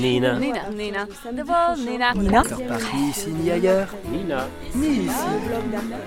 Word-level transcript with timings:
Nina. 0.00 0.38
Nina. 0.38 0.62
Nina. 0.72 1.06
Nina. 1.76 2.14
Nina. 2.14 2.42
Ni 2.94 3.10
ici 3.10 3.30
ni 3.30 3.50
ailleurs. 3.50 3.88
Nina. 4.10 4.48
Ni 4.74 5.04
ici. 5.04 5.28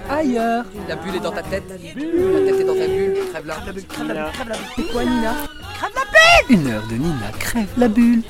Ailleurs. 0.09 0.65
La 0.89 0.95
bulle 0.95 1.15
est 1.15 1.19
dans 1.19 1.31
ta 1.31 1.43
tête. 1.43 1.67
Ta 1.67 1.75
tête 1.75 2.59
est 2.59 2.63
dans 2.63 2.73
ta 2.73 2.87
bulle. 2.87 3.17
Crève-la. 3.31 3.55
Nina. 4.03 4.31
C'est 4.75 4.91
quoi 4.91 5.03
Nina 5.03 5.33
Une 6.49 6.67
heure 6.67 6.85
de 6.87 6.95
Nina 6.95 7.31
crève 7.39 7.67
la 7.77 7.87
bulle. 7.87 8.21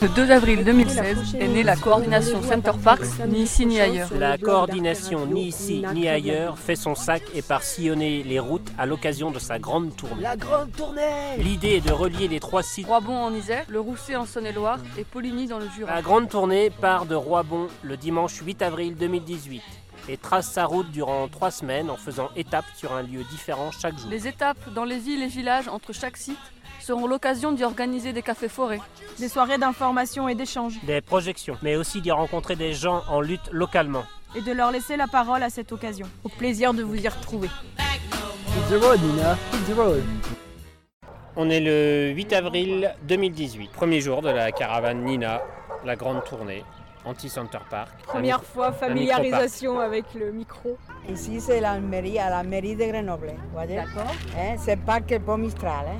Le 0.00 0.08
2 0.08 0.30
avril 0.30 0.64
2016 0.64 1.36
est 1.38 1.48
née 1.48 1.62
la 1.62 1.76
coordination 1.76 2.42
Center 2.42 2.72
Parks, 2.82 3.06
ni 3.28 3.42
ici 3.42 3.66
ni 3.66 3.80
ailleurs. 3.80 4.08
La 4.18 4.36
coordination 4.38 5.26
ni 5.26 5.46
ici 5.46 5.84
ni 5.94 6.08
ailleurs 6.08 6.58
fait 6.58 6.76
son 6.76 6.94
sac 6.94 7.22
et 7.34 7.42
part 7.42 7.62
sillonner 7.62 8.22
les 8.22 8.38
routes 8.38 8.68
à 8.78 8.86
l'occasion 8.86 9.30
de 9.30 9.38
sa 9.38 9.58
grande 9.58 9.94
tournée. 9.94 10.22
La 10.22 10.36
grande 10.36 10.72
tournée. 10.72 11.36
L'idée 11.38 11.76
est 11.76 11.86
de 11.86 11.92
relier 11.92 12.28
les 12.28 12.40
trois 12.40 12.62
sites. 12.62 12.86
Roibon 12.86 13.16
en 13.16 13.34
Isère, 13.34 13.64
le 13.68 13.80
Rousset 13.80 14.16
en 14.16 14.26
Saône-et-Loire 14.26 14.78
et 14.98 15.04
Poligny 15.04 15.46
dans 15.46 15.58
le 15.58 15.68
Jura. 15.76 15.94
La 15.94 16.02
grande 16.02 16.28
tournée 16.28 16.70
part 16.70 17.06
de 17.06 17.14
Roibon 17.14 17.68
le 17.82 17.96
dimanche 17.96 18.40
8 18.44 18.62
avril 18.62 18.96
2018 18.96 19.62
et 20.08 20.16
trace 20.16 20.50
sa 20.50 20.64
route 20.64 20.90
durant 20.90 21.28
trois 21.28 21.50
semaines 21.50 21.90
en 21.90 21.96
faisant 21.96 22.30
étape 22.36 22.64
sur 22.76 22.92
un 22.92 23.02
lieu 23.02 23.22
différent 23.30 23.70
chaque 23.70 23.98
jour. 23.98 24.10
Les 24.10 24.26
étapes 24.26 24.72
dans 24.74 24.84
les 24.84 24.98
villes 24.98 25.22
et 25.22 25.28
villages 25.28 25.68
entre 25.68 25.92
chaque 25.92 26.16
site 26.16 26.38
seront 26.80 27.06
l'occasion 27.06 27.52
d'y 27.52 27.64
organiser 27.64 28.12
des 28.12 28.22
cafés 28.22 28.48
forêts. 28.48 28.80
Des 29.18 29.28
soirées 29.28 29.58
d'information 29.58 30.28
et 30.28 30.34
d'échange. 30.34 30.74
Des 30.84 31.00
projections, 31.00 31.56
mais 31.62 31.76
aussi 31.76 32.00
d'y 32.00 32.10
rencontrer 32.10 32.56
des 32.56 32.72
gens 32.72 33.02
en 33.08 33.20
lutte 33.20 33.48
localement. 33.52 34.04
Et 34.34 34.40
de 34.40 34.52
leur 34.52 34.72
laisser 34.72 34.96
la 34.96 35.06
parole 35.06 35.42
à 35.42 35.50
cette 35.50 35.72
occasion. 35.72 36.06
Au 36.24 36.28
plaisir 36.28 36.74
de 36.74 36.82
vous 36.82 36.96
y 36.96 37.08
retrouver. 37.08 37.48
On 41.36 41.48
est 41.50 41.60
le 41.60 42.12
8 42.14 42.32
avril 42.32 42.94
2018, 43.08 43.70
premier 43.70 44.00
jour 44.00 44.20
de 44.20 44.28
la 44.28 44.52
caravane 44.52 45.04
Nina, 45.04 45.42
la 45.84 45.96
grande 45.96 46.24
tournée, 46.24 46.64
anti-Center 47.04 47.58
Park. 47.68 47.90
Première 48.06 48.42
fois, 48.42 48.72
familiarisation 48.72 49.80
avec 49.80 50.14
le 50.14 50.32
micro. 50.32 50.78
Ici, 51.08 51.40
c'est 51.40 51.60
la 51.60 51.78
mairie, 51.80 52.18
à 52.18 52.30
la 52.30 52.42
mairie 52.42 52.76
de 52.76 52.84
Grenoble. 52.84 53.32
D'accord. 53.54 54.14
Hein, 54.38 54.56
c'est 54.58 54.76
le 54.76 54.82
parc 54.82 55.18
Paul 55.18 55.40
Mistral. 55.40 55.86
Hein. 55.88 55.98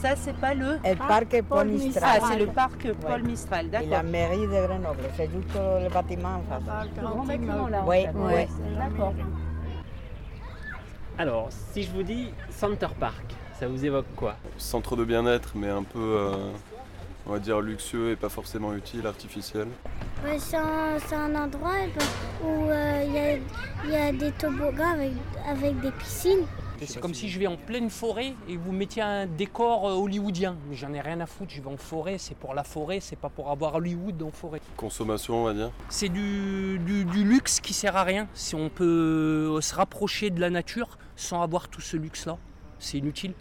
Ça, 0.00 0.16
c'est 0.16 0.36
pas 0.36 0.54
le. 0.54 0.78
Le 0.82 0.94
parc 0.96 1.42
Paul 1.42 1.68
Mistral. 1.68 2.20
Ah, 2.22 2.28
c'est 2.30 2.38
le 2.38 2.46
parc 2.46 2.92
Paul 2.94 3.22
Mistral, 3.22 3.66
Et 3.66 3.68
d'accord. 3.68 3.88
la 3.90 4.02
mairie 4.02 4.46
de 4.46 4.66
Grenoble. 4.66 5.02
C'est 5.16 5.30
juste 5.30 5.54
le 5.54 5.88
bâtiment 5.92 6.36
en 6.36 6.42
face. 6.42 6.88
Le 6.96 7.02
grand 7.02 7.24
bâtiment 7.24 7.68
là. 7.68 7.84
Oui, 7.86 8.06
oui. 8.14 8.46
D'accord. 8.78 9.14
Alors, 11.18 11.48
si 11.50 11.82
je 11.82 11.90
vous 11.90 12.02
dis 12.02 12.32
Center 12.48 12.86
Park, 12.98 13.34
ça 13.58 13.68
vous 13.68 13.84
évoque 13.84 14.06
quoi? 14.16 14.36
Centre 14.56 14.96
de 14.96 15.04
bien-être, 15.04 15.50
mais 15.54 15.68
un 15.68 15.82
peu, 15.82 15.98
euh, 15.98 16.50
on 17.30 17.34
va 17.34 17.38
dire, 17.38 17.60
luxueux 17.60 18.10
et 18.10 18.16
pas 18.16 18.28
forcément 18.28 18.74
utile, 18.74 19.06
artificiel. 19.06 19.68
Ouais, 20.24 20.36
c'est 20.40 20.56
un, 20.56 21.34
endroit 21.36 21.74
ben, 21.96 22.04
où 22.44 22.64
euh, 22.64 23.04
il 23.06 23.12
y, 23.12 23.18
a, 23.18 23.36
il 23.84 23.90
y 23.90 23.96
a 23.96 24.12
des 24.12 24.32
toboggans 24.32 24.94
avec, 24.94 25.12
avec 25.46 25.80
des 25.80 25.92
piscines. 25.92 26.44
C'est 26.84 26.98
comme 26.98 27.14
si 27.14 27.28
je 27.28 27.38
vais 27.38 27.46
en 27.46 27.56
pleine 27.56 27.88
forêt 27.88 28.34
et 28.48 28.56
vous 28.56 28.72
mettiez 28.72 29.02
un 29.02 29.26
décor 29.26 29.88
euh, 29.88 29.92
hollywoodien. 29.92 30.56
Mais 30.68 30.74
j'en 30.74 30.92
ai 30.92 31.00
rien 31.00 31.20
à 31.20 31.26
foutre, 31.26 31.52
je 31.54 31.62
vais 31.62 31.68
en 31.68 31.76
forêt, 31.76 32.18
c'est 32.18 32.34
pour 32.36 32.52
la 32.52 32.64
forêt, 32.64 32.98
c'est 32.98 33.14
pas 33.14 33.28
pour 33.28 33.52
avoir 33.52 33.76
Hollywood 33.76 34.20
en 34.24 34.32
forêt. 34.32 34.60
Consommation, 34.76 35.42
on 35.42 35.44
va 35.44 35.54
dire. 35.54 35.70
C'est 35.88 36.08
du, 36.08 36.80
du- 36.80 37.04
du 37.04 37.22
luxe 37.22 37.60
qui 37.60 37.74
sert 37.74 37.96
à 37.96 38.02
rien. 38.02 38.26
Si 38.34 38.56
on 38.56 38.70
peut 38.70 39.56
se 39.60 39.74
rapprocher 39.76 40.30
de 40.30 40.40
la 40.40 40.50
nature 40.50 40.98
sans 41.14 41.42
avoir 41.42 41.68
tout 41.68 41.80
ce 41.82 41.96
luxe-là, 41.96 42.38
c'est 42.80 42.98
inutile. 42.98 43.34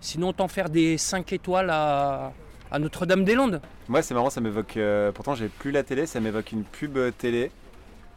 Sinon, 0.00 0.30
autant 0.30 0.48
faire 0.48 0.68
des 0.68 0.98
5 0.98 1.32
étoiles 1.32 1.70
à, 1.70 2.32
à 2.70 2.78
Notre-Dame-des-Landes. 2.78 3.60
Moi, 3.88 4.02
c'est 4.02 4.14
marrant, 4.14 4.30
ça 4.30 4.40
m'évoque. 4.40 4.76
euh, 4.76 5.12
pourtant, 5.12 5.34
j'ai 5.34 5.48
plus 5.48 5.70
la 5.70 5.82
télé, 5.82 6.06
ça 6.06 6.20
m'évoque 6.20 6.52
une 6.52 6.64
pub 6.64 6.96
euh, 6.96 7.10
télé 7.10 7.50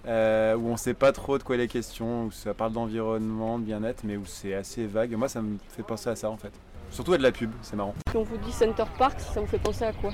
euh, 0.07 0.55
où 0.55 0.67
on 0.69 0.77
sait 0.77 0.93
pas 0.93 1.11
trop 1.11 1.37
de 1.37 1.43
quoi 1.43 1.55
il 1.55 1.61
est 1.61 1.67
question, 1.67 2.25
où 2.25 2.31
ça 2.31 2.53
parle 2.53 2.71
d'environnement, 2.73 3.59
de 3.59 3.65
bien-être, 3.65 4.03
mais 4.03 4.17
où 4.17 4.25
c'est 4.25 4.53
assez 4.53 4.85
vague. 4.85 5.11
Moi, 5.15 5.27
ça 5.29 5.41
me 5.41 5.57
fait 5.69 5.83
penser 5.83 6.09
à 6.09 6.15
ça 6.15 6.29
en 6.29 6.37
fait. 6.37 6.51
Surtout 6.89 7.13
à 7.13 7.17
de 7.17 7.23
la 7.23 7.31
pub, 7.31 7.51
c'est 7.61 7.75
marrant. 7.75 7.93
Quand 8.11 8.19
on 8.19 8.23
vous 8.23 8.37
dit 8.37 8.51
Center 8.51 8.85
Parks, 8.97 9.19
ça 9.19 9.39
vous 9.41 9.47
fait 9.47 9.59
penser 9.59 9.83
à 9.85 9.93
quoi? 9.93 10.11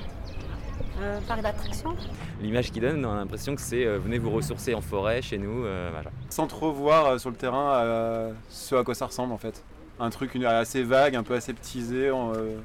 Parc 1.28 1.42
d'attraction 1.42 1.94
L'image 2.40 2.70
qu'il 2.70 2.80
donne, 2.80 3.04
on 3.04 3.12
a 3.12 3.16
l'impression 3.16 3.54
que 3.54 3.60
c'est 3.60 3.84
euh, 3.86 3.98
venez 3.98 4.18
vous 4.18 4.30
ressourcer 4.30 4.74
en 4.74 4.80
forêt 4.80 5.20
chez 5.20 5.36
nous. 5.36 5.64
euh, 5.64 5.90
voilà. 5.92 6.10
Sans 6.30 6.46
trop 6.46 6.72
voir 6.72 7.06
euh, 7.06 7.18
sur 7.18 7.28
le 7.30 7.36
terrain 7.36 7.74
euh, 7.74 8.32
ce 8.48 8.74
à 8.76 8.82
quoi 8.84 8.94
ça 8.94 9.04
ressemble 9.06 9.32
en 9.34 9.38
fait. 9.38 9.62
Un 10.00 10.08
truc 10.10 10.34
une- 10.34 10.44
assez 10.46 10.82
vague, 10.82 11.14
un 11.14 11.22
peu 11.22 11.34
aseptisé, 11.34 12.10
en, 12.10 12.32
euh, 12.34 12.56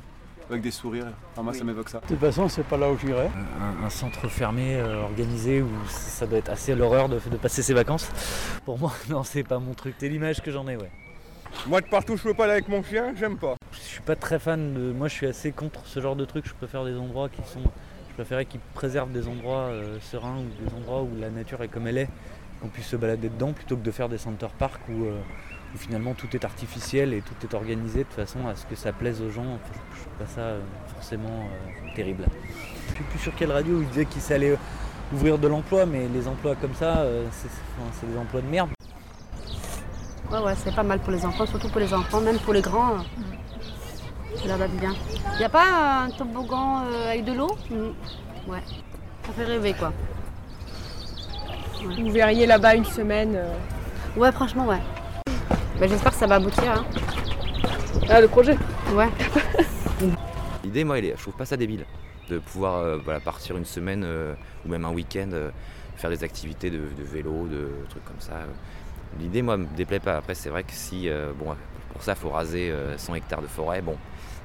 avec 0.51 0.63
des 0.63 0.72
sourires. 0.72 1.07
Enfin, 1.31 1.44
moi, 1.44 1.53
ça 1.53 1.63
m'évoque 1.63 1.89
ça. 1.89 2.00
De 2.00 2.07
toute 2.07 2.19
façon, 2.19 2.47
c'est 2.50 2.63
pas 2.63 2.78
là 2.78 2.89
où 2.91 2.97
j'irai. 2.97 3.28
un, 3.28 3.85
un 3.85 3.89
centre 3.89 4.28
fermé, 4.28 4.75
euh, 4.75 5.03
organisé, 5.03 5.62
où 5.62 5.69
ça 5.88 6.25
doit 6.28 6.39
être 6.39 6.50
assez 6.50 6.75
l'horreur 6.75 7.09
de, 7.09 7.16
de 7.19 7.38
passer 7.38 7.62
ses 7.62 7.73
vacances. 7.73 8.09
Pour 8.66 8.78
moi, 8.78 8.91
non, 9.09 9.23
c'est 9.23 9.44
pas 9.44 9.59
mon 9.59 9.73
truc. 9.73 9.95
C'est 9.97 10.09
l'image 10.09 10.41
que 10.41 10.51
j'en 10.51 10.67
ai, 10.67 10.75
ouais. 10.75 10.91
Moi, 11.67 11.81
de 11.81 11.88
partout, 11.88 12.16
je 12.17 12.23
peux 12.23 12.34
pas 12.34 12.45
aller 12.45 12.53
avec 12.53 12.69
mon 12.69 12.81
chien, 12.84 13.13
j'aime 13.17 13.38
pas. 13.38 13.56
Je 13.73 13.78
suis 13.79 14.01
pas 14.01 14.16
très 14.16 14.39
fan 14.39 14.73
de. 14.73 14.91
Moi, 14.91 15.07
je 15.07 15.13
suis 15.13 15.28
assez 15.28 15.51
contre 15.51 15.85
ce 15.85 16.00
genre 16.00 16.16
de 16.16 16.25
truc. 16.25 16.45
Je 16.47 16.53
préfère 16.53 16.85
des 16.85 16.95
endroits 16.95 17.29
qui 17.29 17.41
sont. 17.50 17.62
Je 18.09 18.13
préférais 18.16 18.45
qu'ils 18.45 18.59
préservent 18.73 19.12
des 19.12 19.28
endroits 19.28 19.69
euh, 19.69 19.97
sereins 20.01 20.38
ou 20.39 20.63
des 20.66 20.73
endroits 20.75 21.01
où 21.01 21.09
la 21.19 21.29
nature 21.29 21.63
est 21.63 21.69
comme 21.69 21.88
elle 21.88 21.97
est, 21.97 22.09
qu'on 22.62 22.68
puisse 22.68 22.88
se 22.88 22.97
balader 22.97 23.29
dedans 23.29 23.53
plutôt 23.53 23.78
que 23.78 23.83
de 23.83 23.91
faire 23.91 24.09
des 24.09 24.18
center 24.18 24.47
parks 24.59 24.81
où, 24.89 25.06
euh, 25.06 25.18
où 25.74 25.78
finalement 25.78 26.14
tout 26.14 26.28
est 26.36 26.44
artificiel 26.46 27.14
et 27.14 27.22
tout 27.22 27.34
est 27.44 27.54
organisé 27.54 28.00
de 28.04 28.14
façon 28.14 28.48
à 28.48 28.56
ce 28.56 28.66
que 28.66 28.76
ça 28.76 28.92
plaise 28.92 29.22
aux 29.22 29.30
gens. 29.30 29.42
Enfin, 29.44 29.80
je, 29.96 30.02
trouve 30.02 30.14
pas 30.20 30.26
ça 30.34 30.42
euh, 30.42 30.62
forcément 30.96 31.30
euh, 31.30 31.96
terrible. 31.96 32.26
Je 32.90 32.98
sais 32.98 33.04
plus 33.09 33.20
sur 33.20 33.36
quelle 33.36 33.52
radio 33.52 33.81
il 33.81 33.88
disait 33.90 34.06
qu'il 34.06 34.34
allait 34.34 34.58
ouvrir 35.14 35.38
de 35.38 35.48
l'emploi, 35.48 35.86
mais 35.86 36.08
les 36.14 36.28
emplois 36.28 36.56
comme 36.56 36.76
ça, 36.76 37.00
euh, 37.00 37.26
c'est 37.31 37.48
enfin, 37.48 37.90
c'est 38.00 38.12
des 38.12 38.18
emplois 38.18 38.42
de 38.42 38.48
merde. 38.48 38.70
Ouais, 40.31 40.40
ouais, 40.40 40.54
c'est 40.64 40.74
pas 40.74 40.84
mal 40.84 41.00
pour 41.00 41.12
les 41.12 41.26
enfants, 41.26 41.46
surtout 41.46 41.68
pour 41.70 41.81
les 41.81 41.94
enfants, 41.94 42.22
même 42.22 42.40
pour 42.40 42.54
les 42.54 42.62
grands. 42.62 42.94
euh, 42.96 44.48
Ça 44.48 44.56
va 44.58 44.68
bien. 44.68 44.94
Y 45.40 45.44
a 45.44 45.50
pas 45.50 46.04
un 46.06 46.10
toboggan 46.12 46.84
euh, 46.86 47.10
avec 47.10 47.26
de 47.26 47.34
l'eau? 47.34 47.56
Ouais. 48.48 48.62
Ça 49.26 49.34
fait 49.34 49.44
rêver 49.44 49.74
quoi. 49.74 49.92
Vous 52.00 52.12
verriez 52.12 52.46
là-bas 52.46 52.76
une 52.76 52.86
semaine. 52.86 53.34
euh, 53.36 53.54
Ouais, 54.18 54.31
franchement, 54.31 54.68
ouais. 54.68 54.80
Bah, 55.80 55.88
J'espère 55.88 56.12
que 56.12 56.18
ça 56.18 56.28
va 56.28 56.36
aboutir. 56.36 56.64
Hein. 56.72 56.86
Ah, 58.09 58.22
le 58.22 58.28
projet 58.28 58.58
Ouais. 58.94 59.09
L'idée, 60.64 60.84
moi, 60.84 61.00
elle 61.00 61.06
est- 61.06 61.16
je 61.18 61.22
trouve 61.22 61.36
pas 61.36 61.46
ça 61.46 61.58
débile 61.58 61.86
de 62.30 62.40
pouvoir 62.40 62.76
euh, 62.76 62.98
voilà, 63.04 63.20
partir 63.20 63.58
une 63.58 63.66
semaine 63.66 64.04
euh, 64.06 64.34
ou 64.66 64.70
même 64.70 64.86
un 64.86 64.92
week-end, 64.92 65.30
euh, 65.34 65.50
faire 65.96 66.10
des 66.10 66.24
activités 66.24 66.70
de, 66.70 66.78
de 66.78 67.04
vélo, 67.04 67.48
de 67.48 67.70
trucs 67.90 68.06
comme 68.06 68.20
ça. 68.20 68.34
L'idée, 69.20 69.42
moi, 69.42 69.58
me 69.58 69.66
déplaît 69.76 70.00
pas. 70.00 70.18
Après, 70.18 70.36
c'est 70.36 70.50
vrai 70.50 70.64
que 70.64 70.72
si, 70.72 71.10
euh, 71.10 71.31
bon, 71.38 71.56
pour 71.94 72.02
ça, 72.04 72.14
il 72.14 72.18
faut 72.18 72.30
raser 72.30 72.70
euh, 72.72 72.98
100 72.98 73.16
hectares 73.16 73.42
de 73.42 73.48
forêt, 73.48 73.81
bon, 73.81 73.98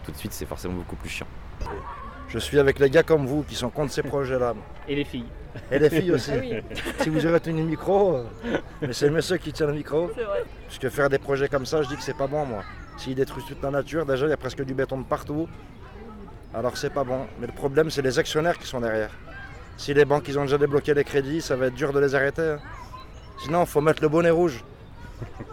tout 0.04 0.10
de 0.10 0.16
suite, 0.16 0.32
c'est 0.32 0.46
forcément 0.46 0.74
beaucoup 0.74 0.96
plus 0.96 1.08
chiant. 1.10 1.26
Je 2.28 2.38
suis 2.38 2.58
avec 2.58 2.78
les 2.78 2.90
gars 2.90 3.02
comme 3.02 3.26
vous 3.26 3.42
qui 3.44 3.54
sont 3.54 3.70
contre 3.70 3.92
ces 3.92 4.02
projets-là. 4.02 4.54
Et 4.88 4.94
les 4.96 5.04
filles 5.04 5.26
Et 5.70 5.78
les 5.78 5.88
filles 5.88 6.12
aussi. 6.12 6.32
Ah 6.34 6.38
oui. 6.40 6.54
Si 7.00 7.08
vous 7.08 7.24
avez 7.24 7.40
tenu 7.40 7.60
le 7.62 7.68
micro, 7.68 8.16
euh, 8.16 8.24
mais 8.82 8.92
c'est 8.92 9.06
le 9.06 9.12
monsieur 9.14 9.36
qui 9.36 9.52
tient 9.52 9.66
le 9.66 9.72
micro. 9.74 10.10
C'est 10.14 10.24
vrai. 10.24 10.44
Parce 10.66 10.78
que 10.78 10.88
faire 10.90 11.08
des 11.08 11.18
projets 11.18 11.48
comme 11.48 11.64
ça, 11.66 11.82
je 11.82 11.88
dis 11.88 11.96
que 11.96 12.02
c'est 12.02 12.16
pas 12.16 12.26
bon, 12.26 12.44
moi. 12.44 12.62
S'ils 12.98 13.14
détruisent 13.14 13.44
toute 13.46 13.62
la 13.62 13.70
nature, 13.70 14.04
déjà, 14.04 14.26
il 14.26 14.30
y 14.30 14.32
a 14.32 14.36
presque 14.36 14.62
du 14.64 14.74
béton 14.74 14.98
de 14.98 15.04
partout. 15.04 15.48
Alors 16.54 16.76
c'est 16.76 16.90
pas 16.92 17.04
bon. 17.04 17.26
Mais 17.40 17.46
le 17.46 17.52
problème, 17.52 17.90
c'est 17.90 18.02
les 18.02 18.18
actionnaires 18.18 18.58
qui 18.58 18.66
sont 18.66 18.80
derrière. 18.80 19.10
Si 19.76 19.92
les 19.94 20.04
banques 20.04 20.26
ils 20.28 20.38
ont 20.38 20.42
déjà 20.42 20.58
débloqué 20.58 20.94
les 20.94 21.04
crédits, 21.04 21.40
ça 21.42 21.54
va 21.54 21.66
être 21.66 21.74
dur 21.74 21.92
de 21.92 22.00
les 22.00 22.14
arrêter. 22.14 22.42
hein. 22.42 22.58
Sinon, 23.38 23.62
il 23.62 23.66
faut 23.66 23.82
mettre 23.82 24.02
le 24.02 24.08
bonnet 24.08 24.30
rouge. 24.30 24.64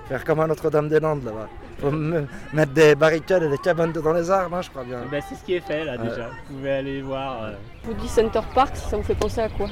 Faire 0.07 0.23
comme 0.23 0.39
à 0.39 0.47
Notre-Dame-des-Landes 0.47 1.25
là-bas. 1.25 1.49
Faut 1.83 1.91
me- 1.91 2.25
mettre 2.53 2.73
des 2.73 2.95
barricades 2.95 3.43
et 3.43 3.49
des 3.49 3.57
cabanes 3.57 3.91
dans 3.91 4.13
les 4.13 4.29
arbres, 4.31 4.55
hein, 4.57 4.61
je 4.61 4.69
crois 4.69 4.83
bien. 4.83 4.99
Bah, 5.11 5.17
C'est 5.27 5.35
ce 5.35 5.43
qui 5.43 5.53
est 5.55 5.59
fait 5.61 5.83
là 5.85 5.97
déjà. 5.97 6.27
Vous 6.49 6.55
pouvez 6.55 6.71
aller 6.71 7.01
voir. 7.01 7.43
euh, 7.43 7.51
Vous 7.83 7.93
dit 7.93 8.07
Center 8.07 8.41
Parks, 8.55 8.77
ça 8.77 8.97
vous 8.97 9.03
fait 9.03 9.15
penser 9.15 9.41
à 9.41 9.49
quoi? 9.49 9.67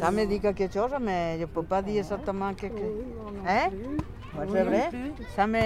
Ça 0.00 0.10
me 0.10 0.24
dit 0.24 0.40
quelque 0.40 0.72
chose, 0.72 0.90
mais 1.00 1.36
je 1.36 1.42
ne 1.42 1.46
peux 1.46 1.62
pas 1.62 1.82
dire 1.82 1.98
exactement 1.98 2.52
quelque 2.54 2.82
Hein? 3.46 3.68
Ouais, 4.38 4.46
C'est 4.50 4.62
vrai? 4.62 4.88
Ça 5.36 5.46
me... 5.46 5.58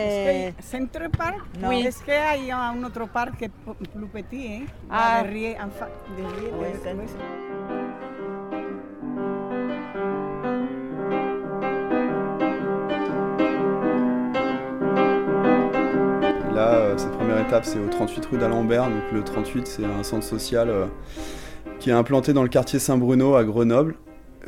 Centre 0.61 1.09
Park? 1.17 1.39
Oui. 1.63 1.87
Es 1.87 2.03
que 2.05 2.11
hay 2.11 2.51
un 2.51 2.83
otro 2.85 3.07
parque 3.07 3.49
plus 3.95 4.07
petit, 4.13 4.47
¿eh? 4.47 4.67
Ah. 4.91 5.23
Derrière, 5.23 5.61
en 5.65 5.71
Là, 16.57 16.73
euh, 16.77 16.97
cette 16.97 17.13
première 17.13 17.39
étape, 17.39 17.67
c'est 17.67 17.79
au 17.79 17.87
38 17.87 18.25
rue 18.25 18.39
d'Alembert. 18.39 18.85
Donc 18.85 19.13
le 19.13 19.23
38, 19.23 19.67
c'est 19.67 19.85
un 19.85 20.03
centre 20.03 20.25
social 20.25 20.71
euh, 20.71 20.87
qui 21.79 21.91
est 21.91 21.93
implanté 21.93 22.33
dans 22.33 22.43
le 22.43 22.49
quartier 22.49 22.79
Saint-Bruno 22.79 23.35
à 23.35 23.45
Grenoble, 23.45 23.97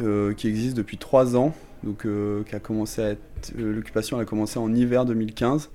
euh, 0.00 0.32
qui 0.32 0.48
existe 0.48 0.74
depuis 0.74 0.96
trois 0.96 1.36
ans. 1.36 1.52
Donc, 1.84 2.06
qui 2.46 2.56
a 2.56 2.58
commencé 2.58 3.18
l'occupation 3.56 4.18
a 4.18 4.24
commencé 4.24 4.58
en 4.58 4.74
hiver 4.74 5.04
2015. 5.04 5.70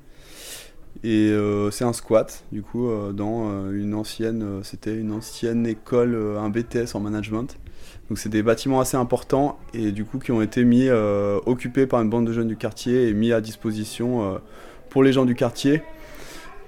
Et 1.04 1.32
c'est 1.72 1.86
un 1.86 1.94
squat, 1.94 2.44
du 2.52 2.62
coup, 2.62 2.90
dans 3.14 3.72
une 3.72 3.94
ancienne, 3.94 4.60
c'était 4.64 4.98
une 4.98 5.14
ancienne 5.14 5.66
école, 5.66 6.18
un 6.38 6.50
BTS 6.50 6.96
en 6.96 7.00
management. 7.00 7.58
Donc 8.10 8.18
c'est 8.18 8.28
des 8.28 8.44
bâtiments 8.44 8.82
assez 8.82 8.98
importants 8.98 9.58
et 9.74 9.94
du 9.94 10.04
coup 10.04 10.20
qui 10.20 10.34
ont 10.34 10.42
été 10.42 10.66
mis, 10.66 10.90
occupés 11.46 11.88
par 11.88 12.02
une 12.02 12.10
bande 12.10 12.28
de 12.28 12.34
jeunes 12.34 12.50
du 12.50 12.58
quartier 12.58 13.08
et 13.08 13.14
mis 13.14 13.32
à 13.32 13.40
disposition 13.40 14.42
pour 14.90 15.04
les 15.04 15.14
gens 15.14 15.24
du 15.24 15.36
quartier. 15.36 15.84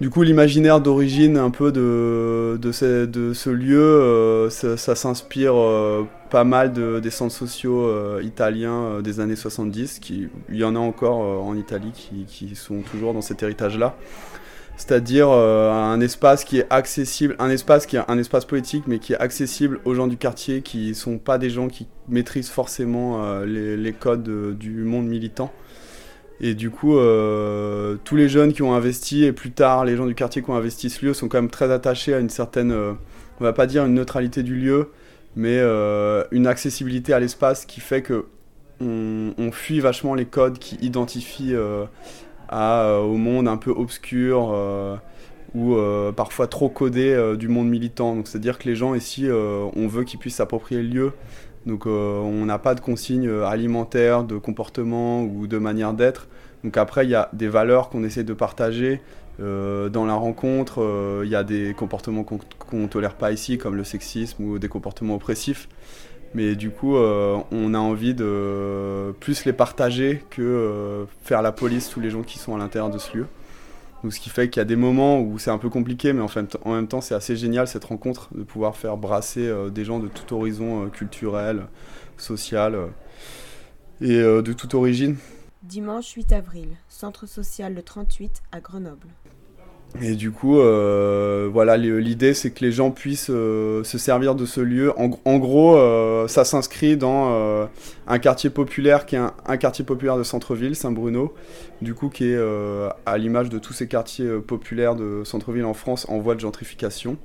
Du 0.01 0.09
coup, 0.09 0.23
l'imaginaire 0.23 0.81
d'origine 0.81 1.37
un 1.37 1.51
peu 1.51 1.71
de, 1.71 2.71
ce, 2.73 3.49
lieu, 3.49 3.79
euh, 3.79 4.49
ça, 4.49 4.93
s'inspire 4.93 5.55
euh, 5.55 6.05
pas 6.29 6.43
mal 6.43 6.73
de, 6.73 6.99
des 6.99 7.09
centres 7.09 7.33
sociaux 7.33 7.87
euh, 7.87 8.19
italiens 8.21 9.01
des 9.01 9.21
années 9.21 9.37
70. 9.37 9.99
Qui, 9.99 10.27
il 10.49 10.57
y 10.57 10.65
en 10.65 10.75
a 10.75 10.79
encore 10.79 11.19
en 11.19 11.55
Italie 11.55 11.93
qui, 12.27 12.55
sont 12.55 12.81
toujours 12.81 13.13
dans 13.13 13.21
cet 13.21 13.41
héritage-là. 13.41 13.95
C'est-à-dire 14.75 15.29
un 15.29 16.01
espace 16.01 16.43
qui 16.43 16.57
est 16.59 16.67
accessible, 16.69 17.37
un 17.39 17.49
espace 17.49 17.85
qui 17.85 17.95
est 17.95 18.01
un 18.09 18.17
espace 18.17 18.43
politique, 18.43 18.83
mais 18.87 18.99
qui 18.99 19.13
est 19.13 19.17
accessible 19.17 19.79
aux 19.85 19.95
gens 19.95 20.07
du 20.07 20.17
quartier, 20.17 20.61
qui 20.61 20.93
sont 20.93 21.17
pas 21.17 21.37
des 21.37 21.49
gens 21.49 21.69
qui 21.69 21.87
maîtrisent 22.09 22.49
forcément 22.49 23.39
les, 23.45 23.93
codes 23.93 24.57
du 24.57 24.83
monde 24.83 25.07
militant. 25.07 25.53
Et 26.41 26.53
du 26.53 26.69
coup, 26.69 26.97
euh, 26.97 27.95
tous 28.03 28.15
les 28.15 28.27
jeunes 28.27 28.51
qui 28.51 28.61
ont 28.61 28.73
investi, 28.73 29.23
et 29.23 29.31
plus 29.31 29.51
tard 29.51 29.85
les 29.85 29.95
gens 29.95 30.05
du 30.05 30.15
quartier 30.15 30.41
qui 30.41 30.49
ont 30.49 30.55
investi 30.55 30.89
ce 30.89 31.05
lieu, 31.05 31.13
sont 31.13 31.27
quand 31.27 31.37
même 31.37 31.49
très 31.49 31.71
attachés 31.71 32.13
à 32.13 32.19
une 32.19 32.29
certaine, 32.29 32.71
euh, 32.71 32.93
on 33.39 33.43
va 33.43 33.53
pas 33.53 33.67
dire 33.67 33.85
une 33.85 33.93
neutralité 33.93 34.43
du 34.43 34.55
lieu, 34.55 34.91
mais 35.35 35.57
euh, 35.59 36.23
une 36.31 36.47
accessibilité 36.47 37.13
à 37.13 37.19
l'espace 37.19 37.65
qui 37.65 37.79
fait 37.79 38.01
que 38.01 38.25
on, 38.81 39.51
fuit 39.53 39.79
vachement 39.79 40.15
les 40.15 40.25
codes 40.25 40.59
qui 40.59 40.75
identifient 40.81 41.55
euh, 41.55 41.85
au 42.51 43.15
monde 43.15 43.47
un 43.47 43.55
peu 43.55 43.71
obscur 43.71 44.53
ou 45.55 45.77
parfois 46.13 46.47
trop 46.47 46.67
codé 46.67 47.35
du 47.39 47.47
monde 47.47 47.69
militant. 47.69 48.17
Donc 48.17 48.27
c'est-à-dire 48.27 48.59
que 48.59 48.67
les 48.67 48.75
gens 48.75 48.93
ici, 48.93 49.29
on 49.31 49.87
veut 49.87 50.03
qu'ils 50.03 50.19
puissent 50.19 50.35
s'approprier 50.35 50.81
le 50.81 50.89
lieu. 50.89 51.11
Donc 51.65 51.87
euh, 51.87 52.19
on 52.19 52.45
n'a 52.45 52.59
pas 52.59 52.75
de 52.75 52.79
consignes 52.79 53.27
euh, 53.27 53.45
alimentaires, 53.45 54.23
de 54.23 54.37
comportement 54.37 55.23
ou 55.23 55.47
de 55.47 55.57
manière 55.57 55.93
d'être. 55.93 56.27
Donc 56.63 56.77
après, 56.77 57.05
il 57.05 57.09
y 57.09 57.15
a 57.15 57.29
des 57.33 57.47
valeurs 57.47 57.89
qu'on 57.89 58.03
essaie 58.03 58.23
de 58.23 58.33
partager. 58.33 59.01
Euh, 59.41 59.89
dans 59.89 60.05
la 60.05 60.13
rencontre, 60.13 61.21
il 61.23 61.29
y 61.29 61.35
a 61.35 61.43
des 61.43 61.73
comportements 61.73 62.23
qu'on 62.23 62.77
ne 62.77 62.87
tolère 62.87 63.15
pas 63.15 63.31
ici, 63.31 63.57
comme 63.57 63.75
le 63.75 63.83
sexisme 63.83 64.43
ou 64.43 64.59
des 64.59 64.69
comportements 64.69 65.15
oppressifs. 65.15 65.67
Mais 66.33 66.55
du 66.55 66.69
coup, 66.69 66.95
on 66.97 67.73
a 67.73 67.77
envie 67.77 68.13
de 68.13 69.13
plus 69.21 69.45
les 69.45 69.53
partager 69.53 70.21
que 70.31 71.05
faire 71.23 71.41
la 71.41 71.53
police 71.53 71.89
tous 71.89 72.01
les 72.01 72.09
gens 72.09 72.23
qui 72.23 72.39
sont 72.39 72.55
à 72.55 72.57
l'intérieur 72.57 72.89
de 72.89 72.97
ce 72.97 73.15
lieu. 73.15 73.27
Ce 74.09 74.19
qui 74.19 74.29
fait 74.29 74.49
qu'il 74.49 74.59
y 74.59 74.61
a 74.61 74.65
des 74.65 74.75
moments 74.75 75.19
où 75.21 75.39
c'est 75.39 75.51
un 75.51 75.57
peu 75.57 75.69
compliqué, 75.69 76.13
mais 76.13 76.21
en, 76.21 76.29
en 76.63 76.73
même 76.73 76.87
temps, 76.87 77.01
c'est 77.01 77.15
assez 77.15 77.35
génial 77.35 77.67
cette 77.67 77.85
rencontre 77.85 78.29
de 78.35 78.43
pouvoir 78.43 78.75
faire 78.75 78.97
brasser 78.97 79.47
euh, 79.47 79.69
des 79.69 79.85
gens 79.85 79.99
de 79.99 80.07
tout 80.07 80.33
horizon 80.33 80.85
euh, 80.85 80.89
culturel, 80.89 81.67
social 82.17 82.75
euh, 82.75 82.87
et 84.01 84.17
de 84.17 84.53
toute 84.53 84.73
origine. 84.73 85.15
Dimanche 85.63 86.11
8 86.11 86.33
avril, 86.33 86.67
centre 86.89 87.25
social 87.25 87.73
le 87.73 87.81
38 87.81 88.43
à 88.51 88.59
Grenoble. 88.59 89.07
Et 90.01 90.15
du 90.15 90.31
coup, 90.31 90.59
euh, 90.59 91.49
voilà, 91.51 91.77
l'idée 91.77 92.33
c'est 92.33 92.51
que 92.51 92.65
les 92.65 92.71
gens 92.71 92.91
puissent 92.91 93.29
euh, 93.29 93.83
se 93.83 93.97
servir 93.97 94.35
de 94.35 94.45
ce 94.45 94.59
lieu. 94.59 94.91
En, 94.99 95.07
gr- 95.07 95.19
en 95.25 95.37
gros, 95.37 95.77
euh, 95.77 96.27
ça 96.27 96.43
s'inscrit 96.43 96.97
dans 96.97 97.31
euh, 97.33 97.65
un 98.07 98.19
quartier 98.19 98.49
populaire 98.49 99.05
qui 99.05 99.15
est 99.15 99.19
un, 99.45 99.57
quartier 99.57 99.85
populaire 99.85 100.17
de 100.17 100.23
centre-ville, 100.23 100.75
Saint-Bruno, 100.75 101.33
du 101.81 101.93
coup 101.93 102.09
qui 102.09 102.25
est 102.25 102.35
euh, 102.35 102.89
à 103.05 103.17
l'image 103.17 103.49
de 103.49 103.57
tous 103.57 103.73
ces 103.73 103.87
quartiers 103.87 104.25
euh, 104.25 104.41
populaires 104.41 104.95
de 104.95 105.23
centre-ville 105.23 105.65
en 105.65 105.73
France 105.73 106.05
en 106.09 106.19
voie 106.19 106.35
de 106.35 106.41
gentrification. 106.41 107.17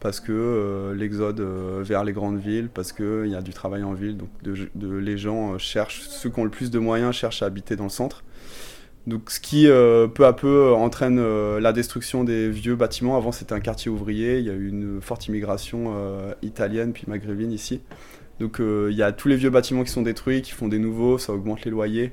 Parce 0.00 0.18
que 0.18 0.94
l'exode 0.96 1.42
vers 1.82 2.04
les 2.04 2.14
grandes 2.14 2.38
villes, 2.38 2.70
parce 2.72 2.90
qu'il 2.90 3.26
y 3.26 3.34
a 3.34 3.42
du 3.42 3.52
travail 3.52 3.82
en 3.82 3.92
ville, 3.92 4.16
donc 4.16 4.30
de, 4.42 4.54
de- 4.74 4.96
les 4.96 5.18
gens 5.18 5.58
cherchent, 5.58 6.00
ceux 6.08 6.30
qui 6.30 6.40
ont 6.40 6.44
le 6.44 6.50
plus 6.50 6.70
de 6.70 6.78
moyens 6.78 7.14
cherchent 7.14 7.42
à 7.42 7.46
habiter 7.46 7.76
dans 7.76 7.84
le 7.84 7.90
centre. 7.90 8.24
Donc, 9.10 9.28
ce 9.28 9.40
qui 9.40 9.66
euh, 9.66 10.06
peu 10.06 10.24
à 10.24 10.32
peu 10.32 10.68
euh, 10.68 10.72
entraîne 10.72 11.18
euh, 11.18 11.58
la 11.58 11.72
destruction 11.72 12.22
des 12.22 12.48
vieux 12.48 12.76
bâtiments. 12.76 13.16
Avant, 13.16 13.32
c'était 13.32 13.54
un 13.54 13.60
quartier 13.60 13.90
ouvrier. 13.90 14.38
Il 14.38 14.46
y 14.46 14.50
a 14.50 14.52
eu 14.52 14.68
une 14.68 15.00
forte 15.00 15.26
immigration 15.26 15.92
italienne 16.42 16.92
puis 16.92 17.04
maghrébine 17.08 17.50
ici. 17.50 17.80
Donc, 18.38 18.60
il 18.60 18.94
y 18.94 19.02
a 19.02 19.10
tous 19.12 19.28
les 19.28 19.36
vieux 19.36 19.50
bâtiments 19.50 19.82
qui 19.82 19.90
sont 19.90 20.02
détruits, 20.02 20.42
qui 20.42 20.52
font 20.52 20.68
des 20.68 20.78
nouveaux. 20.78 21.18
Ça 21.18 21.32
augmente 21.32 21.64
les 21.64 21.72
loyers. 21.72 22.12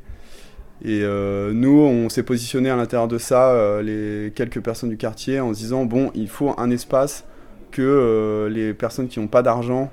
Et 0.84 1.04
nous, 1.04 1.80
on 1.80 2.10
s'est 2.10 2.24
positionné 2.24 2.70
à 2.72 2.76
l'intérieur 2.76 3.08
de 3.08 3.20
ça, 3.20 3.80
les 3.82 4.34
quelques 4.36 4.62
personnes 4.62 4.90
du 4.90 4.98
quartier, 4.98 5.40
en 5.40 5.54
se 5.54 5.60
disant 5.60 5.86
bon, 5.86 6.12
il 6.16 6.28
faut 6.28 6.54
un 6.58 6.72
espace 6.72 7.26
que 7.72 8.50
les 8.52 8.74
personnes 8.74 9.08
qui 9.08 9.20
n'ont 9.20 9.28
pas 9.28 9.44
d'argent, 9.44 9.92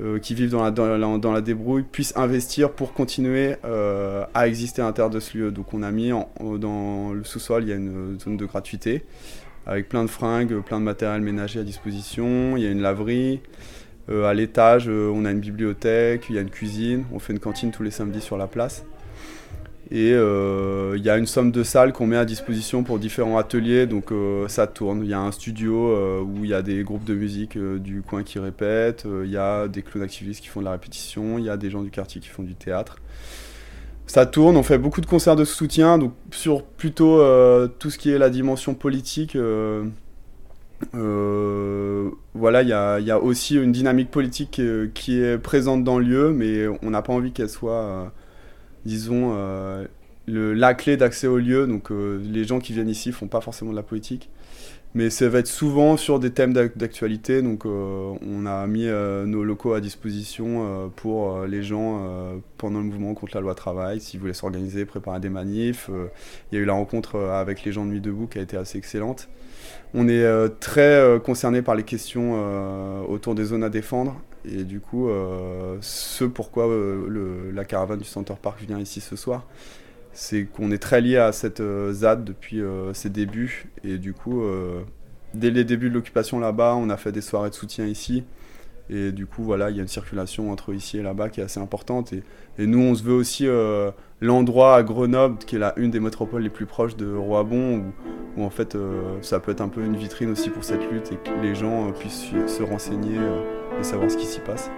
euh, 0.00 0.18
qui 0.18 0.34
vivent 0.34 0.50
dans 0.50 0.62
la, 0.64 0.70
dans, 0.70 0.86
la, 0.96 1.18
dans 1.18 1.32
la 1.32 1.40
débrouille, 1.40 1.82
puissent 1.84 2.16
investir 2.16 2.70
pour 2.72 2.92
continuer 2.94 3.56
euh, 3.64 4.24
à 4.34 4.48
exister 4.48 4.82
à 4.82 4.86
l'intérieur 4.86 5.10
de 5.10 5.20
ce 5.20 5.38
lieu. 5.38 5.50
Donc 5.50 5.72
on 5.72 5.82
a 5.82 5.90
mis 5.90 6.12
en- 6.12 6.28
dans 6.58 7.12
le 7.12 7.24
sous-sol, 7.24 7.62
il 7.64 7.68
y 7.68 7.72
a 7.72 7.76
une 7.76 8.18
zone 8.20 8.36
de 8.36 8.46
gratuité, 8.46 9.02
avec 9.66 9.88
plein 9.88 10.02
de 10.04 10.10
fringues, 10.10 10.60
plein 10.62 10.80
de 10.80 10.84
matériel 10.84 11.20
ménager 11.22 11.60
à 11.60 11.62
disposition, 11.62 12.56
il 12.56 12.62
y 12.62 12.66
a 12.66 12.70
une 12.70 12.82
laverie. 12.82 13.40
Euh, 14.10 14.26
à 14.26 14.34
l'étage, 14.34 14.88
on 14.88 15.24
a 15.24 15.30
une 15.30 15.40
bibliothèque, 15.40 16.26
il 16.28 16.34
y 16.34 16.38
a 16.38 16.42
une 16.42 16.50
cuisine, 16.50 17.04
on 17.12 17.18
fait 17.18 17.32
une 17.32 17.38
cantine 17.38 17.70
tous 17.70 17.82
les 17.82 17.90
samedis 17.90 18.20
sur 18.20 18.36
la 18.36 18.46
place. 18.46 18.84
Et 19.90 20.12
euh, 20.14 20.94
il 20.96 21.04
y 21.04 21.10
a 21.10 21.18
une 21.18 21.26
somme 21.26 21.50
de 21.50 21.62
salles 21.62 21.92
qu'on 21.92 22.06
met 22.06 22.16
à 22.16 22.24
disposition 22.24 22.82
pour 22.84 22.98
différents 22.98 23.36
ateliers, 23.36 23.86
donc 23.86 24.12
euh, 24.12 24.48
ça 24.48 24.66
tourne. 24.66 25.02
Il 25.04 25.10
y 25.10 25.14
a 25.14 25.20
un 25.20 25.30
studio 25.30 25.90
euh, 25.90 26.22
où 26.22 26.44
il 26.44 26.50
y 26.50 26.54
a 26.54 26.62
des 26.62 26.82
groupes 26.82 27.04
de 27.04 27.14
musique 27.14 27.58
du 27.58 28.00
coin 28.02 28.22
qui 28.22 28.38
répètent, 28.38 29.06
il 29.24 29.30
y 29.30 29.36
a 29.36 29.68
des 29.68 29.82
clowns 29.82 30.02
activistes 30.04 30.40
qui 30.40 30.48
font 30.48 30.60
de 30.60 30.64
la 30.64 30.72
répétition, 30.72 31.38
il 31.38 31.44
y 31.44 31.50
a 31.50 31.58
des 31.58 31.68
gens 31.68 31.82
du 31.82 31.90
quartier 31.90 32.20
qui 32.20 32.28
font 32.28 32.42
du 32.42 32.54
théâtre. 32.54 32.96
Ça 34.06 34.26
tourne, 34.26 34.56
on 34.56 34.62
fait 34.62 34.78
beaucoup 34.78 35.00
de 35.00 35.06
concerts 35.06 35.36
de 35.36 35.44
soutien, 35.44 35.98
donc 35.98 36.12
sur 36.30 36.62
plutôt 36.62 37.18
tout 37.78 37.90
ce 37.90 37.98
qui 37.98 38.10
est 38.10 38.18
la 38.18 38.30
dimension 38.30 38.74
politique. 38.74 39.36
voilà, 40.92 42.62
il 42.62 42.68
y 42.68 42.72
a, 42.72 43.18
aussi 43.18 43.56
une 43.56 43.72
dynamique 43.72 44.10
politique 44.10 44.62
qui 44.94 45.20
est 45.20 45.38
présente 45.38 45.84
dans 45.84 45.98
le 45.98 46.06
lieu, 46.06 46.32
mais 46.32 46.66
on 46.82 46.90
n'a 46.90 47.02
pas 47.02 47.12
envie 47.12 47.32
qu'elle 47.32 47.50
soit, 47.50 48.12
disons, 48.84 49.32
euh, 49.34 49.86
la 50.26 50.74
clé 50.74 50.96
d'accès 50.96 51.26
au 51.26 51.38
lieu. 51.38 51.66
Donc 51.66 51.90
euh, 51.90 52.20
les 52.22 52.44
gens 52.44 52.58
qui 52.58 52.72
viennent 52.72 52.88
ici 52.88 53.12
font 53.12 53.28
pas 53.28 53.40
forcément 53.40 53.70
de 53.70 53.76
la 53.76 53.82
politique. 53.82 54.30
Mais 54.96 55.10
ça 55.10 55.28
va 55.28 55.40
être 55.40 55.48
souvent 55.48 55.96
sur 55.96 56.20
des 56.20 56.30
thèmes 56.30 56.52
d'ac- 56.52 56.78
d'actualité. 56.78 57.42
Donc 57.42 57.66
euh, 57.66 58.12
on 58.24 58.46
a 58.46 58.66
mis 58.68 58.86
nos 58.86 59.42
locaux 59.42 59.72
à 59.72 59.80
disposition 59.80 60.90
pour 60.94 61.42
les 61.46 61.64
gens 61.64 62.00
pendant 62.58 62.78
le 62.78 62.84
mouvement 62.84 63.12
contre 63.14 63.34
la 63.34 63.40
loi 63.40 63.56
travail, 63.56 64.00
s'ils 64.00 64.20
voulaient 64.20 64.34
s'organiser, 64.34 64.84
préparer 64.84 65.18
des 65.18 65.30
manifs. 65.30 65.90
Il 66.52 66.56
y 66.56 66.58
a 66.58 66.62
eu 66.62 66.64
la 66.64 66.74
rencontre 66.74 67.18
avec 67.18 67.64
les 67.64 67.72
gens 67.72 67.84
de 67.84 67.90
Nuit 67.90 68.00
Debout 68.00 68.28
qui 68.28 68.38
a 68.38 68.42
été 68.42 68.56
assez 68.56 68.78
excellente. 68.78 69.28
On 69.94 70.06
est 70.08 70.24
très 70.60 71.20
concerné 71.24 71.60
par 71.60 71.74
les 71.74 71.82
questions 71.82 73.08
autour 73.08 73.34
des 73.34 73.46
zones 73.46 73.64
à 73.64 73.70
défendre. 73.70 74.20
Et 74.44 74.64
du 74.64 74.80
coup, 74.80 75.08
euh, 75.08 75.76
ce 75.80 76.24
pourquoi 76.24 76.68
euh, 76.68 77.50
la 77.52 77.64
caravane 77.64 77.98
du 77.98 78.04
Center 78.04 78.34
Park 78.40 78.60
vient 78.60 78.78
ici 78.78 79.00
ce 79.00 79.16
soir, 79.16 79.46
c'est 80.12 80.44
qu'on 80.44 80.70
est 80.70 80.78
très 80.78 81.00
lié 81.00 81.16
à 81.16 81.32
cette 81.32 81.60
euh, 81.60 81.92
ZAD 81.92 82.24
depuis 82.24 82.62
ses 82.92 83.10
débuts. 83.10 83.66
Et 83.84 83.98
du 83.98 84.12
coup, 84.12 84.42
dès 85.32 85.50
les 85.50 85.64
débuts 85.64 85.88
de 85.88 85.94
l'occupation 85.94 86.38
là-bas, 86.38 86.74
on 86.76 86.90
a 86.90 86.96
fait 86.96 87.12
des 87.12 87.22
soirées 87.22 87.50
de 87.50 87.54
soutien 87.54 87.86
ici. 87.86 88.24
Et 88.90 89.12
du 89.12 89.24
coup, 89.24 89.42
voilà, 89.42 89.70
il 89.70 89.76
y 89.76 89.78
a 89.78 89.82
une 89.82 89.88
circulation 89.88 90.52
entre 90.52 90.74
ici 90.74 90.98
et 90.98 91.02
là-bas 91.02 91.30
qui 91.30 91.40
est 91.40 91.44
assez 91.44 91.58
importante. 91.58 92.12
Et, 92.12 92.22
nous, 92.66 92.80
on 92.80 92.94
se 92.94 93.02
veut 93.02 93.14
aussi 93.14 93.48
l'endroit 94.20 94.76
à 94.76 94.82
Grenoble, 94.82 95.38
qui 95.38 95.56
est 95.56 95.58
la 95.58 95.72
une 95.78 95.90
des 95.90 96.00
métropoles 96.00 96.42
les 96.42 96.50
plus 96.50 96.66
proches 96.66 96.96
de 96.96 97.10
Roibon, 97.10 97.82
où, 98.36 98.44
en 98.44 98.50
fait, 98.50 98.76
ça 99.22 99.40
peut 99.40 99.52
être 99.52 99.62
un 99.62 99.68
peu 99.68 99.82
une 99.82 99.96
vitrine 99.96 100.30
aussi 100.30 100.50
pour 100.50 100.64
cette 100.64 100.90
lutte 100.92 101.12
et 101.12 101.16
que 101.16 101.30
les 101.40 101.54
gens 101.54 101.92
puissent 101.92 102.26
se 102.46 102.62
renseigner 102.62 103.18
et 103.78 103.84
savoir 103.84 104.10
ce 104.10 104.16
qui 104.16 104.26
s'y 104.26 104.40
passe. 104.40 104.70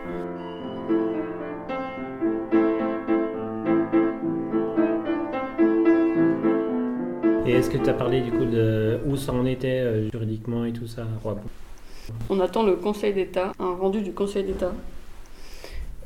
Et 7.46 7.52
est-ce 7.52 7.70
que 7.70 7.78
tu 7.78 7.88
as 7.88 7.94
parlé 7.94 8.22
du 8.22 8.32
coup 8.32 8.44
de 8.44 8.98
où 9.06 9.16
ça 9.16 9.32
en 9.32 9.46
était 9.46 9.80
euh, 9.80 10.10
juridiquement 10.10 10.64
et 10.64 10.72
tout 10.72 10.88
ça 10.88 11.06
On 12.28 12.40
attend 12.40 12.64
le 12.64 12.74
Conseil 12.74 13.14
d'État, 13.14 13.52
un 13.60 13.74
rendu 13.74 14.02
du 14.02 14.12
Conseil 14.12 14.42
d'État. 14.42 14.72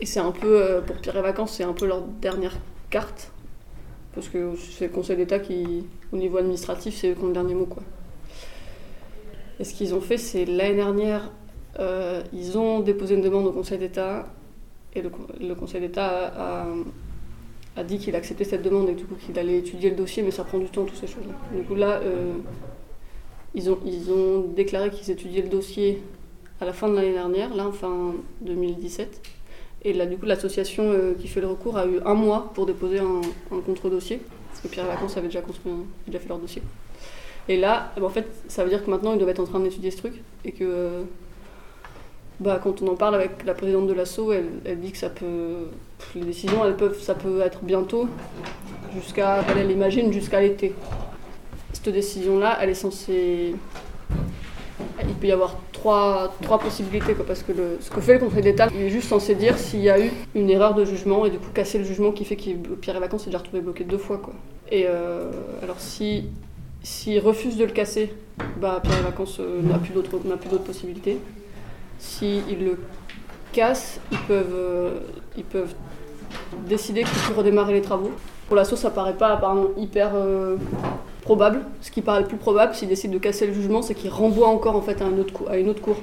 Et 0.02 0.06
c'est 0.06 0.20
un 0.20 0.32
peu, 0.32 0.60
euh, 0.60 0.80
pour 0.82 0.96
Pierre 0.96 1.16
et 1.16 1.22
Vacances, 1.22 1.54
c'est 1.56 1.64
un 1.64 1.72
peu 1.72 1.86
leur 1.86 2.02
dernière 2.02 2.58
carte. 2.90 3.32
Parce 4.14 4.28
que 4.28 4.54
c'est 4.56 4.88
le 4.88 4.92
Conseil 4.92 5.16
d'État 5.16 5.38
qui, 5.38 5.86
au 6.12 6.16
niveau 6.16 6.36
administratif, 6.36 6.94
c'est 6.94 7.12
eux 7.12 7.14
qui 7.14 7.22
ont 7.22 7.28
le 7.28 7.32
dernier 7.32 7.54
mot. 7.54 7.66
Quoi. 7.66 7.82
Et 9.58 9.64
ce 9.64 9.72
qu'ils 9.72 9.94
ont 9.94 10.00
fait, 10.00 10.18
c'est 10.18 10.44
l'année 10.44 10.76
dernière, 10.76 11.30
euh, 11.78 12.22
ils 12.32 12.58
ont 12.58 12.80
déposé 12.80 13.14
une 13.14 13.22
demande 13.22 13.46
au 13.46 13.52
Conseil 13.52 13.78
d'État. 13.78 14.26
Et 14.94 15.02
le, 15.02 15.10
con- 15.10 15.26
le 15.40 15.54
Conseil 15.54 15.80
d'État 15.80 16.66
a, 17.76 17.84
dit 17.84 17.98
qu'il 17.98 18.14
acceptait 18.16 18.44
cette 18.44 18.62
demande 18.62 18.88
et 18.90 18.94
du 18.94 19.04
coup 19.04 19.14
qu'il 19.14 19.38
allait 19.38 19.58
étudier 19.58 19.90
le 19.90 19.96
dossier, 19.96 20.22
mais 20.22 20.30
ça 20.32 20.44
prend 20.44 20.58
du 20.58 20.66
temps, 20.66 20.84
toutes 20.84 20.96
ces 20.96 21.06
choses-là. 21.06 21.34
Du 21.56 21.64
coup, 21.64 21.74
là, 21.74 22.00
euh, 22.02 22.34
Ils 23.54 23.70
ont, 23.70 24.40
déclaré 24.54 24.90
qu'ils 24.90 25.10
étudiaient 25.10 25.42
le 25.42 25.48
dossier 25.48 26.02
à 26.60 26.64
la 26.64 26.72
fin 26.72 26.88
de 26.88 26.94
l'année 26.94 27.12
dernière, 27.12 27.54
là, 27.54 27.70
fin 27.72 28.14
2017. 28.42 29.20
Et 29.82 29.92
là, 29.94 30.04
du 30.06 30.18
coup, 30.18 30.26
l'association 30.26 30.84
euh, 30.92 31.14
qui 31.14 31.26
fait 31.26 31.40
le 31.40 31.46
recours 31.46 31.78
a 31.78 31.86
eu 31.86 32.00
un 32.04 32.14
mois 32.14 32.50
pour 32.54 32.66
déposer 32.66 32.98
un, 32.98 33.22
contre-dossier. 33.64 34.20
Parce 34.48 34.60
que 34.60 34.68
Pierre 34.68 34.86
Vacances 34.86 35.16
avait 35.16 35.28
déjà, 35.28 35.40
déjà 36.06 36.18
fait 36.18 36.28
leur 36.28 36.38
dossier. 36.38 36.62
Et 37.48 37.56
là, 37.56 37.92
en 38.00 38.08
fait, 38.10 38.26
ça 38.48 38.62
veut 38.62 38.70
dire 38.70 38.84
que 38.84 38.90
maintenant, 38.90 39.12
ils 39.12 39.18
doivent 39.18 39.30
être 39.30 39.40
en 39.40 39.46
train 39.46 39.60
d'étudier 39.60 39.90
ce 39.90 39.96
truc. 39.98 40.22
Et 40.44 40.52
que, 40.52 41.04
bah, 42.40 42.58
quand 42.62 42.82
on 42.82 42.88
en 42.88 42.94
parle 42.96 43.14
avec 43.14 43.44
la 43.46 43.54
présidente 43.54 43.86
de 43.86 43.92
l'ASSO, 43.92 44.32
elle, 44.32 44.46
elle 44.64 44.80
dit 44.80 44.90
que 44.92 44.98
ça 44.98 45.10
peut. 45.10 45.68
Les 46.14 46.22
décisions, 46.22 46.64
elles 46.64 46.76
peuvent, 46.76 46.98
ça 47.00 47.14
peut 47.14 47.40
être 47.42 47.60
bientôt, 47.62 48.08
jusqu'à. 48.94 49.44
Elle, 49.50 49.58
elle 49.58 49.70
imagine 49.70 50.12
jusqu'à 50.12 50.40
l'été. 50.40 50.74
Cette 51.72 51.90
décision-là, 51.90 52.58
elle 52.60 52.70
est 52.70 52.74
censée. 52.74 53.54
Il 55.06 55.14
peut 55.14 55.26
y 55.26 55.32
avoir 55.32 55.56
trois, 55.72 56.32
trois 56.42 56.58
possibilités, 56.58 57.14
quoi, 57.14 57.24
parce 57.26 57.42
que 57.42 57.52
le- 57.52 57.78
ce 57.80 57.90
que 57.90 58.00
fait 58.00 58.14
le 58.14 58.20
Conseil 58.20 58.42
d'État, 58.42 58.68
il 58.74 58.82
est 58.82 58.90
juste 58.90 59.08
censé 59.08 59.34
dire 59.34 59.58
s'il 59.58 59.80
y 59.80 59.90
a 59.90 59.98
eu 60.00 60.10
une 60.34 60.48
erreur 60.50 60.74
de 60.74 60.84
jugement 60.84 61.26
et 61.26 61.30
du 61.30 61.38
coup 61.38 61.50
casser 61.52 61.78
le 61.78 61.84
jugement 61.84 62.12
qui 62.12 62.24
fait 62.24 62.36
que 62.36 62.50
Pierre 62.80 62.96
et 62.96 63.00
Vacances 63.00 63.22
s'est 63.24 63.30
déjà 63.30 63.38
retrouvé 63.38 63.60
bloqué 63.60 63.84
deux 63.84 63.98
fois. 63.98 64.18
Quoi. 64.18 64.32
Et 64.70 64.84
euh, 64.86 65.30
alors 65.62 65.78
si 65.80 66.26
s'il 66.82 67.18
refuse 67.18 67.56
de 67.58 67.64
le 67.64 67.72
casser, 67.72 68.12
bah, 68.58 68.80
Pierre 68.82 68.98
et 69.00 69.02
Vacances 69.02 69.38
euh, 69.40 69.60
n'a 69.62 69.78
plus 69.78 69.92
d'autres 69.92 70.18
n'a 70.24 70.36
plus 72.00 72.40
d'autres 72.40 72.40
possibilités. 72.40 72.46
S'il 72.50 72.64
le 72.64 72.78
casse, 73.52 74.00
ils 74.12 74.18
peuvent, 74.18 74.54
euh, 74.54 75.00
ils 75.36 75.44
peuvent 75.44 75.74
décider 76.68 77.00
qu'il 77.00 77.12
faut 77.12 77.34
redémarrer 77.34 77.74
les 77.74 77.82
travaux. 77.82 78.12
Pour 78.46 78.56
l'assaut, 78.56 78.76
ça 78.76 78.90
paraît 78.90 79.16
pas 79.16 79.28
apparemment 79.28 79.68
hyper 79.76 80.10
euh, 80.14 80.56
probable. 81.22 81.62
Ce 81.80 81.90
qui 81.90 82.02
paraît 82.02 82.20
le 82.20 82.26
plus 82.26 82.36
probable, 82.36 82.74
s'ils 82.74 82.88
décident 82.88 83.14
de 83.14 83.18
casser 83.18 83.46
le 83.46 83.52
jugement, 83.52 83.82
c'est 83.82 83.94
qu'ils 83.94 84.10
renvoient 84.10 84.48
encore 84.48 84.76
en 84.76 84.82
fait 84.82 85.00
à, 85.02 85.06
une 85.06 85.20
autre 85.68 85.82
cour. 85.82 85.96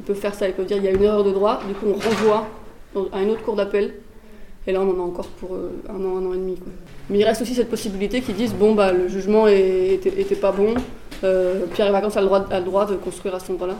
Ils 0.00 0.06
peuvent 0.06 0.16
faire 0.16 0.34
ça, 0.34 0.48
ils 0.48 0.54
peuvent 0.54 0.66
dire 0.66 0.78
il 0.78 0.84
y 0.84 0.88
a 0.88 0.92
une 0.92 1.02
erreur 1.02 1.24
de 1.24 1.30
droit, 1.30 1.60
du 1.66 1.74
coup 1.74 1.86
on 1.88 1.94
renvoie 1.94 2.46
à 3.12 3.22
une 3.22 3.30
autre 3.30 3.42
cour 3.42 3.56
d'appel. 3.56 3.94
Et 4.66 4.72
là, 4.72 4.80
on 4.80 4.88
en 4.88 4.98
a 4.98 5.06
encore 5.06 5.26
pour 5.26 5.54
euh, 5.54 5.82
un 5.90 6.02
an, 6.02 6.16
un 6.16 6.26
an 6.26 6.32
et 6.32 6.38
demi. 6.38 6.56
Mais 7.10 7.18
il 7.18 7.24
reste 7.24 7.42
aussi 7.42 7.54
cette 7.54 7.68
possibilité 7.68 8.22
qu'ils 8.22 8.34
disent 8.34 8.54
bon, 8.54 8.74
bah, 8.74 8.92
le 8.92 9.08
jugement 9.08 9.46
était, 9.46 10.36
pas 10.40 10.52
bon, 10.52 10.74
Pierre 11.20 11.88
et 11.88 11.92
Vacances 11.92 12.16
a 12.16 12.20
le, 12.22 12.26
droit, 12.26 12.46
a 12.50 12.60
le 12.60 12.64
droit 12.64 12.86
de 12.86 12.96
construire 12.96 13.34
à 13.34 13.40
cet 13.40 13.50
endroit-là. 13.50 13.76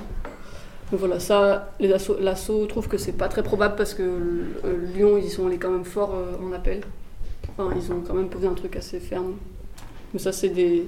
Donc 0.91 1.01
voilà, 1.01 1.19
ça, 1.19 1.73
les 1.81 1.89
l'assaut 2.21 2.67
trouve 2.67 2.89
que 2.89 2.99
c'est 2.99 3.13
pas 3.13 3.29
très 3.29 3.43
probable 3.43 3.75
parce 3.77 3.95
que 3.95 4.03
euh, 4.03 4.93
Lyon, 4.95 5.19
ils 5.19 5.31
sont 5.31 5.47
allés 5.47 5.59
quand 5.59 5.71
même 5.71 5.85
fort 5.85 6.15
euh, 6.15 6.37
en 6.47 6.53
appel. 6.53 6.83
Enfin, 7.57 7.75
ils 7.77 7.93
ont 7.93 8.03
quand 8.07 8.15
même 8.15 8.29
posé 8.29 8.47
un 8.47 8.55
truc 8.55 8.77
assez 8.77 9.01
ferme. 9.01 9.35
Mais 10.13 10.19
ça, 10.19 10.31
c'est 10.31 10.51
des 10.51 10.87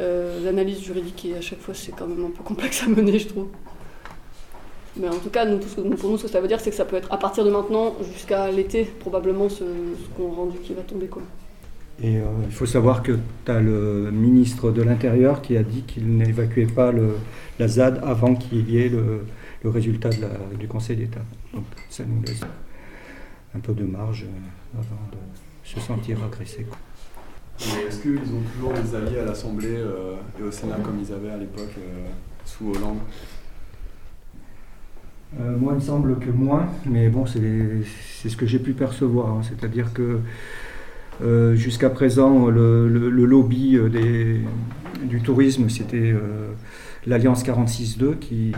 euh, 0.00 0.48
analyses 0.48 0.80
juridiques 0.80 1.24
et 1.26 1.36
à 1.36 1.40
chaque 1.40 1.60
fois, 1.60 1.74
c'est 1.74 1.92
quand 1.92 2.06
même 2.06 2.24
un 2.24 2.30
peu 2.30 2.42
complexe 2.42 2.82
à 2.84 2.86
mener, 2.86 3.18
je 3.18 3.28
trouve. 3.28 3.48
Mais 4.96 5.08
en 5.08 5.18
tout 5.18 5.30
cas, 5.30 5.46
pour 5.46 6.10
nous, 6.10 6.18
ce 6.18 6.22
que 6.24 6.28
ça 6.28 6.40
veut 6.40 6.48
dire, 6.48 6.60
c'est 6.60 6.70
que 6.70 6.76
ça 6.76 6.84
peut 6.84 6.96
être 6.96 7.12
à 7.12 7.16
partir 7.16 7.44
de 7.44 7.50
maintenant 7.50 7.94
jusqu'à 8.14 8.50
l'été, 8.50 8.84
probablement, 8.84 9.48
ce, 9.48 9.64
ce 9.64 10.16
qu'on 10.16 10.30
rendu 10.30 10.58
qui 10.58 10.74
va 10.74 10.82
tomber. 10.82 11.06
Quoi. 11.06 11.22
Et 12.02 12.18
euh, 12.18 12.24
il 12.46 12.52
faut 12.52 12.66
savoir 12.66 13.02
que 13.02 13.12
tu 13.44 13.50
as 13.50 13.60
le 13.60 14.10
ministre 14.12 14.72
de 14.72 14.82
l'Intérieur 14.82 15.40
qui 15.40 15.56
a 15.56 15.62
dit 15.62 15.82
qu'il 15.82 16.16
n'évacuait 16.16 16.66
pas 16.66 16.90
le- 16.90 17.16
la 17.60 17.68
ZAD 17.68 18.00
avant 18.04 18.34
qu'il 18.34 18.68
y 18.68 18.78
ait 18.78 18.88
le, 18.88 19.24
le 19.62 19.70
résultat 19.70 20.08
de 20.10 20.22
la- 20.22 20.56
du 20.58 20.66
Conseil 20.66 20.96
d'État. 20.96 21.20
Donc 21.54 21.64
ça 21.88 22.02
nous 22.04 22.20
laisse 22.22 22.40
un 23.54 23.60
peu 23.60 23.72
de 23.72 23.84
marge 23.84 24.24
euh, 24.24 24.78
avant 24.80 25.00
de 25.12 25.18
se 25.62 25.78
sentir 25.78 26.18
agressé. 26.24 26.66
Est-ce 27.86 28.00
qu'ils 28.02 28.18
ont 28.18 28.42
toujours 28.52 28.72
des 28.72 28.94
alliés 28.96 29.20
à 29.20 29.24
l'Assemblée 29.26 29.76
euh, 29.76 30.14
et 30.40 30.42
au 30.42 30.50
Sénat 30.50 30.78
comme 30.82 30.98
ils 31.00 31.12
avaient 31.12 31.30
à 31.30 31.36
l'époque 31.36 31.74
euh, 31.78 32.06
sous 32.44 32.70
Hollande? 32.70 32.98
Euh, 35.40 35.56
moi, 35.56 35.72
il 35.72 35.76
me 35.76 35.80
semble 35.80 36.18
que 36.18 36.30
moins, 36.30 36.66
mais 36.84 37.08
bon, 37.08 37.24
c'est 37.26 37.40
c'est 38.20 38.28
ce 38.28 38.36
que 38.36 38.44
j'ai 38.46 38.58
pu 38.58 38.72
percevoir. 38.72 39.28
hein. 39.30 39.40
C'est-à-dire 39.42 39.92
que 39.92 40.18
euh, 41.20 41.54
jusqu'à 41.54 41.90
présent, 41.90 42.48
le, 42.48 42.88
lobby 42.88 43.76
euh, 43.76 44.38
du 45.04 45.20
tourisme, 45.20 45.68
c'était 45.68 46.10
euh, 46.10 46.52
l'Alliance 47.06 47.44
46.2 47.44 48.18
qui, 48.18 48.52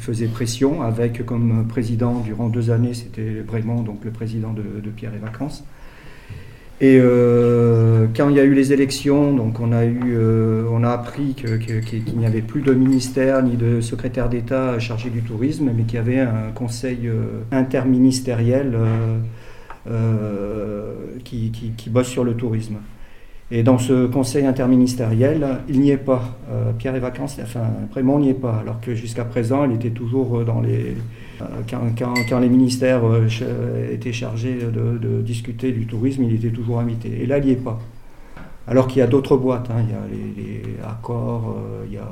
faisait 0.00 0.26
pression, 0.26 0.82
avec 0.82 1.24
comme 1.24 1.66
président 1.68 2.20
durant 2.20 2.48
deux 2.48 2.70
années, 2.70 2.94
c'était 2.94 3.42
Brémond, 3.46 3.82
donc 3.82 4.04
le 4.04 4.10
président 4.10 4.52
de, 4.52 4.90
Pierre 4.90 5.14
et 5.14 5.18
Vacances. 5.18 5.64
Et 6.80 6.98
quand 8.16 8.28
il 8.28 8.36
y 8.36 8.40
a 8.40 8.44
eu 8.44 8.54
les 8.54 8.72
élections, 8.72 9.36
on 9.60 10.82
a, 10.82 10.90
appris 10.90 11.34
qu'il 11.34 12.18
n'y 12.18 12.26
avait 12.26 12.42
plus 12.42 12.60
de 12.60 12.74
ministère 12.74 13.44
ni 13.44 13.56
de 13.56 13.80
secrétaire 13.80 14.28
d'État 14.28 14.80
chargé 14.80 15.10
du 15.10 15.22
tourisme, 15.22 15.70
mais 15.74 15.84
qu'il 15.84 15.94
y 15.94 15.98
avait 15.98 16.18
un 16.18 16.50
conseil 16.52 17.08
interministériel 17.52 18.76
qui, 21.24 21.50
qui- 21.50 21.70
qui 21.76 21.90
bosse 21.90 22.08
sur 22.08 22.24
le 22.24 22.34
tourisme. 22.34 22.76
Et 23.50 23.62
dans 23.62 23.76
ce 23.78 24.06
conseil 24.06 24.46
interministériel, 24.46 25.46
il 25.68 25.80
n'y 25.80 25.90
est 25.90 25.98
pas. 25.98 26.22
Euh, 26.50 26.72
Pierre 26.72 26.96
et 26.96 27.00
Vacances, 27.00 27.38
enfin, 27.42 27.60
Prémont 27.90 28.18
n'y 28.18 28.30
est 28.30 28.34
pas, 28.34 28.56
alors 28.56 28.80
que 28.80 28.94
jusqu'à 28.94 29.24
présent, 29.24 29.64
il 29.66 29.72
était 29.76 29.90
toujours 29.90 30.38
euh, 30.40 30.44
dans 30.44 30.60
les. 30.62 30.96
euh, 31.42 31.44
quand, 31.68 32.38
les 32.40 32.48
ministères 32.48 33.02
euh, 33.06 33.28
étaient 33.92 34.14
chargés 34.14 34.54
de, 34.72 35.20
discuter 35.20 35.72
du 35.72 35.86
tourisme, 35.86 36.22
il 36.24 36.34
était 36.34 36.50
toujours 36.50 36.80
invité. 36.80 37.22
Et 37.22 37.26
là, 37.26 37.36
il 37.38 37.44
n'y 37.44 37.52
est 37.52 37.56
pas. 37.56 37.78
Alors 38.66 38.86
qu'il 38.88 39.00
y 39.00 39.02
a 39.02 39.06
d'autres 39.06 39.36
boîtes, 39.36 39.68
hein. 39.70 39.82
il 39.86 39.90
y 39.90 39.92
a 39.92 40.00
les, 40.10 40.62
Accords, 40.82 41.54
euh, 41.58 41.84
il, 41.86 41.92
y 41.92 41.98
a, 41.98 42.08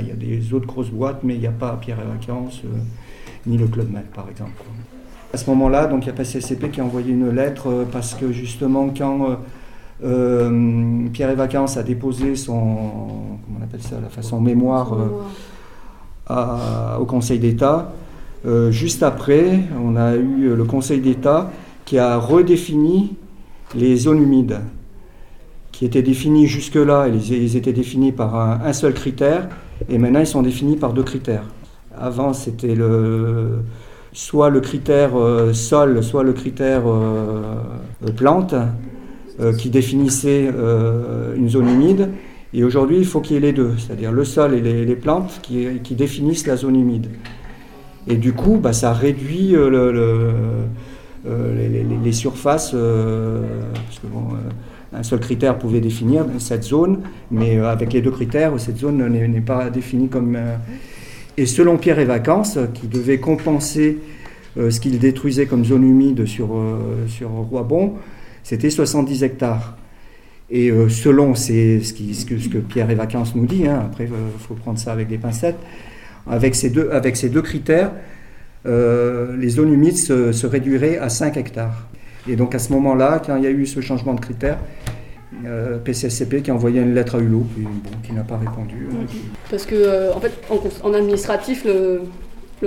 il 0.00 0.08
y 0.08 0.10
a- 0.10 0.14
des 0.16 0.52
autres 0.52 0.66
grosses 0.66 0.90
boîtes, 0.90 1.20
mais 1.22 1.34
il 1.34 1.40
n'y 1.40 1.46
a 1.46 1.52
pas 1.52 1.78
Pierre 1.80 1.98
et 2.00 2.18
Vacances, 2.18 2.62
euh, 2.64 2.68
ni 3.46 3.56
le 3.56 3.68
Club 3.68 3.92
Med, 3.92 4.06
par 4.12 4.28
exemple. 4.28 4.60
À 5.34 5.36
ce 5.36 5.50
moment-là, 5.50 5.86
donc 5.88 6.04
il 6.04 6.06
y 6.06 6.10
a 6.10 6.12
PCCP 6.12 6.70
qui 6.70 6.80
a 6.80 6.84
envoyé 6.84 7.10
une 7.10 7.28
lettre 7.30 7.66
euh, 7.66 7.84
parce 7.90 8.14
que 8.14 8.30
justement, 8.30 8.88
quand 8.96 9.30
euh, 9.30 9.34
euh, 10.04 11.08
Pierre 11.12 11.30
et 11.30 11.34
Vacances 11.34 11.76
a 11.76 11.82
déposé 11.82 12.36
son, 12.36 12.54
comment 12.54 13.58
on 13.58 13.64
appelle 13.64 13.82
ça, 13.82 13.96
la 14.00 14.10
façon 14.10 14.40
mémoire 14.40 14.96
au 17.00 17.04
Conseil 17.04 17.40
d'État, 17.40 17.90
juste 18.70 19.02
après, 19.02 19.58
on 19.84 19.96
a 19.96 20.14
eu 20.14 20.54
le 20.54 20.64
Conseil 20.64 21.00
d'État 21.00 21.50
qui 21.84 21.98
a 21.98 22.16
redéfini 22.16 23.16
les 23.74 23.96
zones 23.96 24.22
humides, 24.22 24.60
qui 25.72 25.84
étaient 25.84 26.02
définies 26.02 26.46
jusque-là, 26.46 27.08
ils, 27.08 27.32
ils 27.32 27.56
étaient 27.56 27.72
définis 27.72 28.12
par 28.12 28.36
un 28.36 28.72
seul 28.72 28.94
critère, 28.94 29.48
et 29.88 29.98
maintenant 29.98 30.20
ils 30.20 30.28
sont 30.28 30.42
définis 30.42 30.76
par 30.76 30.92
deux 30.92 31.02
critères. 31.02 31.46
Avant, 31.98 32.32
c'était 32.32 32.76
le, 32.76 33.64
soit 34.14 34.48
le 34.48 34.60
critère 34.60 35.18
euh, 35.18 35.52
sol, 35.52 36.02
soit 36.02 36.22
le 36.22 36.32
critère 36.32 36.82
euh, 36.86 37.56
plante, 38.16 38.54
euh, 39.40 39.52
qui 39.52 39.68
définissait 39.68 40.48
une 41.36 41.48
zone 41.50 41.68
humide. 41.68 42.10
Et 42.54 42.62
aujourd'hui, 42.62 42.98
il 42.98 43.04
faut 43.04 43.20
qu'il 43.20 43.34
y 43.34 43.36
ait 43.36 43.40
les 43.40 43.52
deux, 43.52 43.72
c'est-à-dire 43.76 44.12
le 44.12 44.24
sol 44.24 44.54
et 44.54 44.60
les, 44.60 44.96
plantes 44.96 45.40
qui, 45.42 45.94
définissent 45.96 46.46
la 46.46 46.56
zone 46.56 46.76
humide. 46.76 47.08
Et 48.06 48.14
du 48.14 48.32
coup, 48.32 48.58
bah, 48.62 48.72
ça 48.72 48.92
réduit 48.92 49.50
le- 49.50 49.90
le- 49.90 50.22
les, 52.04 52.12
surfaces, 52.12 52.70
parce 52.70 53.98
que 53.98 54.06
un 54.96 55.02
seul 55.02 55.18
critère 55.18 55.58
pouvait 55.58 55.80
définir 55.80 56.26
cette 56.38 56.62
zone, 56.62 57.00
mais 57.32 57.58
avec 57.58 57.92
les 57.92 58.02
deux 58.02 58.12
critères, 58.12 58.52
cette 58.58 58.78
zone 58.78 59.04
n'est 59.08 59.40
pas 59.40 59.68
définie 59.68 60.08
comme... 60.08 60.38
et 61.36 61.46
selon 61.46 61.76
Pierre 61.76 61.98
et 61.98 62.04
Vacances, 62.04 62.58
qui 62.74 62.86
devait 62.86 63.18
compenser 63.18 63.98
euh, 64.56 64.70
ce 64.70 64.80
qu'il 64.80 64.98
détruisait 64.98 65.46
comme 65.46 65.64
zone 65.64 65.82
humide 65.82 66.26
sur, 66.26 66.54
euh, 66.56 67.06
sur 67.08 67.30
Roibon, 67.30 67.94
c'était 68.42 68.70
70 68.70 69.22
hectares. 69.24 69.76
Et 70.50 70.70
euh, 70.70 70.88
selon 70.88 71.34
ce, 71.34 72.48
que, 72.48 72.58
Pierre 72.58 72.90
et 72.90 72.94
Vacances 72.94 73.34
nous 73.34 73.46
dit, 73.46 73.66
hein, 73.66 73.82
après 73.86 74.04
il 74.04 74.40
faut 74.40 74.54
prendre 74.54 74.78
ça 74.78 74.92
avec 74.92 75.08
des 75.08 75.18
pincettes, 75.18 75.58
avec 76.30 76.54
ces 76.54 76.70
deux, 76.70 76.90
avec 76.90 77.16
ces 77.16 77.28
deux 77.28 77.42
critères, 77.42 77.92
euh, 78.66 79.36
les 79.36 79.48
zones 79.48 79.72
humides 79.72 79.96
se, 79.96 80.32
se 80.32 80.46
réduiraient 80.46 80.98
à 80.98 81.08
5 81.08 81.36
hectares. 81.36 81.88
Et 82.28 82.36
donc 82.36 82.54
à 82.54 82.58
ce 82.58 82.72
moment-là, 82.72 83.20
quand 83.24 83.36
il 83.36 83.44
y 83.44 83.46
a 83.46 83.50
eu 83.50 83.66
ce 83.66 83.80
changement 83.80 84.14
de 84.14 84.20
critères, 84.20 84.58
euh, 85.46 85.78
PCSCP 85.78 86.42
qui 86.42 86.50
a 86.50 86.54
envoyé 86.54 86.80
une 86.80 86.94
lettre 86.94 87.16
à 87.16 87.18
Hulot, 87.18 87.46
qui, 88.02 88.12
n'a 88.12 88.22
pas 88.22 88.36
répondu. 88.38 88.88
euh, 88.90 89.04
Parce 89.50 89.66
que, 89.66 89.74
euh, 89.74 90.12
en 90.14 90.20
fait, 90.20 90.32
en, 90.82 90.94
administratif, 90.94 91.64
le, 91.64 92.02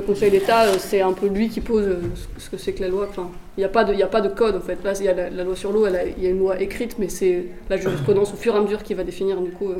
Conseil 0.05 0.29
d'État, 0.29 0.65
euh, 0.65 0.75
c'est 0.77 1.01
un 1.01 1.11
peu 1.13 1.27
lui 1.27 1.49
qui 1.49 1.59
pose 1.59 1.85
euh, 1.87 2.01
ce- 2.37 2.51
que 2.51 2.57
c'est 2.57 2.73
que 2.73 2.81
la 2.81 2.87
loi. 2.89 3.09
Il 3.57 3.61
n'y 3.61 3.63
a, 3.63 3.69
pas 3.69 3.83
de- 3.83 3.99
a 3.99 4.05
pas 4.05 4.21
de 4.21 4.29
code, 4.29 4.55
en 4.55 4.61
fait. 4.61 4.77
Là, 4.83 4.93
y 5.01 5.07
a 5.07 5.29
la, 5.31 5.43
loi 5.43 5.55
sur 5.55 5.71
l'eau, 5.71 5.87
il 5.87 6.23
y 6.23 6.27
a 6.27 6.29
une 6.29 6.37
loi 6.37 6.61
écrite, 6.61 6.99
mais 6.99 7.09
c'est 7.09 7.45
la 7.67 7.77
jurisprudence 7.77 8.31
au 8.31 8.35
fur 8.35 8.53
et 8.53 8.57
à 8.57 8.61
mesure 8.61 8.83
qui 8.83 8.93
va 8.93 9.03
définir. 9.03 9.41
Du 9.41 9.49
coup, 9.49 9.71
euh, 9.71 9.77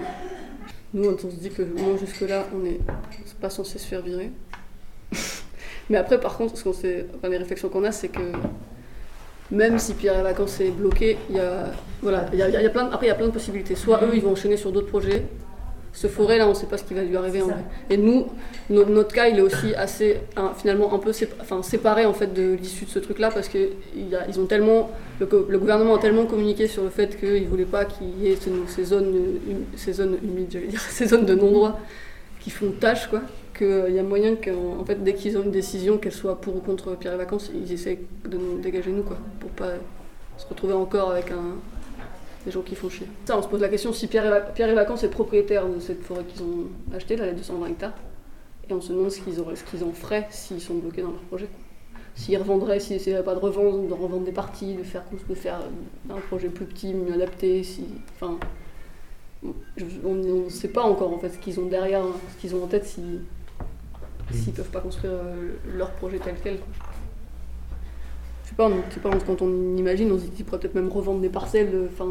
nous, 0.96 1.08
on 1.10 1.18
se 1.20 1.36
dit 1.36 1.52
que 1.52 1.62
non, 1.62 1.98
jusque-là, 2.00 2.48
on 2.56 2.60
n'est 2.60 2.80
pas 3.40 3.52
censé 3.52 3.78
se 3.78 3.86
faire 3.86 4.02
virer. 4.02 4.32
mais 5.92 5.98
après, 5.98 6.20
par 6.20 6.36
contre, 6.36 6.58
ce 6.58 6.64
qu'on 6.64 6.72
enfin, 6.72 7.30
les 7.30 7.38
réflexions 7.38 7.70
qu'on 7.70 7.84
a, 7.84 7.92
c'est 7.92 8.08
que 8.08 8.22
même 9.52 9.80
si 9.80 9.94
Pierre 9.94 10.20
et 10.20 10.24
Vacances 10.24 10.60
est 10.60 10.72
bloqué, 10.72 11.18
il 11.30 11.38
y 11.38 11.40
a, 11.40 11.72
voilà, 12.02 12.26
il 12.34 12.40
y 12.40 12.42
a, 12.42 12.50
il 12.50 12.54
y 12.62 12.66
a 12.66 12.70
plein 12.70 12.86
de- 12.86 12.94
après, 12.94 13.06
il 13.08 13.10
y 13.10 13.12
a 13.12 13.16
plein 13.16 13.28
de 13.28 13.32
possibilités. 13.32 13.76
Soit 13.76 14.02
eux, 14.04 14.12
ils 14.14 14.22
vont 14.22 14.32
enchaîner 14.32 14.58
sur 14.58 14.72
d'autres 14.72 14.88
projets, 14.90 15.24
ce 15.94 16.08
forêt 16.08 16.38
là, 16.38 16.48
on 16.48 16.54
sait 16.54 16.68
pas 16.68 16.78
ce 16.78 16.84
qui 16.84 16.94
va 16.94 17.02
lui 17.02 17.18
arriver 17.18 17.42
en 17.42 17.46
vrai. 17.48 17.64
Et 17.90 17.98
nous, 17.98 18.28
no- 18.70 18.86
notre 18.86 19.16
cas, 19.16 19.28
il 19.30 19.38
est 19.40 19.42
aussi 19.42 19.74
assez, 19.76 20.18
hein, 20.36 20.52
finalement, 20.56 20.94
un 20.94 21.00
peu 21.00 21.10
sépa- 21.12 21.34
enfin, 21.42 21.64
séparé 21.64 22.06
en 22.06 22.14
fait 22.14 22.34
de 22.34 22.54
l'issue 22.54 22.86
de 22.86 22.90
ce 22.92 23.00
truc-là 23.00 23.32
parce 23.34 23.48
que 23.48 23.58
il 23.96 24.10
y 24.10 24.16
a- 24.16 24.28
ils 24.30 24.40
ont 24.40 24.46
tellement, 24.46 24.92
le, 25.20 25.26
gouvernement 25.26 25.96
a 25.96 26.00
tellement 26.00 26.26
communiqué 26.26 26.68
sur 26.68 26.84
le 26.84 26.90
fait 26.92 27.20
qu'il 27.20 27.48
voulait 27.48 27.66
pas 27.66 27.86
qu'il 27.86 28.10
y 28.22 28.28
ait 28.32 28.36
ces, 28.36 28.52
ces 28.68 28.84
zones, 28.84 29.08
hum- 29.08 29.64
ces 29.76 29.94
zones 29.94 30.18
humides, 30.24 30.52
j'allais 30.52 30.68
dire, 30.68 30.82
ces 30.90 31.08
zones 31.08 31.26
de 31.26 31.34
non-droit 31.34 31.80
qui 32.42 32.52
font 32.52 32.72
tâche, 32.80 33.08
quoi. 33.08 33.22
Qu'il 33.58 33.94
y 33.94 34.00
a 34.00 34.04
moyen 34.04 34.36
qu'en 34.36 34.80
en 34.80 34.86
fait, 34.86 35.04
dès 35.04 35.14
qu'ils 35.14 35.38
ont 35.38 35.44
une 35.44 35.52
décision, 35.52 35.98
qu'elle 35.98 36.12
soit 36.12 36.40
pour 36.40 36.56
ou 36.56 36.60
contre 36.60 36.96
Pierre 36.96 37.14
et 37.14 37.18
Vacances, 37.18 37.52
ils 37.54 37.72
essaient 37.72 38.00
de 38.26 38.38
nous 38.38 38.60
dégager 38.60 38.92
nous, 38.92 39.04
quoi, 39.04 39.18
pour 39.40 39.50
pas 39.52 39.72
se 40.38 40.46
retrouver 40.48 40.74
encore 40.74 41.10
avec 41.10 41.32
des 42.46 42.52
gens 42.52 42.62
qui 42.62 42.76
font 42.76 42.90
chier. 42.90 43.08
Ça, 43.26 43.38
on 43.38 43.42
se 43.42 43.48
pose 43.48 43.62
la 43.62 43.70
question 43.70 43.92
si 43.94 44.08
Pierre 44.08 44.44
et, 44.58 44.74
Vacances 44.74 45.04
est 45.04 45.10
propriétaire 45.10 45.68
de 45.68 45.80
cette 45.80 46.04
forêt 46.04 46.24
qu'ils 46.24 46.44
ont 46.44 46.68
achetée, 46.96 47.16
là, 47.16 47.26
les 47.26 47.34
220 47.34 47.68
hectares, 47.68 47.94
et 48.70 48.74
on 48.74 48.82
se 48.82 48.94
demande 48.94 49.10
ce 49.10 49.22
qu'ils 49.22 49.36
qu'ils 49.70 49.84
en 49.84 49.92
feraient 49.92 50.28
s'ils 50.30 50.62
sont 50.62 50.76
bloqués 50.76 51.02
dans 51.02 51.12
leur 51.12 51.22
projet. 51.22 51.48
S'ils 52.16 52.38
revendraient, 52.38 52.80
s'ils 52.80 53.00
pas 53.24 53.36
de 53.36 53.40
revendre, 53.40 53.88
de 53.88 53.94
revendre 53.94 54.24
des 54.24 54.32
parties, 54.32 54.76
de 54.76 54.84
faire, 54.84 55.04
de 55.30 55.36
faire 55.36 55.60
un 56.10 56.20
projet 56.20 56.50
plus 56.50 56.66
petit, 56.66 56.94
mieux 56.94 57.14
adapté, 57.14 57.64
si, 57.64 57.84
enfin, 58.16 58.38
on 59.44 60.14
ne 60.14 60.50
sait 60.50 60.70
pas 60.70 60.82
encore 60.82 61.14
en 61.14 61.20
fait 61.20 61.30
ce 61.30 61.38
qu'ils 61.38 61.60
ont 61.60 61.68
derrière, 61.68 62.02
hein, 62.02 62.16
ce 62.36 62.42
qu'ils 62.42 62.56
ont 62.56 62.64
en 62.64 62.68
tête, 62.68 62.86
s'ils 64.34 64.54
peuvent 64.54 64.66
pas 64.70 64.80
construire 64.82 65.14
euh, 65.14 65.52
leur 65.78 65.92
projet 65.92 66.20
tel 66.24 66.36
quel. 66.44 66.58
quoi. 66.58 66.68
Je 68.44 68.50
sais 68.50 68.56
pas, 68.56 68.68
on- 68.68 68.92
sais 68.92 69.00
pas, 69.00 69.10
quand 69.26 69.42
on 69.42 69.76
imagine, 69.78 70.12
on 70.12 70.18
se 70.18 70.24
dit 70.26 70.30
qu'ils 70.32 70.46
pourraient 70.46 70.60
peut-être 70.60 70.76
même 70.76 70.90
revendre 70.90 71.20
des 71.22 71.30
parcelles, 71.30 71.70
enfin, 71.92 72.08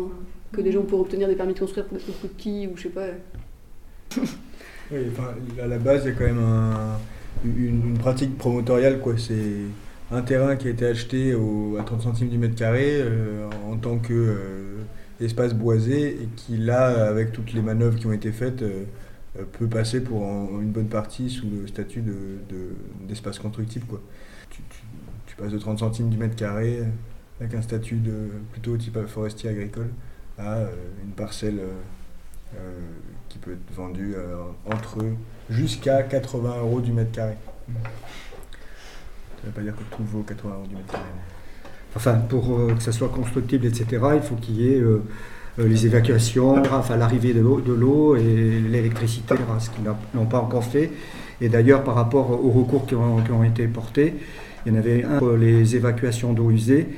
que 0.52 0.60
des 0.60 0.72
gens 0.72 0.82
pourraient 0.82 1.02
obtenir 1.02 1.28
des 1.28 1.34
permis 1.34 1.54
de 1.54 1.58
construire 1.58 1.86
pour 1.86 1.96
des 1.98 2.02
trucs 2.04 2.36
petits, 2.36 2.68
ou 2.72 2.76
je 2.76 2.82
sais 2.84 2.88
pas. 2.90 3.06
Oui, 4.92 5.00
enfin, 5.10 5.34
à 5.60 5.66
la 5.66 5.78
base, 5.78 6.02
il 6.04 6.10
y 6.10 6.12
a 6.12 6.14
quand 6.14 6.24
même 6.26 6.38
un- 6.38 6.98
une, 7.44 7.88
une 7.88 7.98
pratique 7.98 8.38
promotoriale. 8.38 9.00
quoi. 9.00 9.14
C'est 9.18 9.34
un 10.12 10.22
terrain 10.22 10.54
qui 10.54 10.68
a 10.68 10.70
été 10.70 10.86
acheté 10.86 11.34
au- 11.34 11.76
à 11.76 11.82
30 11.82 12.02
centimes 12.02 12.28
du 12.28 12.38
mètre 12.38 12.54
carré 12.54 13.00
euh, 13.00 13.48
en 13.68 13.76
tant 13.78 13.98
que 13.98 14.12
euh, 14.14 14.76
espace 15.20 15.54
boisé 15.54 16.10
et 16.22 16.28
qui, 16.36 16.56
là, 16.56 17.08
avec 17.08 17.32
toutes 17.32 17.52
les 17.52 17.62
manœuvres 17.62 17.98
qui 17.98 18.06
ont 18.06 18.12
été 18.12 18.30
faites, 18.30 18.62
euh, 18.62 18.84
peut 19.52 19.66
passer 19.66 20.00
pour 20.02 20.22
une 20.60 20.70
bonne 20.70 20.88
partie 20.88 21.28
sous 21.30 21.46
le 21.48 21.66
statut 21.66 22.00
de- 22.00 22.38
de- 22.48 23.06
d'espace 23.06 23.38
constructible. 23.38 23.86
Quoi. 23.86 24.00
Tu, 24.50 24.62
passes 25.36 25.52
de 25.52 25.58
30 25.58 25.80
centimes 25.80 26.08
du 26.08 26.16
mètre 26.16 26.34
carré 26.36 26.78
euh, 26.80 26.84
avec 27.40 27.52
un 27.54 27.60
statut 27.60 27.96
de 27.96 28.30
plutôt 28.52 28.74
type 28.78 28.98
forestier 29.06 29.50
agricole 29.50 29.90
à 30.38 30.54
euh, 30.54 30.68
une 31.04 31.10
parcelle 31.12 31.58
euh, 31.58 31.72
euh, 32.56 32.80
qui 33.28 33.36
peut 33.36 33.52
être 33.52 33.74
vendue 33.74 34.14
euh, 34.16 34.36
entre 34.64 35.04
jusqu'à 35.50 36.02
80 36.04 36.58
euros 36.60 36.80
du 36.80 36.92
mètre 36.92 37.12
carré. 37.12 37.34
Ça 37.68 39.42
ne 39.42 39.46
veut 39.48 39.52
pas 39.52 39.60
dire 39.60 39.74
que 39.76 39.96
tout 39.96 40.04
vaut 40.04 40.22
80 40.22 40.54
euros 40.54 40.66
du 40.66 40.74
mètre 40.76 40.90
carré. 40.92 41.04
Enfin, 41.94 42.14
pour 42.14 42.58
euh, 42.58 42.74
que 42.74 42.82
ça 42.82 42.92
soit 42.92 43.08
constructible, 43.10 43.66
etc., 43.66 43.86
il 44.14 44.22
faut 44.22 44.36
qu'il 44.36 44.56
y 44.56 44.72
ait 44.72 44.80
euh, 44.80 44.86
euh, 44.86 45.02
les 45.58 45.86
évacuations, 45.86 46.56
enfin 46.72 46.96
l'arrivée 46.96 47.32
de 47.32 47.40
l'eau, 47.40 48.16
et 48.16 48.60
l'électricité, 48.68 49.34
ce 49.58 49.70
qu'ils 49.70 49.84
n'ont 50.14 50.26
pas 50.26 50.40
encore 50.40 50.64
fait. 50.64 50.90
Et 51.40 51.48
d'ailleurs, 51.48 51.82
par 51.84 51.94
rapport 51.94 52.30
aux 52.44 52.50
recours 52.50 52.86
qui 52.86 52.94
ont, 52.94 53.22
qui 53.22 53.30
ont 53.32 53.44
été 53.44 53.66
portés, 53.66 54.14
il 54.64 54.72
y 54.72 54.76
en 54.76 54.78
avait 54.78 55.04
un 55.04 55.18
pour 55.18 55.32
les 55.32 55.76
évacuations 55.76 56.32
d'eau 56.32 56.50
usée, 56.50 56.88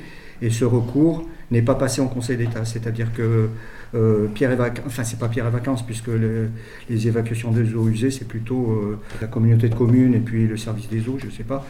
et 0.41 0.49
ce 0.49 0.65
recours 0.65 1.25
n'est 1.51 1.61
pas 1.61 1.75
passé 1.75 2.01
en 2.01 2.07
Conseil 2.07 2.37
d'État. 2.37 2.63
C'est-à-dire 2.65 3.11
que 3.13 3.49
euh, 3.95 4.27
Pierre 4.33 4.51
et 4.51 4.55
Vacances, 4.55 4.83
enfin 4.87 5.03
c'est 5.03 5.19
pas 5.19 5.27
Pierre 5.29 5.47
et 5.47 5.51
Vacances, 5.51 5.85
puisque 5.85 6.07
le- 6.07 6.49
les 6.89 7.07
évacuations 7.07 7.51
des 7.51 7.73
eaux 7.75 7.87
usées, 7.87 8.11
c'est 8.11 8.27
plutôt 8.27 8.71
euh, 8.71 8.99
la 9.21 9.27
communauté 9.27 9.67
de 9.67 9.75
communes 9.75 10.13
et 10.13 10.19
puis 10.19 10.47
le 10.47 10.57
service 10.57 10.87
des 10.89 11.07
eaux, 11.09 11.17
je 11.17 11.25
ne 11.25 11.31
sais 11.31 11.43
pas. 11.43 11.65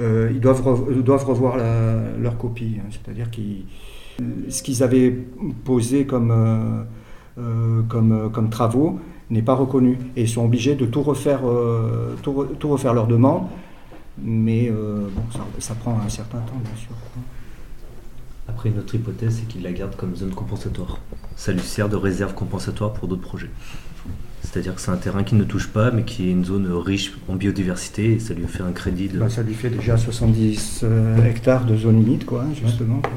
Euh, 0.00 0.30
ils 0.32 0.40
doivent, 0.40 0.62
doivent 1.02 1.24
revoir 1.26 1.56
leur 2.20 2.36
copie. 2.38 2.76
hein. 2.80 2.88
C'est-à-dire 2.90 3.30
qu'ils 3.30 3.64
ce 4.48 4.62
qu'ils 4.62 4.82
avaient 4.82 5.10
posé 5.64 6.06
comme, 6.06 6.30
euh, 6.30 6.82
euh, 7.38 7.82
comme, 7.88 8.12
euh, 8.12 8.28
comme 8.28 8.50
travaux 8.50 8.98
n'est 9.30 9.42
pas 9.42 9.54
reconnu. 9.54 9.98
Et 10.16 10.22
ils 10.22 10.28
sont 10.28 10.44
obligés 10.44 10.74
de 10.74 10.86
tout 10.86 11.02
refaire, 11.02 11.40
tout, 12.22 12.32
re- 12.32 12.56
tout 12.58 12.68
refaire 12.68 12.94
leur 12.94 13.06
demande. 13.06 13.44
Mais 14.22 14.70
bon, 14.70 15.22
ça, 15.32 15.40
ça 15.58 15.74
prend 15.74 15.98
un 15.98 16.08
certain 16.08 16.38
temps, 16.38 16.60
bien 16.62 16.76
sûr. 16.76 16.90
Après, 18.46 18.68
une 18.68 18.78
autre 18.78 18.94
hypothèse, 18.94 19.38
c'est 19.40 19.48
qu'il 19.48 19.62
la 19.62 19.72
garde 19.72 19.96
comme 19.96 20.14
zone 20.14 20.30
compensatoire. 20.34 20.98
Ça 21.34 21.50
lui 21.52 21.60
sert 21.60 21.88
de 21.88 21.96
réserve 21.96 22.34
compensatoire 22.34 22.92
pour 22.92 23.08
d'autres 23.08 23.22
projets. 23.22 23.50
C'est-à-dire 24.42 24.74
que 24.74 24.80
c'est 24.82 24.90
un 24.90 24.96
terrain 24.98 25.24
qui 25.24 25.34
ne 25.34 25.44
touche 25.44 25.68
pas, 25.68 25.90
mais 25.90 26.02
qui 26.04 26.28
est 26.28 26.30
une 26.30 26.44
zone 26.44 26.70
riche 26.70 27.14
en 27.28 27.34
biodiversité, 27.34 28.12
et 28.12 28.18
ça 28.20 28.34
lui 28.34 28.46
fait 28.46 28.62
un 28.62 28.72
crédit 28.72 29.08
de... 29.08 29.18
Bah, 29.18 29.30
ça 29.30 29.42
lui 29.42 29.54
fait 29.54 29.70
déjà 29.70 29.96
70 29.96 30.80
euh, 30.84 31.24
hectares 31.24 31.64
de 31.64 31.74
zone 31.74 32.02
humide, 32.02 32.24
quoi, 32.26 32.42
hein, 32.42 32.52
justement. 32.54 32.98
quoi. 33.00 33.10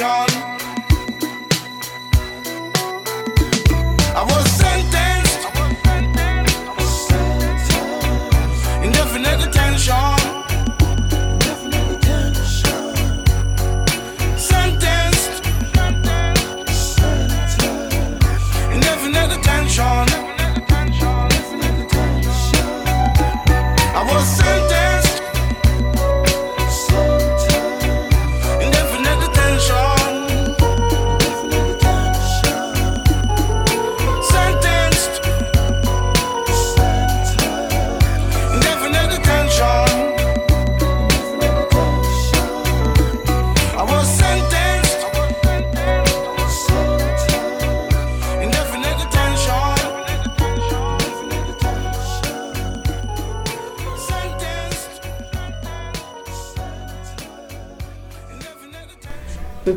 attention. 0.00 0.51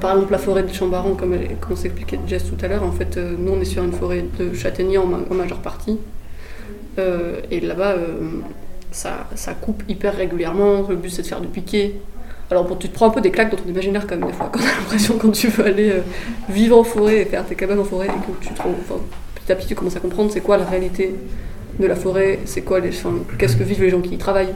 Par 0.06 0.14
exemple, 0.16 0.32
la 0.34 0.38
forêt 0.38 0.64
de 0.64 0.72
Chambaran, 0.72 1.16
comme, 1.16 1.34
elle- 1.34 1.56
comme 1.60 1.76
s'expliquait 1.76 2.20
Jess 2.28 2.44
tout 2.46 2.64
à 2.64 2.68
l'heure, 2.68 2.84
en 2.84 2.92
fait, 2.92 3.18
euh, 3.18 3.36
nous 3.40 3.54
on 3.54 3.60
est 3.60 3.66
sur 3.66 3.84
une 3.84 3.92
forêt 3.92 4.24
de 4.40 4.54
châtaigniers 4.54 5.00
en, 5.00 5.10
en 5.12 5.34
majeure 5.34 5.60
partie. 5.60 5.98
Euh, 7.00 7.42
et 7.50 7.60
là-bas, 7.60 7.94
euh, 7.94 8.20
ça, 8.92 9.28
ça 9.36 9.54
coupe 9.54 9.84
hyper 9.90 10.16
régulièrement. 10.16 10.86
Le 10.88 10.96
but 10.96 11.10
c'est 11.10 11.24
de 11.24 11.28
faire 11.28 11.42
du 11.42 11.48
piqué. 11.48 11.96
Alors 12.52 12.68
tu 12.78 12.88
te 12.90 12.94
prends 12.94 13.08
un 13.08 13.10
peu 13.10 13.22
des 13.22 13.32
claques 13.32 13.50
dans 13.50 13.58
ton 13.58 13.68
imaginaire 13.68 14.06
quand 14.06 14.16
même, 14.18 14.28
des 14.28 14.34
fois, 14.34 14.50
quand 14.54 14.60
t'as 14.60 14.76
l'impression 14.80 15.18
quand 15.18 15.32
tu 15.32 15.48
veux 15.48 15.66
aller 15.66 15.94
vivre 16.50 16.78
en 16.78 16.84
forêt 16.84 17.22
et 17.22 17.26
faire 17.26 17.44
tes 17.44 17.56
cabanes 17.56 17.80
en 17.80 17.84
forêt 17.84 18.06
et 18.06 18.10
que 18.10 18.46
tu 18.48 18.54
te 18.54 18.62
petit 18.62 19.52
à 19.52 19.56
petit 19.56 19.68
tu 19.68 19.74
commences 19.76 19.96
à 19.96 20.00
comprendre 20.00 20.32
c'est 20.32 20.42
quoi 20.42 20.58
la 20.58 20.66
réalité 20.66 21.16
de 21.80 21.88
la 21.88 21.96
forêt, 21.96 22.40
c'est 22.46 22.62
quoi 22.62 22.80
les, 22.80 22.90
enfin, 22.90 23.14
qu'est-ce 23.40 23.58
que 23.58 23.64
vivent 23.64 23.82
les 23.82 23.90
gens 23.90 24.02
qui 24.02 24.14
y 24.14 24.18
travaillent. 24.18 24.54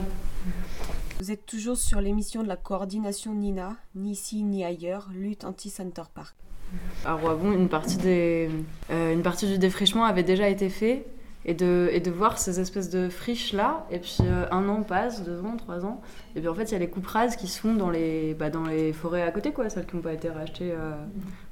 Êtes 1.30 1.46
toujours 1.46 1.76
sur 1.76 2.00
l'émission 2.00 2.42
de 2.42 2.48
la 2.48 2.56
coordination 2.56 3.32
NINA, 3.34 3.76
ni 3.94 4.10
ici 4.10 4.42
ni 4.42 4.64
ailleurs, 4.64 5.10
lutte 5.14 5.44
anti-Center 5.44 6.02
Park. 6.12 6.34
À 7.04 7.14
Roibon, 7.14 7.52
une 7.52 7.68
partie, 7.68 7.98
des, 7.98 8.50
euh, 8.90 9.12
une 9.12 9.22
partie 9.22 9.46
du 9.46 9.56
défrichement 9.56 10.04
avait 10.06 10.24
déjà 10.24 10.48
été 10.48 10.68
fait. 10.68 11.06
Et 11.44 11.54
de, 11.54 11.88
et 11.92 12.00
de 12.00 12.10
voir 12.10 12.36
ces 12.36 12.58
espèces 12.58 12.90
de 12.90 13.08
friches 13.08 13.54
là, 13.54 13.86
et 13.90 13.98
puis 13.98 14.18
euh, 14.22 14.44
un 14.50 14.68
an 14.68 14.82
passe, 14.82 15.22
deux 15.24 15.40
ans, 15.40 15.56
trois 15.56 15.86
ans, 15.86 16.02
et 16.36 16.40
puis 16.40 16.48
en 16.48 16.54
fait 16.54 16.64
il 16.64 16.72
y 16.72 16.74
a 16.74 16.78
les 16.78 16.90
coupes 16.90 17.06
rases 17.06 17.36
qui 17.36 17.46
se 17.46 17.58
font 17.60 17.72
dans 17.72 17.88
les, 17.88 18.34
bah, 18.34 18.50
dans 18.50 18.64
les 18.64 18.92
forêts 18.92 19.22
à 19.22 19.30
côté, 19.30 19.52
quoi, 19.52 19.70
celles 19.70 19.86
qui 19.86 19.96
n'ont 19.96 20.02
pas 20.02 20.12
été 20.12 20.28
rachetées 20.28 20.72
euh, 20.72 20.92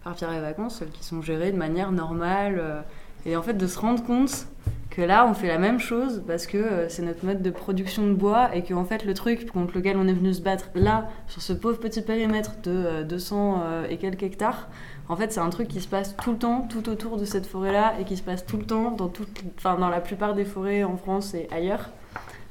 par 0.04 0.14
Pierre 0.14 0.34
et 0.34 0.40
Vacances, 0.40 0.80
celles 0.80 0.90
qui 0.90 1.04
sont 1.04 1.22
gérées 1.22 1.52
de 1.52 1.56
manière 1.56 1.90
normale. 1.90 2.84
et 3.24 3.34
en 3.34 3.42
fait 3.42 3.54
de 3.54 3.66
se 3.66 3.78
rendre 3.78 4.04
compte 4.04 4.46
que 4.90 5.02
là 5.02 5.26
on 5.26 5.34
fait 5.34 5.48
la 5.48 5.58
même 5.58 5.78
chose 5.78 6.22
parce 6.26 6.46
que 6.46 6.56
euh, 6.56 6.88
c'est 6.88 7.02
notre 7.02 7.24
mode 7.24 7.42
de 7.42 7.50
production 7.50 8.06
de 8.06 8.14
bois 8.14 8.54
et 8.54 8.62
que 8.62 8.72
en 8.74 8.84
fait 8.84 9.04
le 9.04 9.14
truc 9.14 9.50
contre 9.50 9.76
lequel 9.76 9.96
on 9.96 10.08
est 10.08 10.12
venu 10.12 10.32
se 10.32 10.40
battre 10.40 10.70
là, 10.74 11.08
sur 11.26 11.42
ce 11.42 11.52
pauvre 11.52 11.78
petit 11.78 12.02
périmètre 12.02 12.52
de 12.62 12.70
euh, 12.70 13.04
200 13.04 13.62
euh, 13.62 13.86
et 13.88 13.98
quelques 13.98 14.22
hectares, 14.22 14.68
en 15.08 15.16
fait, 15.16 15.32
c'est 15.32 15.40
un 15.40 15.48
truc 15.48 15.68
qui 15.68 15.80
se 15.80 15.88
passe 15.88 16.14
tout 16.16 16.32
le 16.32 16.38
temps, 16.38 16.66
tout 16.68 16.88
autour 16.90 17.16
de 17.16 17.24
cette 17.24 17.46
forêt-là, 17.46 17.94
et 17.98 18.04
qui 18.04 18.16
se 18.16 18.22
passe 18.22 18.44
tout 18.44 18.58
le 18.58 18.64
temps 18.64 18.90
dans, 18.90 19.08
toute, 19.08 19.42
enfin, 19.56 19.76
dans 19.78 19.88
la 19.88 20.00
plupart 20.00 20.34
des 20.34 20.44
forêts 20.44 20.84
en 20.84 20.96
France 20.96 21.32
et 21.34 21.48
ailleurs. 21.50 21.90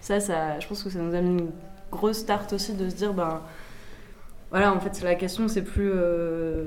Ça, 0.02 0.20
ça, 0.20 0.60
je 0.60 0.68
pense 0.68 0.84
que 0.84 0.90
ça 0.90 1.00
nous 1.00 1.14
amène 1.14 1.40
une 1.40 1.50
grosse 1.92 2.18
start 2.18 2.52
aussi 2.54 2.74
de 2.74 2.90
se 2.90 2.96
dire, 2.96 3.14
ben, 3.14 3.42
voilà, 4.50 4.74
en 4.74 4.80
fait, 4.80 5.02
la 5.04 5.14
question, 5.14 5.48
c'est 5.48 5.62
plus, 5.62 5.92
euh, 5.94 6.66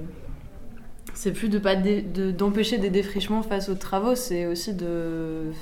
c'est 1.21 1.33
plus 1.33 1.51
de 1.51 1.59
pas 1.59 1.77
d'empêcher 1.77 2.79
des 2.79 2.89
défrichements 2.89 3.43
face 3.43 3.69
aux 3.69 3.75
travaux, 3.75 4.15
c'est 4.15 4.47
aussi 4.47 4.73
de, 4.73 5.53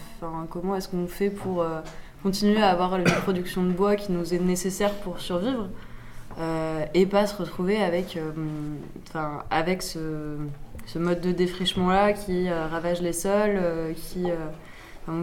comment 0.50 0.76
est-ce 0.76 0.88
qu'on 0.88 1.08
fait 1.08 1.30
pour 1.30 1.62
euh, 1.62 1.80
continuer 2.22 2.62
à 2.62 2.70
avoir 2.70 2.94
une 2.94 3.02
production 3.02 3.64
de 3.64 3.72
bois 3.72 3.96
qui 3.96 4.12
nous 4.12 4.32
est 4.32 4.38
nécessaire 4.38 4.94
pour 4.94 5.18
survivre. 5.18 5.68
Euh, 6.38 6.84
et 6.94 7.06
pas 7.06 7.26
se 7.26 7.34
retrouver 7.34 7.82
avec, 7.82 8.16
euh, 8.16 8.30
enfin, 9.08 9.42
avec 9.50 9.82
ce, 9.82 10.36
mode 10.94 11.20
de 11.20 11.32
défrichement 11.32 11.88
là 11.88 12.12
qui 12.12 12.48
ravage 12.48 13.02
les 13.02 13.12
sols, 13.12 13.60
qui, 13.96 14.26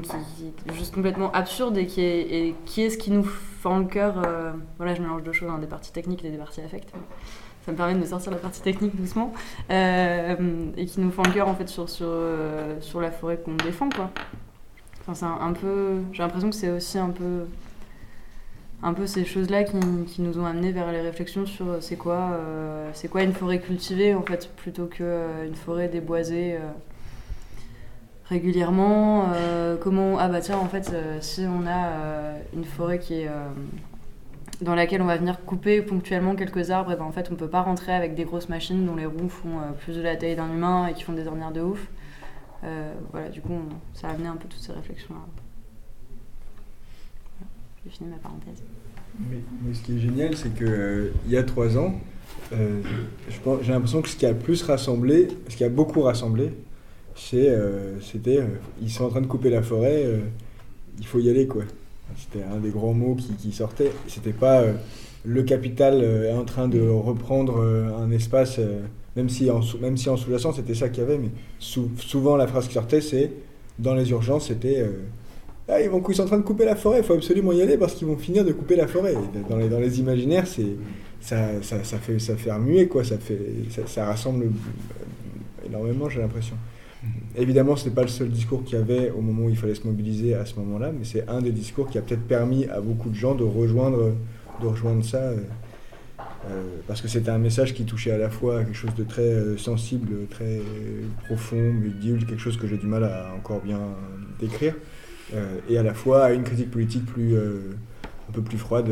qui, 0.04 0.70
est 0.70 0.74
juste 0.74 0.94
complètement 0.94 1.32
absurde 1.32 1.78
et 1.78 1.86
qui 1.86 2.02
est, 2.02 2.56
qui 2.66 2.82
est 2.82 2.90
ce 2.90 2.98
qui 2.98 3.12
nous 3.12 3.24
fend 3.24 3.80
le 3.80 3.86
cœur. 3.86 4.16
voilà, 4.76 4.96
je 4.96 5.02
mélange 5.02 5.24
deux 5.24 5.32
choses, 5.32 5.50
hein, 5.50 5.60
des 5.60 5.68
parties 5.68 5.94
techniques 5.94 6.26
et 6.26 6.30
des 6.30 6.38
parties 6.38 6.60
affects. 6.60 6.92
Ça 7.66 7.72
me 7.72 7.78
permet 7.78 7.96
de 7.96 8.06
sortir 8.06 8.32
la 8.32 8.38
partie 8.38 8.62
technique 8.62 8.96
doucement 8.96 9.34
euh, 9.72 10.36
et 10.78 10.86
qui 10.86 11.00
nous 11.00 11.10
fend 11.10 11.24
le 11.24 11.32
cœur 11.32 11.48
en 11.48 11.56
fait 11.56 11.68
sur, 11.68 11.90
sur, 11.90 12.06
euh, 12.08 12.80
sur 12.80 13.02
la 13.02 13.10
forêt 13.10 13.38
qu'on 13.38 13.56
défend 13.56 13.90
quoi. 13.90 14.12
Enfin, 15.02 15.16
c'est 15.16 15.26
un, 15.26 15.54
peu, 15.54 16.02
j'ai 16.12 16.22
l'impression 16.22 16.50
que 16.52 16.56
c'est 16.56 16.70
aussi 16.70 17.00
un 17.00 17.10
peu 17.10 17.46
un 18.84 18.94
peu 18.94 19.08
ces 19.08 19.26
choses-là 19.26 19.64
qui, 19.64 19.80
qui 20.06 20.22
nous 20.22 20.38
ont 20.38 20.46
amené 20.46 20.72
vers 20.72 20.92
les 20.92 21.02
réflexions 21.02 21.48
sur 21.48 21.68
euh, 21.68 21.78
c'est 21.82 21.96
quoi, 21.96 22.38
c'est 22.94 23.08
quoi 23.08 23.24
une 23.24 23.34
forêt 23.34 23.60
cultivée 23.60 24.14
en 24.14 24.22
fait, 24.22 24.48
plutôt 24.56 24.86
qu'une 24.86 25.56
forêt 25.56 25.88
déboisée 25.88 26.60
régulièrement. 28.30 29.32
comment 29.82 30.18
ah 30.20 30.28
bah 30.28 30.42
tiens 30.42 30.58
en 30.58 30.68
fait 30.68 30.92
si 31.22 31.46
on 31.48 31.66
a 31.68 32.36
une 32.54 32.66
forêt 32.66 33.00
qui 33.00 33.22
est 33.22 33.30
dans 34.62 34.76
laquelle 34.76 35.02
on 35.02 35.06
va 35.06 35.18
venir 35.18 35.40
couper 35.46 35.82
ponctuellement 35.82 36.36
quelques 36.36 36.72
arbres, 36.72 36.92
et 36.92 36.96
ben 36.96 37.04
en 37.04 37.12
fait 37.12 37.30
on 37.32 37.36
peut 37.36 37.48
pas 37.48 37.62
rentrer 37.62 37.94
avec 37.94 38.16
des 38.16 38.24
grosses 38.24 38.50
machines 38.50 38.86
dont 38.86 38.96
les 38.96 39.06
roues 39.06 39.30
font 39.30 39.60
euh, 39.60 39.72
plus 39.80 39.96
de 39.96 40.02
la 40.02 40.16
taille 40.16 40.36
d'un 40.36 40.52
humain 40.52 40.88
et 40.88 40.94
qui 40.94 41.04
font 41.04 41.14
des 41.14 41.28
ornières 41.28 41.52
de 41.52 41.62
ouf. 41.62 41.88
Euh, 42.64 42.94
voilà, 43.12 43.30
du 43.30 43.42
coup 43.42 43.54
ça 43.94 44.08
a 44.08 44.12
amené 44.12 44.28
un 44.28 44.36
peu 44.36 44.48
toutes 44.48 44.62
ces 44.62 44.72
réflexions-là. 44.72 45.20
Voilà, 47.38 47.52
J'ai 47.84 47.92
fini 47.92 48.10
ma 48.10 48.18
parenthèse. 48.18 48.64
Mais, 49.30 49.74
ce 49.74 49.82
qui 49.82 49.98
est 49.98 50.00
génial, 50.00 50.36
c'est 50.36 50.54
que 50.54 51.12
il 51.26 51.32
y 51.32 51.38
a 51.38 51.44
trois 51.44 51.78
ans, 51.78 51.96
euh, 52.52 52.82
j'ai 53.62 53.72
l'impression 53.72 54.02
que 54.02 54.10
ce 54.10 54.18
qui 54.18 54.26
a 54.26 54.34
plus 54.34 54.62
rassemblé, 54.64 55.30
ce 55.48 55.56
qui 55.56 55.64
a 55.64 55.70
beaucoup 55.70 56.02
rassemblé, 56.02 56.52
c'était, 57.16 58.44
ils 58.82 58.92
sont 58.92 59.06
en 59.06 59.10
train 59.10 59.22
de 59.22 59.28
couper 59.28 59.50
la 59.50 59.62
forêt, 59.62 60.06
il 61.00 61.08
faut 61.08 61.20
y 61.20 61.30
aller 61.30 61.48
quoi. 61.48 61.64
C'était 62.18 62.44
un 62.46 62.58
des 62.58 62.70
grands 62.70 62.94
mots 62.94 63.16
qui, 63.16 63.34
qui 63.34 63.52
sortait. 63.52 63.92
C'était 64.08 64.34
pas 64.34 64.62
euh, 64.62 64.74
le 65.24 65.44
capital 65.44 66.00
euh, 66.02 66.30
est 66.30 66.34
en 66.34 66.46
train 66.46 66.68
de 66.68 66.82
reprendre 66.82 67.60
euh, 67.60 67.90
un 67.98 68.12
espace, 68.12 68.60
même 69.16 69.30
si 69.30 69.50
en 69.52 69.62
même 69.82 69.98
si 69.98 70.10
en 70.10 70.18
sous-jacent 70.18 70.54
c'était 70.54 70.76
ça 70.76 70.90
qu'il 70.90 71.04
y 71.04 71.06
avait, 71.06 71.18
mais 71.18 71.30
sou- 71.60 71.92
souvent 71.98 72.36
la 72.38 72.48
phrase 72.48 72.68
qui 72.68 72.74
sortait 72.76 73.02
c'est 73.02 73.32
dans 73.80 73.94
les 73.96 74.10
urgences 74.12 74.48
c'était 74.48 74.86
ah, 75.68 75.82
ils, 75.82 75.90
vont, 75.90 76.04
ils 76.08 76.16
sont 76.16 76.24
en 76.24 76.28
train 76.28 76.38
de 76.38 76.44
couper 76.44 76.66
la 76.66 76.76
forêt, 76.76 77.00
il 77.00 77.04
faut 77.04 77.14
absolument 77.14 77.52
y 77.52 77.62
aller 77.62 77.78
parce 77.78 77.96
qu'ils 77.96 78.08
vont 78.08 78.18
finir 78.18 78.46
de 78.46 78.52
couper 78.52 78.76
la 78.76 78.88
forêt. 78.88 79.16
Dans, 79.50 79.58
les, 79.58 79.68
dans 79.68 79.80
les 79.80 80.00
imaginaires, 80.00 80.46
c'est, 80.46 80.76
ça, 81.20 81.64
ça, 81.64 81.98
fait, 81.98 82.20
ça 82.20 82.36
fait 82.36 82.52
remuer, 82.52 82.88
quoi. 82.88 83.04
Ça, 83.04 83.18
fait, 83.18 83.40
ça, 83.88 84.06
rassemble 84.06 84.52
énormément, 85.66 86.08
j'ai 86.08 86.20
l'impression. 86.22 86.56
Évidemment, 87.38 87.76
ce 87.76 87.90
n'est 87.90 87.96
pas 87.96 88.04
le 88.04 88.08
seul 88.08 88.30
discours 88.30 88.64
qu'il 88.64 88.78
y 88.78 88.82
avait 88.82 89.12
au 89.12 89.20
moment 89.20 89.46
où 89.46 89.50
il 89.50 89.58
fallait 89.58 89.76
se 89.76 89.86
mobiliser 89.86 90.36
à 90.36 90.46
ce 90.46 90.56
moment-là, 90.56 90.92
mais 90.98 91.04
c'est 91.04 91.28
un 91.28 91.42
des 91.42 91.52
discours 91.52 91.90
qui 91.90 91.98
a 91.98 92.02
peut-être 92.02 92.26
permis 92.28 92.66
à 92.66 92.80
beaucoup 92.80 93.10
de 93.10 93.16
gens 93.16 93.36
de 93.36 93.44
rejoindre, 93.44 94.14
de 94.62 94.68
rejoindre 94.68 95.04
ça. 95.04 95.18
euh, 95.18 95.38
euh, 96.50 96.64
parce 96.88 97.02
que 97.02 97.08
c'était 97.08 97.32
un 97.32 97.40
message 97.40 97.74
qui 97.74 97.86
touchait 97.86 98.12
à 98.12 98.18
la 98.18 98.30
fois 98.30 98.64
quelque 98.64 98.76
chose 98.76 98.94
de 98.96 99.04
très 99.04 99.24
euh, 99.24 99.58
sensible, 99.58 100.28
très 100.30 100.62
profond, 101.26 101.74
ludible, 101.74 102.26
quelque 102.26 102.40
chose 102.40 102.56
que 102.56 102.68
j'ai 102.68 102.78
du 102.78 102.86
mal 102.86 103.04
à 103.04 103.34
encore 103.36 103.62
bien 103.62 103.82
décrire, 104.40 104.76
et 105.70 105.78
à 105.78 105.84
la 105.84 105.94
fois 105.94 106.26
à 106.26 106.34
une 106.34 106.44
critique 106.44 106.70
politique 106.72 107.06
plus, 107.06 107.36
un 107.36 108.32
peu 108.32 108.42
plus 108.42 108.58
froide, 108.60 108.90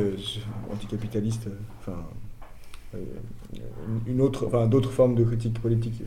anticapitaliste, 0.71 1.47
enfin, 1.79 1.97
une 4.07 4.19
autre, 4.19 4.47
enfin, 4.47 4.65
d'autres 4.65 4.91
formes 4.91 5.15
de 5.15 5.23
critique 5.23 5.61
politique. 5.61 6.01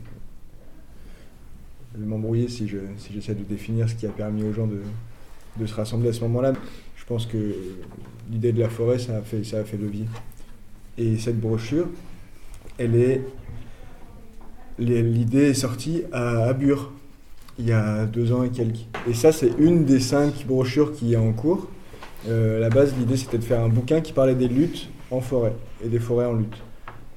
Je 1.97 2.03
vais 2.03 2.07
m'embrouiller 2.07 2.47
si 2.47 2.67
je- 2.67 2.77
si 2.97 3.11
j'essaie 3.11 3.33
de 3.33 3.43
définir 3.43 3.89
ce 3.89 3.95
qui 3.95 4.05
a 4.05 4.09
permis 4.09 4.43
aux 4.43 4.53
gens 4.53 4.67
de, 4.67 4.81
de 5.59 5.65
se 5.65 5.73
rassembler 5.73 6.09
à 6.09 6.13
ce 6.13 6.21
moment-là. 6.21 6.53
Je 6.95 7.05
pense 7.05 7.25
que 7.25 7.55
l'idée 8.31 8.51
de 8.51 8.59
la 8.59 8.69
forêt, 8.69 8.99
ça 8.99 9.17
a 9.17 9.21
fait, 9.21 9.43
ça 9.43 9.59
a 9.59 9.63
fait 9.63 9.77
levier. 9.77 10.05
Et 10.97 11.17
cette 11.17 11.39
brochure, 11.39 11.87
elle 12.77 12.95
est. 12.95 13.21
L'idée 14.77 15.49
est 15.49 15.53
sortie 15.55 16.03
à, 16.11 16.43
à 16.45 16.53
Bure, 16.53 16.91
il 17.57 17.65
y 17.65 17.71
a 17.71 18.05
deux 18.05 18.31
ans 18.31 18.43
et 18.43 18.49
quelques. 18.49 18.85
Et 19.09 19.13
ça, 19.15 19.31
c'est 19.31 19.51
une 19.57 19.85
des 19.85 19.99
cinq 19.99 20.45
brochures 20.45 20.93
qui 20.93 21.13
est 21.13 21.17
en 21.17 21.33
cours. 21.33 21.67
Euh, 22.27 22.57
à 22.57 22.59
la 22.59 22.69
base, 22.69 22.93
l'idée, 22.95 23.17
c'était 23.17 23.39
de 23.39 23.43
faire 23.43 23.61
un 23.61 23.69
bouquin 23.69 24.01
qui 24.01 24.13
parlait 24.13 24.35
des 24.35 24.47
luttes 24.47 24.87
en 25.09 25.19
forêt 25.19 25.53
et 25.83 25.87
des 25.87 25.99
forêts 25.99 26.27
en 26.27 26.33
lutte. 26.33 26.57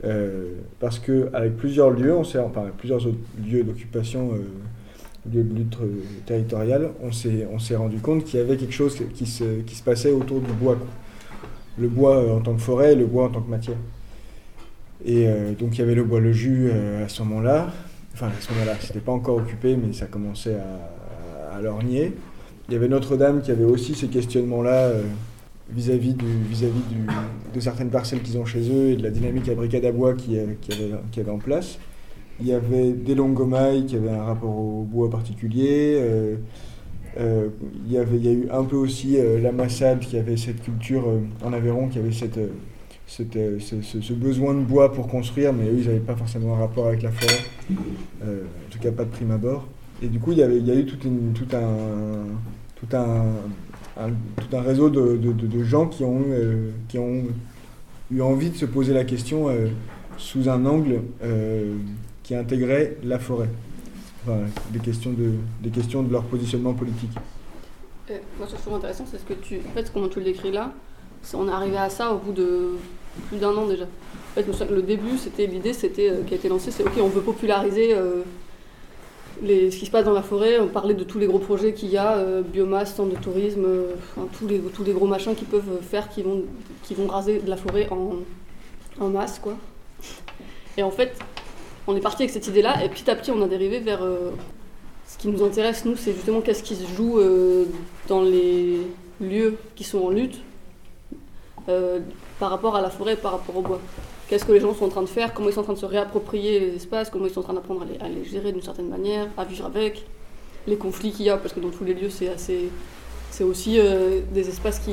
Euh, 0.05 0.55
parce 0.79 0.99
que 0.99 1.29
avec 1.35 1.57
plusieurs 1.57 1.91
lieux, 1.91 2.15
on 2.15 2.25
s'est, 2.25 2.39
enfin 2.39 2.65
plusieurs 2.79 3.01
lieux 3.47 3.63
d'occupation, 3.65 4.31
euh, 4.33 5.31
lieux 5.31 5.45
de 5.45 5.55
lutte 5.55 5.77
euh, 5.83 6.03
territoriale, 6.25 6.91
on 7.03 7.13
s'est, 7.13 7.47
on 7.53 7.59
s'est 7.59 7.77
rendu 7.77 7.99
compte 7.99 8.25
qu'il 8.25 8.39
y 8.41 8.43
avait 8.43 8.57
quelque 8.57 8.73
chose 8.73 8.97
qui 9.15 9.27
se, 9.27 9.61
qui 9.61 9.75
se 9.75 9.83
passait 9.83 10.13
autour 10.13 10.41
du 10.41 10.53
bois. 10.53 10.79
Le 11.79 11.89
bois 11.89 12.35
en 12.35 12.41
tant 12.41 12.55
que 12.55 12.61
forêt 12.61 12.95
le 12.95 13.07
bois 13.07 13.25
en 13.25 13.29
tant 13.29 13.41
que 13.41 13.51
matière. 13.51 13.77
Et 15.05 15.27
donc 15.59 15.77
il 15.77 15.79
y 15.79 15.83
avait 15.83 15.95
le 15.95 16.05
bois 16.05 16.21
le 16.21 16.33
jus 16.33 16.71
à 17.03 17.09
ce 17.09 17.23
moment-là. 17.23 17.73
Enfin 18.13 18.27
à 18.27 18.41
ce 18.41 18.53
moment-là, 18.53 18.75
c'était 18.81 19.01
pas 19.01 19.13
encore 19.13 19.37
occupé, 19.37 19.77
mais 19.77 19.95
ça 19.95 20.05
commençait 20.05 20.57
à, 20.57 21.57
à 21.57 21.63
lorgner. 21.63 22.13
Il 22.69 22.75
y 22.75 22.77
avait 22.77 22.89
Notre-Dame 22.89 23.41
qui 23.41 23.51
avait 23.51 23.65
aussi 23.65 23.95
ces 23.95 24.09
questionnements-là 24.09 24.91
vis-à-vis 25.75 26.15
du, 26.15 26.27
vis-à-vis 26.51 26.83
de 27.55 27.61
certaines 27.61 27.91
parcelles 27.91 28.21
qu'ils 28.23 28.39
ont 28.39 28.45
chez 28.45 28.61
eux 28.71 28.91
et 28.91 28.97
de 28.97 29.03
la 29.03 29.11
dynamique 29.11 29.49
à 29.49 29.55
brigade 29.55 29.85
à 29.85 29.93
bois 29.93 30.15
qui, 30.15 30.37
euh, 30.39 30.47
qui, 30.61 31.21
avait, 31.21 31.31
en 31.31 31.39
place. 31.39 31.79
Il 32.41 32.47
y 32.47 32.53
avait 32.53 32.93
des 32.93 33.15
Longomailles 33.15 33.87
qui 33.87 33.97
avaient 33.97 34.11
un 34.11 34.25
rapport 34.25 34.57
au 34.57 34.83
bois 34.91 35.11
particulier. 35.11 35.97
euh, 36.01 36.37
euh, 37.19 37.49
il, 37.87 37.93
y 37.93 37.99
avait, 37.99 38.17
il 38.17 38.25
y 38.25 38.29
a 38.29 38.33
eu 38.33 38.49
un 38.53 38.65
peu 38.65 38.77
aussi 38.77 39.19
la 39.43 39.51
Massade 39.53 39.99
qui 40.01 40.17
avait 40.17 40.37
cette 40.37 40.63
culture 40.63 41.05
en 41.45 41.53
Aveyron, 41.53 41.89
qui 41.89 41.99
avait 41.99 42.13
cette, 42.13 42.39
cette, 43.07 43.37
ce, 43.59 44.13
besoin 44.13 44.55
de 44.55 44.61
bois 44.61 44.93
pour 44.93 45.09
construire, 45.09 45.53
mais 45.53 45.65
eux, 45.65 45.77
ils 45.79 45.87
n'avaient 45.87 45.99
pas 45.99 46.15
forcément 46.15 46.55
un 46.55 46.61
rapport 46.61 46.87
avec 46.87 47.03
la 47.03 47.11
forêt, 47.11 47.41
en 48.23 48.71
tout 48.71 48.79
cas 48.79 48.93
pas 48.93 49.05
de 49.05 49.11
prime 49.11 49.33
abord. 49.33 49.67
Et 50.03 50.07
du 50.07 50.21
coup, 50.21 50.31
il 50.33 50.39
y, 50.39 50.43
avait, 50.43 50.59
il 50.59 50.67
y 50.67 50.71
a 50.71 50.75
eu 50.77 50.87
toute 50.87 51.05
une- 51.05 51.33
tout 51.35 51.49
un, 51.55 51.67
tout 52.77 52.97
un, 52.97 53.25
tout 54.09 54.57
un 54.57 54.63
réseau 54.63 54.91
de, 54.91 55.65
gens 55.65 55.87
qui 55.87 56.05
ont, 56.05 56.21
eu, 56.21 56.33
euh, 56.33 56.71
qui 56.89 56.99
ont 56.99 57.25
eu 58.11 58.21
envie 58.21 58.51
de 58.51 58.57
se 58.57 58.67
poser 58.67 58.93
la 58.93 59.05
question 59.05 59.49
euh, 59.49 59.69
sous 60.17 60.49
un 60.49 60.65
angle 60.67 61.03
euh, 61.23 61.77
qui 62.23 62.35
intégrait 62.35 62.97
la 63.03 63.19
forêt. 63.19 63.49
Des 64.71 64.79
questions 64.81 65.13
de, 65.13 65.33
des 65.63 65.71
questions 65.71 66.03
de 66.03 66.13
leur 66.13 66.25
positionnement 66.25 66.75
politique. 66.75 67.11
Moi, 68.39 68.47
ce 68.47 68.53
que 68.53 68.59
je 68.59 68.63
trouve 68.63 68.75
intéressant, 68.75 69.05
c'est 69.11 69.19
ce 69.19 69.25
que 69.25 69.33
tu. 69.33 69.59
En 69.67 69.73
fait, 69.73 69.91
comment 69.93 70.09
tu 70.09 70.19
le 70.19 70.27
décris 70.27 70.53
là, 70.53 70.73
on 71.33 71.49
est 71.49 71.53
arrivé 71.53 71.79
à 71.79 71.89
ça 71.89 72.13
au 72.13 72.19
bout 72.19 72.33
de 72.33 72.73
plus 73.29 73.39
d'un 73.39 73.51
an 73.51 73.67
déjà. 73.67 73.85
En 73.85 74.35
fait, 74.35 74.71
le 74.71 74.83
début, 74.83 75.17
c'était 75.17 75.47
l'idée, 75.47 75.73
c'était 75.73 76.13
qui 76.27 76.35
a 76.35 76.37
été 76.37 76.49
lancée, 76.49 76.71
c'est 76.71 76.85
ok, 76.85 76.93
on 77.01 77.09
veut 77.09 77.23
populariser 77.23 77.95
ce 79.43 79.77
qui 79.77 79.87
se 79.87 79.91
passe 79.91 80.05
dans 80.05 80.13
la 80.13 80.23
forêt, 80.23 80.59
on 80.59 80.69
parlait 80.69 80.95
de 80.95 81.05
tous 81.05 81.19
les 81.19 81.27
gros 81.27 81.39
projets 81.39 81.73
qu'il 81.73 81.91
y 81.91 81.97
a, 81.97 82.13
euh, 82.13 82.43
biomasse, 82.43 82.95
centre 82.95 83.15
de 83.15 83.21
tourisme, 83.21 83.65
euh, 83.65 83.95
tous 84.39 84.85
les 84.85 84.93
gros 84.93 85.07
machins 85.07 85.35
qu'ils 85.35 85.47
peuvent 85.47 85.81
faire, 85.83 86.09
qui 86.09 86.23
vont 86.23 86.45
qui 86.83 86.95
vont 86.95 87.07
raser 87.07 87.39
de 87.39 87.49
la 87.49 87.57
forêt 87.57 87.89
en, 87.91 89.09
masse, 89.09 89.39
quoi. 89.39 89.55
Et 90.77 90.83
en 90.83 90.91
fait, 90.91 91.17
on 91.87 91.97
est 91.97 92.01
parti 92.01 92.23
avec 92.23 92.33
cette 92.33 92.49
idée-là, 92.49 92.85
et 92.85 92.89
petit 92.89 93.11
à 93.11 93.15
petit, 93.15 93.31
on 93.31 93.41
a 93.43 93.47
dérivé 93.47 93.81
vers 93.81 94.03
euh, 94.03 94.31
ce 95.07 95.17
qui 95.17 95.29
nous 95.29 95.43
intéresse, 95.43 95.85
nous, 95.85 95.97
c'est 95.97 96.13
justement 96.13 96.41
qu'est-ce 96.41 96.63
qui 96.63 96.77
se 96.77 96.87
joue 96.87 97.21
dans 98.09 98.23
les 98.23 98.81
lieux 99.21 99.57
qui 99.75 99.85
sont 99.85 99.99
en 99.99 100.11
lutte 100.11 100.41
par 102.39 102.51
rapport 102.51 102.77
à 102.77 102.81
la 102.81 102.91
forêt, 102.91 103.17
par 103.17 103.33
rapport 103.33 103.57
au 103.57 103.63
bois. 103.63 103.81
Qu'est-ce 104.31 104.45
que 104.45 104.53
les 104.53 104.61
gens 104.61 104.73
sont 104.75 104.85
en 104.85 104.91
train 104.91 105.03
de 105.03 105.09
faire, 105.09 105.35
comment 105.35 105.49
ils 105.49 105.53
sont 105.53 105.63
en 105.63 105.65
train 105.65 105.73
de 105.73 105.79
se 105.79 105.87
réapproprier 105.87 106.61
les 106.61 106.77
espaces, 106.77 107.11
comment 107.11 107.27
ils 107.27 107.33
sont 107.33 107.41
en 107.41 107.43
train 107.43 107.53
d'apprendre 107.53 107.85
à 107.99 108.09
les, 108.09 108.25
gérer 108.25 108.53
d'une 108.53 108.63
certaine 108.63 108.87
manière, 108.87 109.27
à 109.37 109.45
vivre 109.45 109.67
avec, 109.67 110.07
les 110.69 110.77
conflits 110.77 111.11
qu'il 111.11 111.27
y 111.27 111.31
a, 111.31 111.37
parce 111.37 111.53
que 111.53 111.59
dans 111.59 111.71
tous 111.71 111.83
les 111.83 111.95
lieux, 111.95 112.11
c'est 112.11 113.43
aussi 113.43 113.81
euh, 113.81 114.21
des 114.33 114.49
espaces 114.49 114.79
qui, 114.79 114.93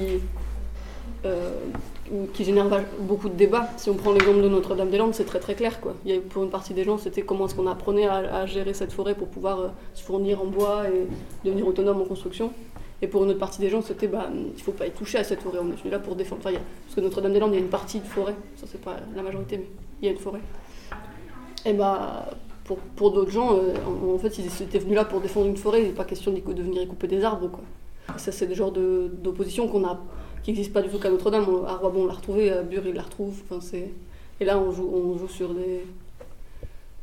euh, 1.23 1.52
génèrent 2.39 2.84
beaucoup 3.02 3.30
de 3.30 3.36
débats. 3.36 3.69
Si 3.78 3.91
on 3.91 3.93
prend 3.93 4.12
l'exemple 4.12 4.41
de 4.41 4.50
Notre-Dame-des-Landes, 4.50 5.13
c'est 5.13 5.26
très 5.26 5.39
très 5.39 5.54
clair. 5.54 5.82
Quoi. 5.82 5.93
Pour 6.32 6.43
une 6.43 6.50
partie 6.50 6.73
des 6.73 6.84
gens, 6.84 6.97
c'était 6.97 7.21
comment 7.21 7.45
est-ce 7.45 7.54
qu'on 7.54 7.67
apprenait 7.67 8.08
à, 8.08 8.15
à 8.15 8.45
gérer 8.47 8.73
cette 8.73 8.91
forêt 8.91 9.13
pour 9.13 9.28
pouvoir 9.28 9.60
euh, 9.60 9.67
se 9.93 10.02
fournir 10.02 10.41
en 10.41 10.45
bois 10.45 10.86
et 10.89 11.06
devenir 11.47 11.67
autonome 11.67 12.02
en 12.02 12.06
construction. 12.06 12.52
Et 13.01 13.07
pour 13.07 13.23
une 13.23 13.29
autre 13.29 13.39
partie 13.39 13.60
des 13.60 13.69
gens, 13.69 13.81
c'était 13.81 14.07
bah, 14.07 14.29
il 14.33 14.62
faut 14.62 14.71
pas 14.71 14.88
y 14.88 14.91
toucher 14.91 15.19
à 15.19 15.23
cette 15.23 15.41
forêt, 15.41 15.60
on 15.62 15.71
est 15.71 15.75
venu 15.75 15.91
là 15.91 15.99
pour 15.99 16.15
défendre. 16.15 16.41
Enfin, 16.43 16.57
parce 16.86 16.95
que 16.95 17.01
Notre-Dame-des-Landes, 17.01 17.51
il 17.51 17.55
y 17.55 17.60
a 17.60 17.63
une 17.63 17.69
partie 17.69 17.99
de 17.99 18.05
forêt, 18.05 18.36
ça 18.55 18.65
c'est 18.65 18.81
pas 18.81 18.97
la 19.15 19.21
majorité, 19.21 19.57
mais 19.57 19.67
il 20.01 20.05
y 20.05 20.10
a 20.10 20.12
une 20.12 20.17
forêt. 20.17 20.41
Et 21.65 21.73
bah, 21.73 22.29
pour, 22.63 22.77
pour 22.77 23.12
d'autres 23.12 23.31
gens, 23.31 23.55
euh, 23.55 23.73
en, 24.13 24.17
fait, 24.17 24.39
ils 24.39 24.47
étaient 24.63 24.79
venus 24.79 24.95
là 24.95 25.05
pour 25.05 25.21
défendre 25.21 25.47
une 25.47 25.57
forêt, 25.57 25.81
il 25.81 25.88
n'est 25.88 25.93
pas 25.93 26.05
question 26.05 26.31
de 26.31 26.39
venir 26.39 26.81
y 26.81 26.88
couper 26.88 27.07
des 27.07 27.23
arbres. 27.23 27.49
Quoi. 27.49 27.63
Ça, 28.17 28.31
c'est 28.31 28.47
des 28.47 28.55
genres 28.55 28.71
de- 28.71 29.12
d'opposition 29.21 29.67
qu'on 29.67 29.86
a, 29.86 29.99
qui 30.43 30.51
n'existent 30.51 30.73
pas 30.73 30.81
du 30.81 30.89
tout 30.89 30.99
qu'à 30.99 31.10
Notre-Dame. 31.10 31.45
À 31.67 31.75
Roibon, 31.75 32.03
on 32.03 32.07
l'a 32.07 32.13
retrouvé, 32.13 32.51
à 32.51 32.63
Bure, 32.63 32.88
il 32.88 32.95
la 32.95 33.03
retrouve. 33.03 33.41
Et 34.39 34.45
là, 34.45 34.60
on 34.60 34.71
joue, 34.71 34.89
on 34.91 35.17
joue 35.17 35.27
sur, 35.27 35.53
des, 35.53 35.86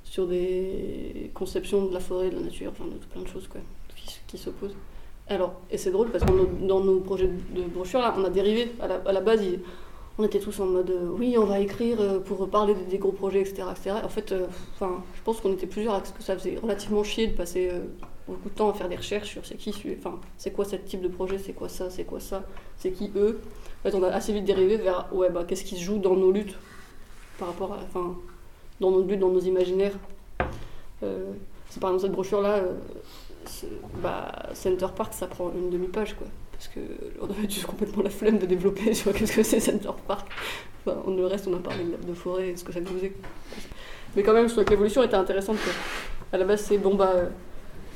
sur 0.02 0.26
des 0.26 1.30
conceptions 1.35 1.87
de 1.87 1.94
la 1.94 2.00
forêt, 2.00 2.30
de 2.30 2.37
la 2.37 2.42
nature, 2.42 2.72
enfin, 2.72 2.85
de 2.90 2.96
plein 3.12 3.22
de 3.22 3.28
choses 3.28 3.48
quoi, 3.48 3.61
qui 4.26 4.38
s'opposent. 4.38 4.76
Alors, 5.28 5.54
et 5.70 5.78
c'est 5.78 5.90
drôle 5.90 6.10
parce 6.10 6.22
que 6.22 6.30
dans 6.66 6.80
nos, 6.80 7.00
projets 7.00 7.28
de 7.28 7.62
brochure, 7.62 8.00
là, 8.00 8.14
on 8.16 8.24
a 8.24 8.30
dérivé. 8.30 8.72
À 8.80 9.12
la, 9.12 9.20
base, 9.20 9.40
on 10.18 10.24
était 10.24 10.38
tous 10.38 10.60
en 10.60 10.66
mode 10.66 10.90
euh, 10.90 11.08
oui, 11.18 11.37
on 11.38 11.46
va 11.46 11.60
écrire 11.60 11.98
euh, 12.00 12.18
pour 12.20 12.48
parler 12.50 12.74
des, 12.90 12.98
gros 12.98 13.12
projets, 13.12 13.40
etc. 13.40 13.62
etc. 13.70 13.96
En 14.04 14.08
fait, 14.10 14.32
euh, 14.32 14.46
je 14.80 15.22
pense 15.24 15.40
qu'on 15.40 15.54
était 15.54 15.66
plusieurs, 15.66 15.94
parce 15.94 16.10
que 16.12 16.22
ça 16.22 16.37
faisait 16.37 16.58
relativement 16.62 17.02
chier 17.02 17.28
de 17.28 17.32
passer 17.32 17.70
beaucoup 18.28 18.50
de 18.50 18.54
temps 18.54 18.68
à 18.68 18.74
faire 18.74 18.88
des 18.88 18.96
recherches 18.96 19.30
sur 19.30 19.46
c'est 19.46 19.56
qui, 19.56 19.74
enfin, 19.98 20.18
c'est 20.37 20.50
quoi 20.50 20.66
ce 20.66 20.76
type 20.76 21.00
de 21.00 21.08
projet, 21.08 21.38
c'est 21.38 21.52
quoi 21.52 21.70
ça, 21.70 21.88
c'est 21.88 22.04
quoi 22.04 22.20
ça, 22.20 22.42
c'est 22.76 22.90
qui 22.90 23.10
eux. 23.16 23.40
En 23.80 23.88
fait, 23.90 23.96
on 23.96 24.02
a 24.02 24.08
assez 24.08 24.32
vite 24.32 24.44
dérivé 24.44 24.76
vers 24.76 25.08
ouais, 25.12 25.30
bah, 25.30 25.44
qu'est-ce 25.48 25.64
qui 25.64 25.76
se 25.76 25.82
joue 25.82 25.98
dans 25.98 26.16
nos 26.16 26.32
luttes 26.32 26.56
par 27.38 27.48
rapport 27.48 27.72
à, 27.72 27.78
enfin, 27.82 28.14
dans 28.78 28.90
nos 28.90 29.02
luttes, 29.02 29.20
dans 29.20 29.30
nos 29.30 29.40
imaginaires. 29.40 29.94
C'est 31.74 31.80
par 31.80 31.90
exemple 31.90 32.02
cette 32.02 32.12
brochure-là, 32.12 32.58
euh, 32.58 32.72
c'est- 32.87 33.23
bah, 34.02 34.30
Center 34.54 34.87
Park, 34.96 35.12
ça 35.14 35.26
prend 35.26 35.50
une 35.54 35.70
demi-page, 35.70 36.14
quoi. 36.14 36.26
Parce 36.52 36.68
que 36.68 36.80
on 37.20 37.24
avait 37.24 37.48
juste 37.50 37.66
complètement 37.66 38.02
la 38.02 38.11
flemme 38.11 38.38
de 38.38 38.46
développer 38.46 38.94
sur 38.94 39.12
qu'est-ce 39.12 39.33
que 39.37 39.42
c'est 39.42 39.61
Center 39.61 39.90
Park. 40.07 40.28
Enfin, 40.87 40.98
on- 41.07 41.14
le 41.16 41.26
reste, 41.26 41.46
on 41.48 41.54
a 41.54 41.59
parlé 41.59 41.85
de, 41.85 42.07
de 42.07 42.14
forêt 42.14 42.48
et 42.50 42.57
ce 42.57 42.64
que 42.64 42.72
ça 42.72 42.80
nous 42.80 42.87
faisait. 42.87 43.12
Mais 44.16 44.22
quand 44.22 44.33
même, 44.33 44.44
je 44.46 44.50
trouvais 44.52 44.64
que 44.64 44.70
l'évolution 44.70 45.02
était 45.02 45.16
intéressante. 45.16 45.57
quoi. 45.62 45.72
À 46.33 46.38
la 46.38 46.44
base, 46.44 46.62
c'est 46.62 46.78
bon, 46.78 46.94
bah. 46.94 47.12
euh, 47.16 47.28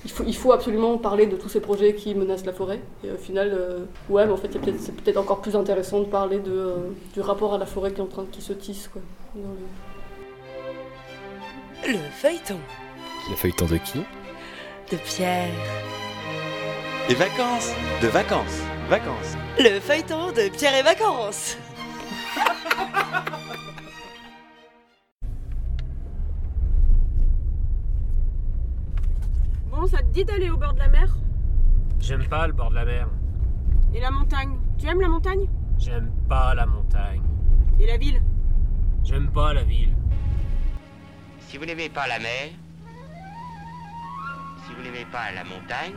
Il 0.04 0.10
faut, 0.10 0.24
il 0.26 0.34
faut 0.36 0.52
absolument 0.52 0.96
parler 0.98 1.26
de 1.26 1.36
tous 1.36 1.48
ces 1.48 1.60
projets 1.60 1.94
qui 1.94 2.14
menacent 2.14 2.44
la 2.46 2.52
forêt. 2.52 2.80
Et 3.04 3.10
au 3.10 3.16
final, 3.16 3.50
euh, 3.52 3.84
ouais, 4.08 4.26
mais 4.26 4.32
en 4.32 4.36
fait, 4.36 4.48
peut-être- 4.48 4.80
c'est 4.80 4.94
peut-être 4.94 5.16
encore 5.18 5.40
plus 5.40 5.54
intéressant 5.56 6.00
de 6.00 6.06
parler 6.06 6.38
de, 6.38 6.50
euh, 6.52 6.76
du 7.14 7.20
rapport 7.20 7.52
à 7.54 7.58
la 7.58 7.66
forêt 7.66 7.92
qui 7.92 7.98
est 7.98 8.02
en 8.04 8.06
train 8.06 8.24
qui 8.30 8.40
se 8.40 8.52
tisse. 8.52 8.88
Quoi, 8.88 9.02
dans 9.34 9.48
le- 11.88 11.92
Le 11.92 11.98
feuilleton 12.12 12.56
Le 13.30 13.36
feuilleton 13.36 13.66
de 13.66 13.76
qui? 13.78 14.00
De 14.90 14.96
Pierre. 14.96 15.50
Et 17.08 17.14
vacances 17.14 17.72
De 18.02 18.08
vacances 18.08 18.62
Vacances 18.88 19.36
Le 19.58 19.80
feuilleton 19.80 20.28
de 20.32 20.48
Pierre 20.50 20.76
et 20.76 20.82
Vacances. 20.82 21.56
Bon, 29.70 29.86
ça 29.86 29.98
te 29.98 30.06
dit 30.12 30.24
d'aller 30.24 30.50
au 30.50 30.56
bord 30.56 30.74
de 30.74 30.78
la 30.80 30.88
mer? 30.88 31.08
J'aime 32.00 32.26
pas 32.28 32.46
le 32.46 32.52
bord 32.52 32.70
de 32.70 32.74
la 32.76 32.84
mer. 32.84 33.08
Et 33.94 34.00
la 34.00 34.10
montagne? 34.10 34.58
Tu 34.78 34.86
aimes 34.86 35.00
la 35.00 35.08
montagne? 35.08 35.48
J'aime 35.78 36.10
pas 36.28 36.54
la 36.54 36.66
montagne. 36.66 37.22
Et 37.78 37.86
la 37.86 37.96
ville? 37.96 38.20
J'aime 39.04 39.28
pas 39.30 39.52
la 39.54 39.62
ville. 39.62 39.94
Si 41.40 41.56
vous 41.58 41.64
n'aimez 41.64 41.88
pas 41.88 42.06
la 42.08 42.18
mer, 42.18 42.50
vous 44.78 44.84
n'aimez 44.84 45.06
pas 45.06 45.32
la 45.32 45.42
montagne, 45.42 45.94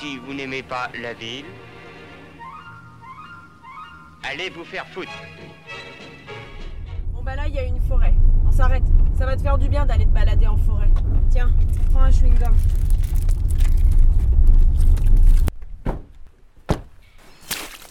si 0.00 0.18
vous 0.18 0.34
n'aimez 0.34 0.64
pas 0.64 0.90
la 1.00 1.14
ville, 1.14 1.44
allez 4.24 4.50
vous 4.50 4.64
faire 4.64 4.84
foutre. 4.88 5.12
Bon 7.12 7.22
bah 7.22 7.36
là, 7.36 7.46
il 7.46 7.54
y 7.54 7.58
a 7.60 7.62
une 7.62 7.80
forêt. 7.82 8.14
On 8.44 8.50
s'arrête. 8.50 8.82
Ça 9.16 9.26
va 9.26 9.36
te 9.36 9.42
faire 9.42 9.56
du 9.58 9.68
bien 9.68 9.86
d'aller 9.86 10.06
te 10.06 10.10
balader 10.10 10.48
en 10.48 10.56
forêt. 10.56 10.88
Tiens, 11.30 11.52
prends 11.92 12.02
un 12.02 12.10
chewing-gum. 12.10 12.54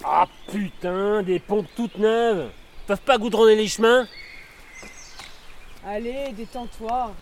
Ah 0.03 0.27
putain, 0.51 1.23
des 1.23 1.39
pompes 1.39 1.67
toutes 1.75 1.97
neuves 1.97 2.49
Ils 2.51 2.87
peuvent 2.87 3.01
pas 3.01 3.17
goudronner 3.17 3.55
les 3.55 3.67
chemins? 3.67 4.05
Allez, 5.87 6.33
détends-toi. 6.33 7.13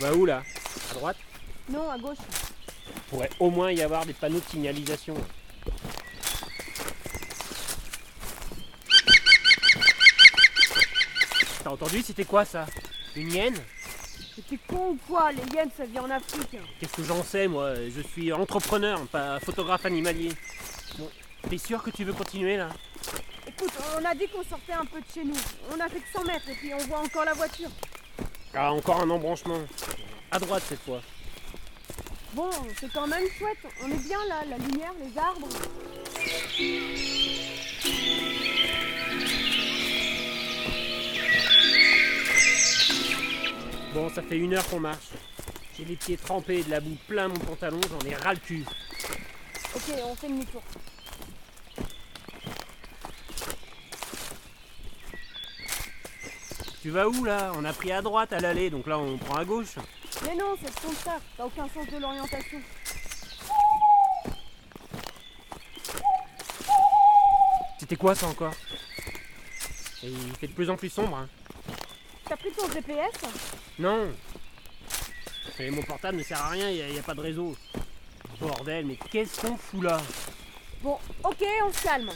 Va 0.00 0.14
où 0.14 0.24
là? 0.24 0.42
À 0.90 0.94
droite? 0.94 1.16
Non, 1.68 1.90
à 1.90 1.98
gauche. 1.98 2.16
Il 2.88 3.00
pourrait 3.10 3.30
au 3.38 3.50
moins 3.50 3.70
y 3.70 3.82
avoir 3.82 4.04
des 4.06 4.14
panneaux 4.14 4.40
de 4.40 4.44
signalisation. 4.50 5.14
T'as 11.62 11.70
entendu 11.70 12.02
C'était 12.02 12.24
quoi 12.24 12.44
ça? 12.44 12.66
Une 13.14 13.30
hyène? 13.30 13.56
T'es 14.48 14.58
con 14.66 14.92
ou 14.92 14.98
quoi 15.06 15.30
Les 15.32 15.42
hyènes, 15.54 15.70
ça 15.76 15.84
vit 15.84 15.98
en 15.98 16.10
Afrique. 16.10 16.56
Qu'est-ce 16.80 16.92
que 16.94 17.04
j'en 17.04 17.22
sais 17.22 17.46
moi? 17.46 17.74
Je 17.74 18.00
suis 18.00 18.32
entrepreneur, 18.32 18.98
pas 19.08 19.38
photographe 19.40 19.84
animalier. 19.84 20.30
Bon, 20.98 21.10
t'es 21.48 21.58
sûr 21.58 21.82
que 21.82 21.90
tu 21.90 22.04
veux 22.04 22.14
continuer 22.14 22.56
là? 22.56 22.70
Écoute, 23.46 23.72
on 24.00 24.04
a 24.04 24.14
dit 24.14 24.28
qu'on 24.28 24.42
sortait 24.42 24.72
un 24.72 24.86
peu 24.86 25.00
de 25.00 25.06
chez 25.12 25.24
nous. 25.24 25.36
On 25.70 25.78
a 25.78 25.88
fait 25.88 26.00
que 26.00 26.08
100 26.12 26.24
mètres 26.24 26.48
et 26.48 26.54
puis 26.54 26.72
on 26.72 26.78
voit 26.86 27.00
encore 27.00 27.26
la 27.26 27.34
voiture. 27.34 27.68
Ah, 28.54 28.72
encore 28.72 29.00
un 29.00 29.10
embranchement. 29.10 29.60
À 30.30 30.38
droite 30.38 30.62
cette 30.68 30.80
fois. 30.80 31.00
Bon, 32.32 32.50
c'est 32.78 32.92
quand 32.92 33.06
même 33.06 33.26
chouette. 33.38 33.58
On 33.82 33.90
est 33.90 34.06
bien 34.06 34.18
là, 34.28 34.42
la 34.48 34.58
lumière, 34.58 34.92
les 35.00 35.18
arbres. 35.18 35.48
Bon, 43.94 44.08
ça 44.08 44.22
fait 44.22 44.38
une 44.38 44.54
heure 44.54 44.68
qu'on 44.68 44.80
marche. 44.80 45.08
J'ai 45.76 45.84
les 45.84 45.96
pieds 45.96 46.16
trempés 46.16 46.58
et 46.58 46.62
de 46.62 46.70
la 46.70 46.80
boue 46.80 46.96
plein 47.08 47.28
mon 47.28 47.38
pantalon, 47.38 47.80
j'en 47.88 48.08
ai 48.08 48.14
ras 48.14 48.34
le 48.34 48.40
cul. 48.40 48.64
Ok, 49.74 49.82
on 50.04 50.14
fait 50.14 50.28
demi-tour. 50.28 50.62
Tu 56.82 56.90
vas 56.90 57.08
où 57.08 57.24
là 57.24 57.52
On 57.56 57.64
a 57.64 57.72
pris 57.72 57.92
à 57.92 58.00
droite 58.02 58.32
à 58.32 58.40
l'aller, 58.40 58.70
donc 58.70 58.86
là 58.86 58.98
on 58.98 59.16
prend 59.18 59.36
à 59.36 59.44
gauche. 59.44 59.76
Mais 60.24 60.34
non, 60.34 60.54
c'est 60.60 60.68
le 60.68 60.88
contraire. 60.88 61.20
T'as 61.36 61.44
aucun 61.44 61.68
sens 61.68 61.86
de 61.86 61.98
l'orientation. 61.98 62.58
C'était 67.78 67.96
quoi 67.96 68.14
ça 68.14 68.26
encore 68.26 68.54
Et 70.02 70.08
Il 70.08 70.36
fait 70.36 70.46
de 70.48 70.52
plus 70.52 70.70
en 70.70 70.76
plus 70.76 70.90
sombre. 70.90 71.16
hein. 71.16 71.28
T'as 72.28 72.36
pris 72.36 72.50
ton 72.52 72.70
GPS 72.70 73.12
Non 73.78 74.08
Et 75.58 75.70
mon 75.70 75.82
portable 75.82 76.18
ne 76.18 76.22
sert 76.22 76.40
à 76.40 76.50
rien, 76.50 76.70
il 76.70 76.92
n'y 76.92 76.98
a, 76.98 77.02
pas 77.02 77.14
de 77.14 77.20
réseau. 77.20 77.56
Bordel, 78.40 78.86
mais 78.86 78.96
qu'est-ce 79.10 79.40
qu'on 79.40 79.56
fout 79.56 79.82
là? 79.82 80.00
Bon, 80.82 80.96
ok, 81.24 81.44
on 81.66 81.72
se 81.72 81.82
calme. 81.82 82.10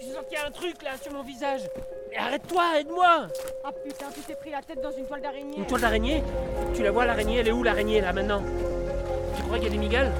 Je 0.00 0.06
sens 0.06 0.24
qu'il 0.28 0.36
y 0.38 0.40
a 0.40 0.46
un 0.46 0.50
truc 0.50 0.82
là 0.82 0.90
sur 1.00 1.12
mon 1.12 1.22
visage. 1.22 1.60
Mais 2.10 2.16
arrête-toi, 2.16 2.62
aide-moi. 2.80 3.28
Ah 3.64 3.70
putain, 3.72 4.06
tu 4.12 4.20
t'es 4.20 4.34
pris 4.34 4.50
la 4.50 4.60
tête 4.60 4.82
dans 4.82 4.90
une 4.90 5.06
toile 5.06 5.20
d'araignée. 5.20 5.56
Une 5.56 5.66
toile 5.66 5.80
d'araignée? 5.82 6.22
Tu 6.74 6.82
la 6.82 6.90
vois 6.90 7.06
l'araignée? 7.06 7.38
Elle 7.38 7.48
est 7.48 7.52
où 7.52 7.62
l'araignée 7.62 8.00
là 8.00 8.12
maintenant? 8.12 8.42
Tu 9.36 9.42
crois 9.42 9.58
qu'il 9.58 9.68
y 9.68 9.68
a 9.68 9.70
des 9.70 9.78
migales? 9.78 10.12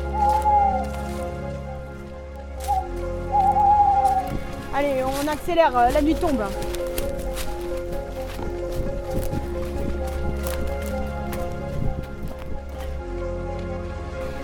Allez, 4.75 5.03
on 5.03 5.29
accélère, 5.29 5.77
euh, 5.77 5.91
la 5.91 6.03
nuit 6.03 6.15
tombe. 6.15 6.45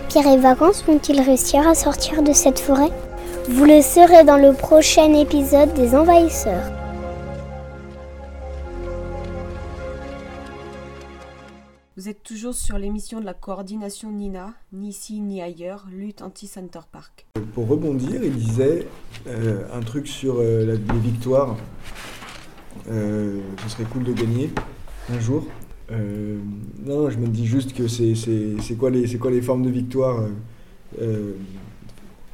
Pierre 0.09 0.27
et 0.27 0.37
Vacances 0.37 0.83
vont-ils 0.83 1.21
réussir 1.21 1.67
à 1.67 1.73
sortir 1.73 2.21
de 2.21 2.33
cette 2.33 2.59
forêt? 2.59 2.91
Vous 3.49 3.65
le 3.65 3.81
saurez 3.81 4.23
dans 4.23 4.37
le 4.37 4.53
prochain 4.53 5.13
épisode 5.13 5.73
des 5.73 5.95
Envahisseurs. 5.95 6.71
Vous 11.97 12.07
êtes 12.07 12.23
toujours 12.23 12.53
sur 12.53 12.77
l'émission 12.77 13.19
de 13.19 13.25
la 13.25 13.33
coordination 13.33 14.11
Nina, 14.11 14.53
ni 14.71 14.89
ici 14.89 15.19
ni 15.19 15.41
ailleurs, 15.41 15.85
lutte 15.91 16.21
anti-Center 16.21 16.79
Park. 16.91 17.25
Pour 17.53 17.67
rebondir, 17.67 18.23
il 18.23 18.31
disait 18.33 18.87
euh, 19.27 19.63
un 19.73 19.81
truc 19.81 20.07
sur 20.07 20.35
euh, 20.39 20.65
la- 20.65 20.93
les 20.93 20.99
victoires. 20.99 21.57
Euh, 22.89 23.41
ce 23.63 23.69
serait 23.69 23.83
cool 23.85 24.03
de 24.03 24.13
gagner 24.13 24.49
un 25.09 25.19
jour. 25.19 25.45
Euh, 25.91 26.37
non, 26.85 27.09
je 27.09 27.17
me 27.17 27.27
dis 27.27 27.45
juste 27.45 27.73
que 27.73 27.87
c'est 27.89 28.13
quoi, 28.77 28.89
les- 28.91 29.07
c'est 29.07 29.17
quoi 29.17 29.31
les 29.31 29.41
formes 29.41 29.63
de 29.63 29.69
victoire 29.69 30.19
euh, 30.21 30.29
euh, 31.01 31.33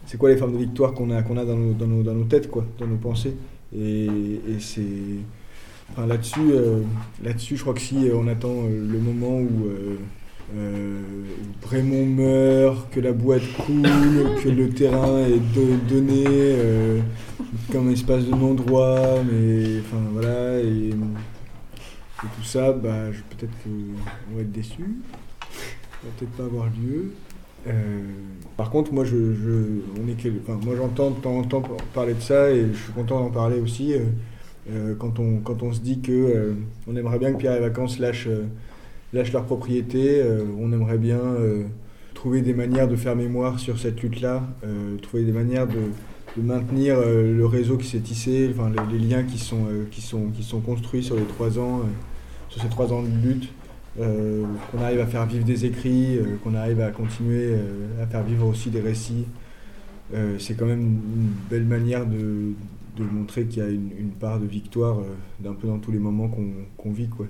C'est 0.06 0.18
quoi 0.18 0.30
les 0.30 0.38
formes 0.38 0.54
de 0.54 0.58
victoire 0.60 0.94
qu'on 0.94 1.10
a, 1.12 1.22
qu'on 1.24 1.38
a 1.38 1.46
dans, 1.46 1.56
nos, 1.58 1.74
dans, 1.74 1.88
nos, 1.88 2.04
dans 2.04 2.14
nos 2.14 2.26
têtes, 2.26 2.50
quoi, 2.50 2.66
dans 2.80 2.88
nos 2.88 2.98
pensées 2.98 3.36
Et, 3.76 4.06
et 4.06 4.60
c'est. 4.60 4.82
Enfin, 5.92 6.06
là-dessus, 6.08 6.40
euh, 6.52 6.82
là-dessus, 7.24 7.58
je 7.58 7.62
crois 7.62 7.74
que 7.74 7.82
si 7.82 8.08
euh, 8.10 8.16
on 8.18 8.28
attend 8.28 8.50
euh, 8.64 8.70
le 8.92 9.00
moment 9.00 9.38
où, 9.40 9.68
euh, 9.68 9.96
où 10.58 11.66
Brémond 11.68 12.06
meurt, 12.06 12.90
que 12.92 13.00
la 13.00 13.12
boîte 13.14 13.44
coule, 13.66 13.84
que 14.44 14.50
le 14.50 14.70
terrain 14.70 15.20
est 15.26 15.40
do- 15.54 15.78
donné 15.88 16.26
comme 17.72 17.90
espace 17.92 18.26
de 18.26 18.32
non-droit, 18.32 19.22
mais 19.24 19.80
enfin 19.80 20.02
voilà, 20.14 20.60
et, 20.60 20.90
et 20.90 22.28
tout 22.36 22.44
ça, 22.44 22.72
bah, 22.74 23.12
je- 23.12 23.22
peut-être 23.36 23.54
qu'on 23.64 24.36
va 24.36 24.42
être 24.42 24.52
déçu, 24.52 24.96
ça 25.42 25.48
va 26.04 26.10
peut-être 26.18 26.32
pas 26.32 26.44
avoir 26.46 26.66
lieu. 26.66 27.12
Euh, 27.68 27.72
par 28.58 28.70
contre, 28.70 28.94
moi, 28.94 29.04
je, 29.04 29.16
on 29.16 30.08
est 30.08 30.66
moi, 30.66 30.76
j'entends 30.78 31.12
de 31.12 31.48
temps 31.48 31.64
parler 31.94 32.14
de 32.14 32.22
ça 32.22 32.52
et 32.52 32.68
je 32.72 32.78
suis 32.78 32.94
content 32.94 33.20
d'en 33.20 33.30
parler 33.32 33.60
aussi. 33.60 33.94
euh, 33.94 34.00
euh, 34.72 34.96
quand, 34.98 35.20
on, 35.20 35.38
quand 35.38 35.62
on 35.62 35.72
se 35.72 35.80
dit 35.80 36.00
que 36.02 36.56
on 36.88 36.96
aimerait 36.96 37.20
bien 37.20 37.34
que 37.34 37.38
Pierre 37.38 37.56
et 37.56 37.60
Vacances 37.60 38.00
lâchent, 38.00 38.28
leur 39.14 39.44
propriété, 39.44 40.24
on 40.60 40.72
aimerait 40.72 40.98
bien 40.98 41.22
trouver 42.16 42.42
des 42.42 42.54
manières 42.54 42.88
de 42.88 42.96
faire 42.96 43.16
mémoire 43.16 43.60
sur 43.60 43.78
cette 43.78 44.02
lutte-là, 44.02 44.42
trouver 45.04 45.24
des 45.24 45.32
manières 45.32 45.68
de, 45.68 46.42
maintenir 46.42 46.98
le 47.00 47.46
réseau 47.46 47.78
qui 47.78 47.88
s'est 47.88 48.00
tissé, 48.00 48.52
enfin, 48.52 48.72
les, 48.92 48.98
liens 48.98 49.24
qui 49.24 49.38
sont, 49.38 49.68
qui, 49.92 50.02
sont, 50.02 50.32
qui 50.36 50.42
sont 50.42 50.62
construits 50.62 51.04
sur 51.04 51.16
les 51.16 51.26
trois 51.26 51.60
ans, 51.60 51.82
sur 52.50 52.60
ces 52.60 52.70
trois 52.70 52.92
ans 52.92 53.04
de 53.04 53.28
lutte, 53.28 53.50
qu'on 53.98 54.82
arrive 54.82 55.00
à 55.00 55.06
faire 55.06 55.26
vivre 55.26 55.46
des 55.46 55.66
écrits, 55.66 56.18
euh, 56.18 56.38
qu'on 56.44 56.54
arrive 56.54 56.82
à 56.82 56.92
continuer 56.92 57.54
euh, 57.54 58.04
à 58.04 58.08
faire 58.08 58.24
vivre 58.24 58.48
aussi 58.48 58.70
des 58.70 58.82
récits. 58.82 59.26
Euh, 60.14 60.38
c'est 60.40 60.56
quand 60.56 60.66
même 60.66 60.82
une 60.82 61.34
belle 61.50 61.64
manière 61.64 62.06
de, 62.06 62.54
montrer 62.98 63.46
qu'il 63.46 63.64
y 63.64 63.66
a 63.66 63.70
une, 63.70 64.12
part 64.20 64.40
de 64.40 64.46
victoire 64.46 65.00
euh, 65.00 65.04
d'un 65.40 65.54
peu 65.54 65.68
dans 65.68 65.80
tous 65.80 65.92
les 65.92 66.00
moments 66.00 66.30
qu'on 66.78 66.92
vit. 66.92 67.10
Quoi. 67.10 67.28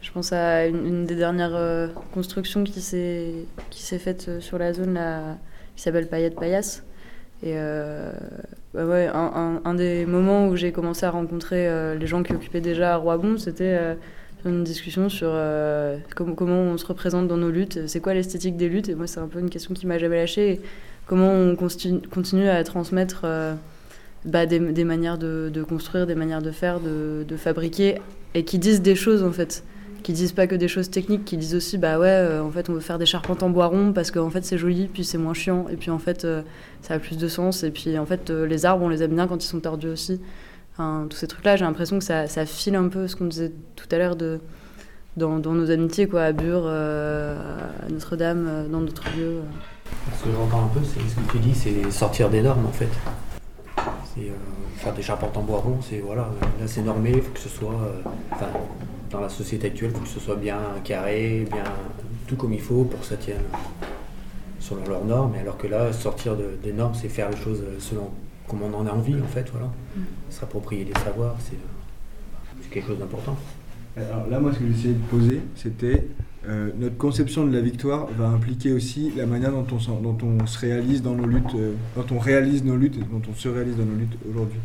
Je 0.00 0.12
pense 0.12 0.32
à 0.32 0.66
une, 0.66 1.06
des 1.06 1.16
dernières 1.16 1.56
euh, 1.56 1.88
constructions 2.12 2.64
qui 2.64 2.80
s'est 2.80 3.98
faite 3.98 4.26
euh, 4.28 4.40
sur 4.40 4.58
la 4.58 4.72
zone 4.72 4.94
là, 4.94 5.36
qui 5.74 5.82
s'appelle 5.82 6.08
Payette 6.08 6.36
Paillasse. 6.36 6.84
Et 7.42 7.52
euh, 7.54 8.12
bah 8.74 8.84
ouais, 8.84 9.08
un, 9.12 9.74
des 9.74 10.06
moments 10.06 10.48
où 10.48 10.56
j'ai 10.56 10.72
commencé 10.72 11.06
à 11.06 11.10
rencontrer 11.10 11.68
euh, 11.68 11.94
les 11.94 12.06
gens 12.06 12.22
qui 12.24 12.32
occupaient 12.32 12.60
déjà 12.60 12.96
Roibon, 12.96 13.38
c'était 13.38 13.76
euh, 13.78 13.94
une 14.44 14.64
discussion 14.64 15.08
sur 15.08 15.28
euh, 15.30 15.98
comment, 16.14 16.60
on 16.60 16.78
se 16.78 16.86
représente 16.86 17.28
dans 17.28 17.36
nos 17.36 17.50
luttes, 17.50 17.86
c'est 17.86 18.00
quoi 18.00 18.14
l'esthétique 18.14 18.56
des 18.56 18.68
luttes. 18.68 18.88
Et 18.88 18.94
moi, 18.94 19.06
c'est 19.06 19.20
un 19.20 19.26
peu 19.26 19.40
une 19.40 19.50
question 19.50 19.74
qui 19.74 19.86
m'a 19.86 19.98
jamais 19.98 20.16
lâchée. 20.16 20.60
Comment 21.06 21.32
on 21.32 21.56
continue, 21.56 22.48
à 22.48 22.62
transmettre 22.64 23.22
euh, 23.24 23.54
bah, 24.24 24.46
des, 24.46 24.58
manières 24.84 25.18
de, 25.18 25.64
construire, 25.68 26.06
des 26.06 26.14
manières 26.14 26.42
de 26.42 26.50
faire, 26.50 26.80
de, 26.80 27.36
fabriquer, 27.36 28.00
et 28.34 28.44
qui 28.44 28.58
disent 28.58 28.82
des 28.82 28.94
choses 28.94 29.22
en 29.22 29.32
fait 29.32 29.64
qui 30.04 30.12
disent 30.12 30.32
pas 30.32 30.46
que 30.46 30.54
des 30.54 30.68
choses 30.68 30.90
techniques, 30.90 31.24
qui 31.24 31.36
disent 31.36 31.56
aussi 31.56 31.76
bah 31.76 31.98
ouais, 31.98 32.06
euh, 32.06 32.40
en 32.40 32.50
fait 32.52 32.70
on 32.70 32.74
veut 32.74 32.80
faire 32.80 32.98
des 32.98 33.04
charpentes 33.04 33.42
en 33.42 33.50
bois 33.50 33.66
rond 33.66 33.92
parce 33.92 34.12
qu'en 34.12 34.30
fait 34.30 34.44
c'est 34.44 34.56
joli, 34.56 34.86
puis 34.86 35.04
c'est 35.04 35.18
moins 35.18 35.34
chiant, 35.34 35.66
et 35.68 35.76
puis 35.76 35.90
en 35.90 35.98
fait 35.98 36.26
ça 36.82 36.94
a 36.94 36.98
plus 37.00 37.18
de 37.18 37.26
sens, 37.26 37.64
et 37.64 37.70
puis 37.70 37.98
en 37.98 38.06
fait 38.06 38.30
les 38.30 38.64
arbres 38.64 38.84
on 38.84 38.88
les 38.88 39.02
aime 39.02 39.14
bien 39.14 39.26
quand 39.26 39.42
ils 39.42 39.48
sont 39.48 39.60
tordus 39.60 39.88
aussi. 39.88 40.20
Tous 40.78 41.16
ces 41.16 41.26
trucs-là, 41.26 41.56
j'ai 41.56 41.64
l'impression 41.64 41.98
que 41.98 42.04
ça, 42.04 42.26
ça 42.28 42.46
file 42.46 42.76
un 42.76 42.88
peu 42.88 43.08
ce 43.08 43.16
qu'on 43.16 43.24
disait 43.26 43.52
tout 43.74 43.86
à 43.90 43.98
l'heure 43.98 44.16
dans, 45.16 45.38
nos 45.38 45.70
amitiés 45.70 46.06
quoi, 46.06 46.22
à 46.22 46.32
Bure, 46.32 46.62
euh, 46.66 47.36
à 47.84 47.90
Notre-Dame, 47.90 48.46
euh, 48.48 48.68
dans 48.68 48.80
d'autres 48.80 49.04
lieux. 49.16 49.38
euh. 49.38 49.42
Ce 50.18 50.24
que 50.24 50.30
j'entends 50.32 50.64
un 50.64 50.68
peu, 50.68 50.80
c'est 50.84 51.00
ce 51.00 51.16
que 51.16 51.32
tu 51.32 51.38
dis, 51.38 51.54
c'est 51.54 51.90
sortir 51.90 52.30
des 52.30 52.42
normes 52.42 52.66
en 52.66 52.72
fait. 52.72 52.88
C'est 54.14 54.30
faire 54.76 54.94
des 54.94 55.02
charpentes 55.02 55.36
en 55.36 55.42
bois 55.42 55.58
rond, 55.58 55.78
c'est 55.80 55.98
voilà, 55.98 56.22
là 56.60 56.66
c'est 56.66 56.82
normé, 56.82 57.10
il 57.16 57.22
faut 57.22 57.32
que 57.32 57.40
ce 57.40 57.48
soit, 57.48 57.74
enfin, 58.30 58.46
dans 59.10 59.20
la 59.20 59.28
société 59.28 59.66
actuelle, 59.66 59.90
il 59.92 59.96
faut 59.96 60.02
que 60.04 60.08
ce 60.08 60.20
soit 60.20 60.36
bien 60.36 60.58
carré, 60.84 61.46
bien 61.50 61.64
tout 62.28 62.36
comme 62.36 62.52
il 62.52 62.60
faut 62.60 62.84
pour 62.84 63.00
que 63.00 63.06
ça 63.06 63.16
tienne 63.16 63.42
selon 64.60 64.84
leurs 64.88 65.04
normes. 65.04 65.32
Alors 65.40 65.56
que 65.56 65.66
là, 65.66 65.92
sortir 65.92 66.36
de- 66.36 66.56
des 66.62 66.72
normes, 66.72 66.94
c'est 66.94 67.08
faire 67.08 67.30
les 67.30 67.36
choses 67.36 67.62
selon 67.80 68.10
comme 68.48 68.62
on 68.62 68.74
en 68.74 68.86
a 68.86 68.90
envie 68.90 69.14
en 69.20 69.26
fait, 69.26 69.48
voilà. 69.50 69.66
Mm. 69.66 70.00
Se 70.30 70.42
approprier 70.42 70.84
des 70.84 70.94
savoirs, 71.04 71.36
c'est 71.40 71.54
euh, 71.54 72.58
c'est 72.62 72.70
quelque 72.70 72.88
chose 72.88 72.98
d'important. 72.98 73.36
Alors 73.96 74.28
là, 74.28 74.38
moi, 74.38 74.52
ce 74.52 74.58
que 74.60 74.66
j'essayais 74.68 74.94
de 74.94 75.04
poser, 75.10 75.40
c'était 75.56 76.06
euh, 76.46 76.70
notre 76.78 76.96
conception 76.96 77.44
de 77.44 77.52
la 77.52 77.60
victoire 77.60 78.06
va 78.16 78.28
impliquer 78.28 78.72
aussi 78.72 79.12
la 79.16 79.26
manière 79.26 79.50
dont 79.50 79.66
on, 79.72 79.78
s'en- 79.80 80.00
dont 80.00 80.16
on 80.22 80.46
se 80.46 80.58
réalise 80.58 81.02
dans 81.02 81.14
nos 81.14 81.26
luttes, 81.26 81.54
euh, 81.56 81.74
dont 81.96 82.06
on 82.14 82.18
réalise 82.18 82.62
nos 82.62 82.76
luttes 82.76 82.96
et 82.96 83.00
dont 83.00 83.22
on 83.28 83.34
se 83.34 83.48
réalise 83.48 83.76
dans 83.76 83.84
nos 83.84 83.96
luttes 83.96 84.16
aujourd'hui. 84.30 84.60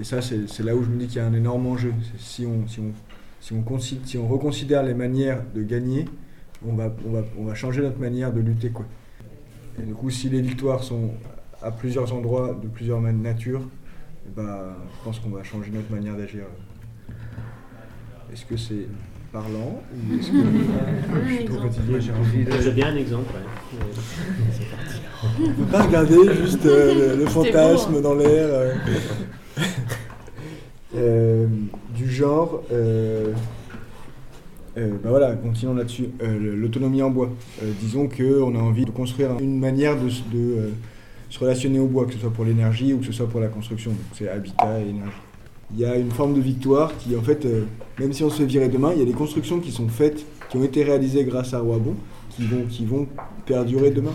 Et 0.00 0.02
ça, 0.02 0.20
c'est 0.20 0.62
là 0.64 0.74
où 0.74 0.82
je 0.82 0.88
me 0.88 0.98
dis 0.98 1.06
qu'il 1.06 1.18
y 1.18 1.20
a 1.20 1.26
un 1.26 1.34
énorme 1.34 1.66
enjeu. 1.68 1.92
Si 2.18 2.44
on, 2.46 2.66
si, 2.66 2.80
on, 2.80 2.92
si, 3.40 3.52
on 3.54 3.78
si 3.78 4.18
on 4.18 4.26
reconsidère 4.26 4.82
les 4.82 4.94
manières 4.94 5.42
de 5.54 5.62
gagner, 5.62 6.06
on 6.66 6.74
va, 6.74 6.92
on, 7.06 7.12
va, 7.12 7.22
on 7.38 7.44
va 7.44 7.54
changer 7.54 7.80
notre 7.80 8.00
manière 8.00 8.32
de 8.32 8.40
lutter. 8.40 8.70
Quoi. 8.70 8.86
Et 9.80 9.82
du 9.82 9.94
coup, 9.94 10.10
si 10.10 10.28
les 10.28 10.40
victoires 10.40 10.82
sont 10.82 11.10
à 11.64 11.70
plusieurs 11.70 12.12
endroits, 12.12 12.58
de 12.62 12.68
plusieurs 12.68 13.00
natures, 13.00 13.62
eh 14.26 14.30
ben, 14.36 14.58
je 14.98 15.04
pense 15.04 15.18
qu'on 15.18 15.30
va 15.30 15.42
changer 15.42 15.70
notre 15.72 15.90
manière 15.90 16.16
d'agir. 16.16 16.44
Est-ce 18.32 18.44
que 18.44 18.56
c'est 18.56 18.86
parlant 19.32 19.82
ou 19.92 20.14
est-ce 20.18 20.30
que 20.30 20.36
je 21.28 21.34
suis 21.34 21.44
trop 21.46 21.60
fatigué 21.62 22.00
J'ai 22.00 22.12
envie 22.12 22.44
de... 22.44 22.52
J'ai 22.60 22.70
bien 22.72 22.88
un 22.88 22.96
exemple, 22.96 23.32
ouais. 23.34 23.80
C'est 24.52 24.70
parti. 24.70 25.00
On 25.42 25.52
peut 25.52 25.70
pas 25.70 25.82
regarder 25.82 26.34
juste 26.34 26.66
euh, 26.66 27.16
le, 27.16 27.26
fantasme 27.26 27.94
hein. 27.96 28.00
dans 28.00 28.14
l'air. 28.14 28.46
euh. 28.50 28.74
Euh, 30.96 31.48
du 31.96 32.08
genre. 32.08 32.62
euh, 32.72 33.32
euh, 34.76 34.90
bah 35.02 35.10
voilà, 35.10 35.32
continuons 35.34 35.74
là-dessus. 35.74 36.08
Euh, 36.22 36.54
L'autonomie 36.56 37.02
en 37.02 37.10
bois. 37.10 37.30
Euh, 37.62 37.72
disons 37.80 38.08
qu'on 38.08 38.54
a 38.54 38.58
envie 38.58 38.84
de 38.84 38.90
construire 38.90 39.30
une 39.40 39.58
manière 39.58 39.96
de, 39.96 40.08
euh, 40.36 40.70
se 41.34 41.40
relationner 41.40 41.80
au 41.80 41.88
bois, 41.88 42.06
que 42.06 42.12
ce 42.12 42.20
soit 42.20 42.30
pour 42.30 42.44
l'énergie 42.44 42.92
ou 42.92 42.98
que 42.98 43.06
ce 43.06 43.12
soit 43.12 43.28
pour 43.28 43.40
la 43.40 43.48
construction. 43.48 43.90
Donc 43.90 44.00
c'est 44.12 44.28
habitat 44.28 44.80
et 44.80 44.88
énergie. 44.88 45.10
Il 45.72 45.80
y 45.80 45.84
a 45.84 45.96
une 45.96 46.12
forme 46.12 46.32
de 46.32 46.40
victoire 46.40 46.96
qui, 46.96 47.16
en 47.16 47.22
fait, 47.22 47.44
euh, 47.44 47.64
même 47.98 48.12
si 48.12 48.22
on 48.22 48.30
se 48.30 48.36
fait 48.36 48.46
virer 48.46 48.68
demain, 48.68 48.92
il 48.92 49.00
y 49.00 49.02
a 49.02 49.04
des 49.04 49.12
constructions 49.12 49.58
qui 49.58 49.72
sont 49.72 49.88
faites, 49.88 50.24
qui 50.48 50.58
ont 50.58 50.62
été 50.62 50.84
réalisées 50.84 51.24
grâce 51.24 51.52
à 51.52 51.58
Roibon, 51.58 51.96
qui 52.30 52.44
vont, 52.44 52.64
qui 52.68 52.84
vont 52.84 53.08
perdurer 53.46 53.90
demain. 53.90 54.12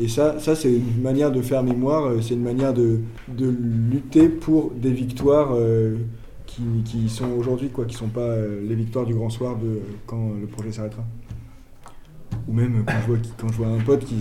Et 0.00 0.06
ça, 0.06 0.38
ça 0.38 0.54
c'est 0.54 0.72
une 0.72 1.02
manière 1.02 1.32
de 1.32 1.42
faire 1.42 1.64
mémoire, 1.64 2.04
euh, 2.04 2.20
c'est 2.20 2.34
une 2.34 2.44
manière 2.44 2.72
de, 2.72 3.00
de 3.26 3.48
lutter 3.90 4.28
pour 4.28 4.70
des 4.70 4.92
victoires 4.92 5.50
euh, 5.54 5.96
qui, 6.46 6.62
qui 6.84 7.08
sont 7.08 7.32
aujourd'hui, 7.32 7.70
quoi, 7.70 7.84
qui 7.84 7.94
ne 7.96 7.98
sont 7.98 8.08
pas 8.08 8.36
les 8.36 8.76
victoires 8.76 9.06
du 9.06 9.14
grand 9.14 9.30
soir 9.30 9.56
de 9.56 9.80
quand 10.06 10.34
le 10.40 10.46
projet 10.46 10.70
s'arrêtera. 10.70 11.02
Ou 12.46 12.52
même 12.52 12.84
quand 12.86 12.94
je 13.02 13.06
vois, 13.08 13.18
quand 13.38 13.48
je 13.48 13.56
vois 13.56 13.66
un 13.66 13.80
pote 13.80 14.04
qui, 14.04 14.18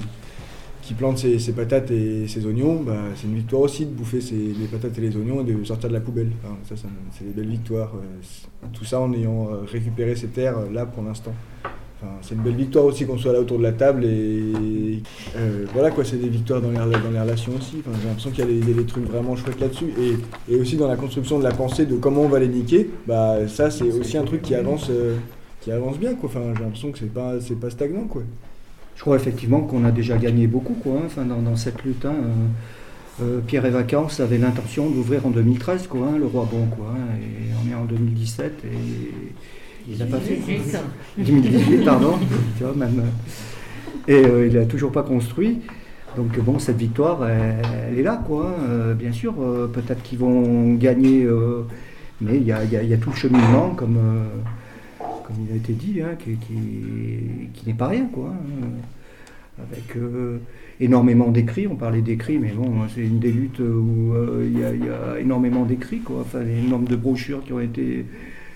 qui 0.89 0.95
plante 0.95 1.19
ses, 1.19 1.37
ses 1.37 1.51
patates 1.51 1.91
et 1.91 2.27
ses 2.27 2.43
oignons, 2.47 2.81
bah, 2.81 2.93
c'est 3.15 3.27
une 3.27 3.35
victoire 3.35 3.61
aussi 3.61 3.85
de 3.85 3.91
bouffer 3.91 4.21
ses- 4.21 4.33
les 4.59 4.65
patates 4.71 4.97
et 4.97 5.01
les 5.01 5.15
oignons 5.15 5.41
et 5.41 5.43
de 5.43 5.63
sortir 5.63 5.87
de 5.87 5.93
la 5.93 5.99
poubelle. 5.99 6.31
Enfin, 6.43 6.55
ça, 6.67 6.75
ça 6.75 6.87
me- 6.87 6.93
c'est 7.15 7.25
des 7.25 7.31
belles 7.39 7.51
victoires. 7.51 7.91
euh, 7.95 8.65
tout 8.73 8.85
ça 8.85 8.99
en 8.99 9.13
ayant 9.13 9.49
euh, 9.51 9.57
récupéré 9.71 10.15
ces 10.15 10.29
terres 10.29 10.57
euh, 10.57 10.73
là 10.73 10.87
pour 10.87 11.03
l'instant. 11.03 11.31
Enfin, 12.01 12.11
c'est 12.23 12.33
une 12.33 12.41
belle 12.41 12.55
victoire 12.55 12.85
aussi 12.85 13.05
qu'on 13.05 13.19
soit 13.19 13.33
là 13.33 13.39
autour 13.39 13.59
de 13.59 13.63
la 13.63 13.71
table 13.73 14.03
et 14.03 15.03
euh, 15.37 15.65
voilà 15.73 15.91
quoi, 15.91 16.03
c'est 16.03 16.17
des 16.17 16.27
victoires 16.29 16.59
dans 16.59 16.71
les, 16.71 16.77
dans 16.77 17.11
les 17.13 17.19
relations 17.19 17.51
aussi. 17.55 17.83
Enfin, 17.85 17.95
j'ai 18.01 18.07
l'impression 18.07 18.31
qu'il 18.31 18.39
y, 18.57 18.61
a 18.71 18.73
des- 18.73 18.85
trucs 18.85 19.05
vraiment 19.05 19.35
chouettes 19.35 19.59
là-dessus 19.59 19.89
et, 19.99 20.53
et 20.53 20.59
aussi 20.59 20.75
dans 20.75 20.87
la 20.87 20.95
construction 20.95 21.37
de 21.37 21.43
la 21.43 21.51
pensée 21.51 21.85
de 21.85 21.97
comment 21.97 22.21
on 22.21 22.29
va 22.29 22.39
les 22.39 22.47
niquer. 22.47 22.89
Bah 23.05 23.47
ça 23.47 23.69
c'est 23.69 23.91
aussi 23.91 24.17
un 24.17 24.23
truc 24.23 24.41
qui 24.41 24.55
avance, 24.55 24.87
euh, 24.89 25.17
qui 25.61 25.71
avance 25.71 25.99
bien 25.99 26.15
quoi. 26.15 26.29
Enfin, 26.29 26.41
j'ai 26.57 26.63
l'impression 26.63 26.91
que 26.91 26.97
c'est 26.97 27.13
pas, 27.13 27.39
c'est 27.41 27.59
pas 27.59 27.69
stagnant 27.69 28.05
quoi. 28.07 28.23
Je 28.99 29.03
crois 29.05 29.15
effectivement 29.15 29.61
qu'on 29.61 29.85
a 29.85 29.91
déjà 29.91 30.17
gagné 30.17 30.45
beaucoup 30.45 30.73
quoi, 30.73 30.95
hein, 30.97 31.03
enfin, 31.05 31.23
dans, 31.23 31.41
dans 31.41 31.55
cette 31.55 31.83
lutte. 31.85 32.03
hein. 32.05 32.13
Euh, 33.21 33.23
euh, 33.23 33.39
Pierre 33.47 33.65
et 33.65 33.69
Vacances 33.69 34.19
avait 34.19 34.37
l'intention 34.37 34.89
d'ouvrir 34.89 35.25
en 35.25 35.29
2013, 35.29 35.87
quoi, 35.87 36.07
hein, 36.13 36.17
le 36.17 36.25
Roi 36.25 36.47
Bon, 36.51 36.65
quoi, 36.67 36.87
hein, 36.93 37.17
et 37.21 37.51
on 37.65 37.71
est 37.71 37.75
en 37.75 37.85
2017 37.85 38.65
et 38.65 38.69
il 39.89 39.97
n'a 39.97 40.05
pas 40.05 40.19
fait. 40.19 40.35
quoi. 40.37 40.79
2018, 41.17 41.85
pardon, 41.85 42.15
tu 42.57 42.63
vois, 42.65 42.73
même. 42.75 42.99
euh, 42.99 44.11
Et 44.13 44.25
euh, 44.25 44.47
il 44.47 44.53
n'a 44.53 44.65
toujours 44.65 44.91
pas 44.91 45.03
construit. 45.03 45.59
Donc 46.17 46.37
bon, 46.39 46.59
cette 46.59 46.77
victoire, 46.77 47.27
elle, 47.27 47.61
elle 47.93 47.99
est 47.99 48.03
là, 48.03 48.21
quoi. 48.27 48.55
Euh, 48.69 48.93
bien 48.95 49.13
sûr, 49.13 49.35
peut-être 49.73 50.03
qu'ils 50.03 50.19
vont 50.19 50.73
gagner, 50.75 51.27
mais 52.21 52.37
il 52.37 52.43
y 52.43 52.51
a, 52.51 52.63
y 52.65 52.91
y 52.93 52.99
tout 52.99 53.11
le 53.11 53.15
cheminement, 53.15 53.71
comme, 53.75 53.97
comme 55.29 55.45
il 55.47 55.53
a 55.53 55.57
été 55.57 55.73
dit, 55.73 56.01
hein, 56.01 56.15
qui, 56.17 57.67
n'est 57.67 57.73
pas 57.75 57.87
rien, 57.87 58.05
quoi. 58.11 58.33
hein. 58.33 58.67
Avec 59.61 59.95
euh, 59.97 60.37
énormément 60.79 61.29
d'écrits, 61.29 61.67
on 61.67 61.75
parlait 61.75 62.01
d'écrits, 62.01 62.39
mais 62.39 62.51
bon, 62.55 62.71
c'est 62.95 63.01
une 63.01 63.19
des 63.19 63.31
luttes 63.31 63.59
où 63.59 64.13
euh, 64.13 64.49
il 64.51 64.57
y, 64.59 64.63
a- 64.63 65.19
énormément 65.19 65.65
d'écrits, 65.65 65.99
quoi. 65.99 66.21
Enfin, 66.21 66.39
les 66.43 66.61
nombres 66.61 66.87
de 66.87 66.95
brochures 66.95 67.43
qui 67.43 67.51
ont 67.53 67.59
été 67.59 68.05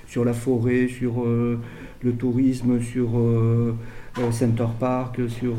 sur 0.07 0.24
la 0.26 0.34
forêt, 0.34 0.88
sur 0.88 1.24
euh, 1.24 1.59
le 2.03 2.13
tourisme, 2.13 2.82
sur 2.82 3.09
Center 4.32 4.67
Park, 4.80 5.19
sur 5.28 5.55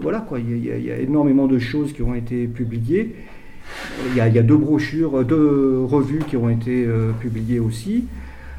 voilà 0.00 0.20
quoi. 0.20 0.38
Il 0.38 0.64
y, 0.64 0.70
a- 0.92 0.98
énormément 1.00 1.46
de 1.48 1.58
choses 1.58 1.92
qui 1.92 2.02
ont 2.02 2.14
été 2.14 2.46
publiées. 2.46 3.14
Il 4.10 4.16
y 4.16 4.20
a, 4.20 4.28
deux 4.42 4.56
brochures, 4.56 5.24
deux 5.24 5.80
revues 5.84 6.22
qui 6.28 6.36
ont 6.36 6.50
été 6.50 6.86
publiées 7.20 7.58
aussi, 7.60 8.04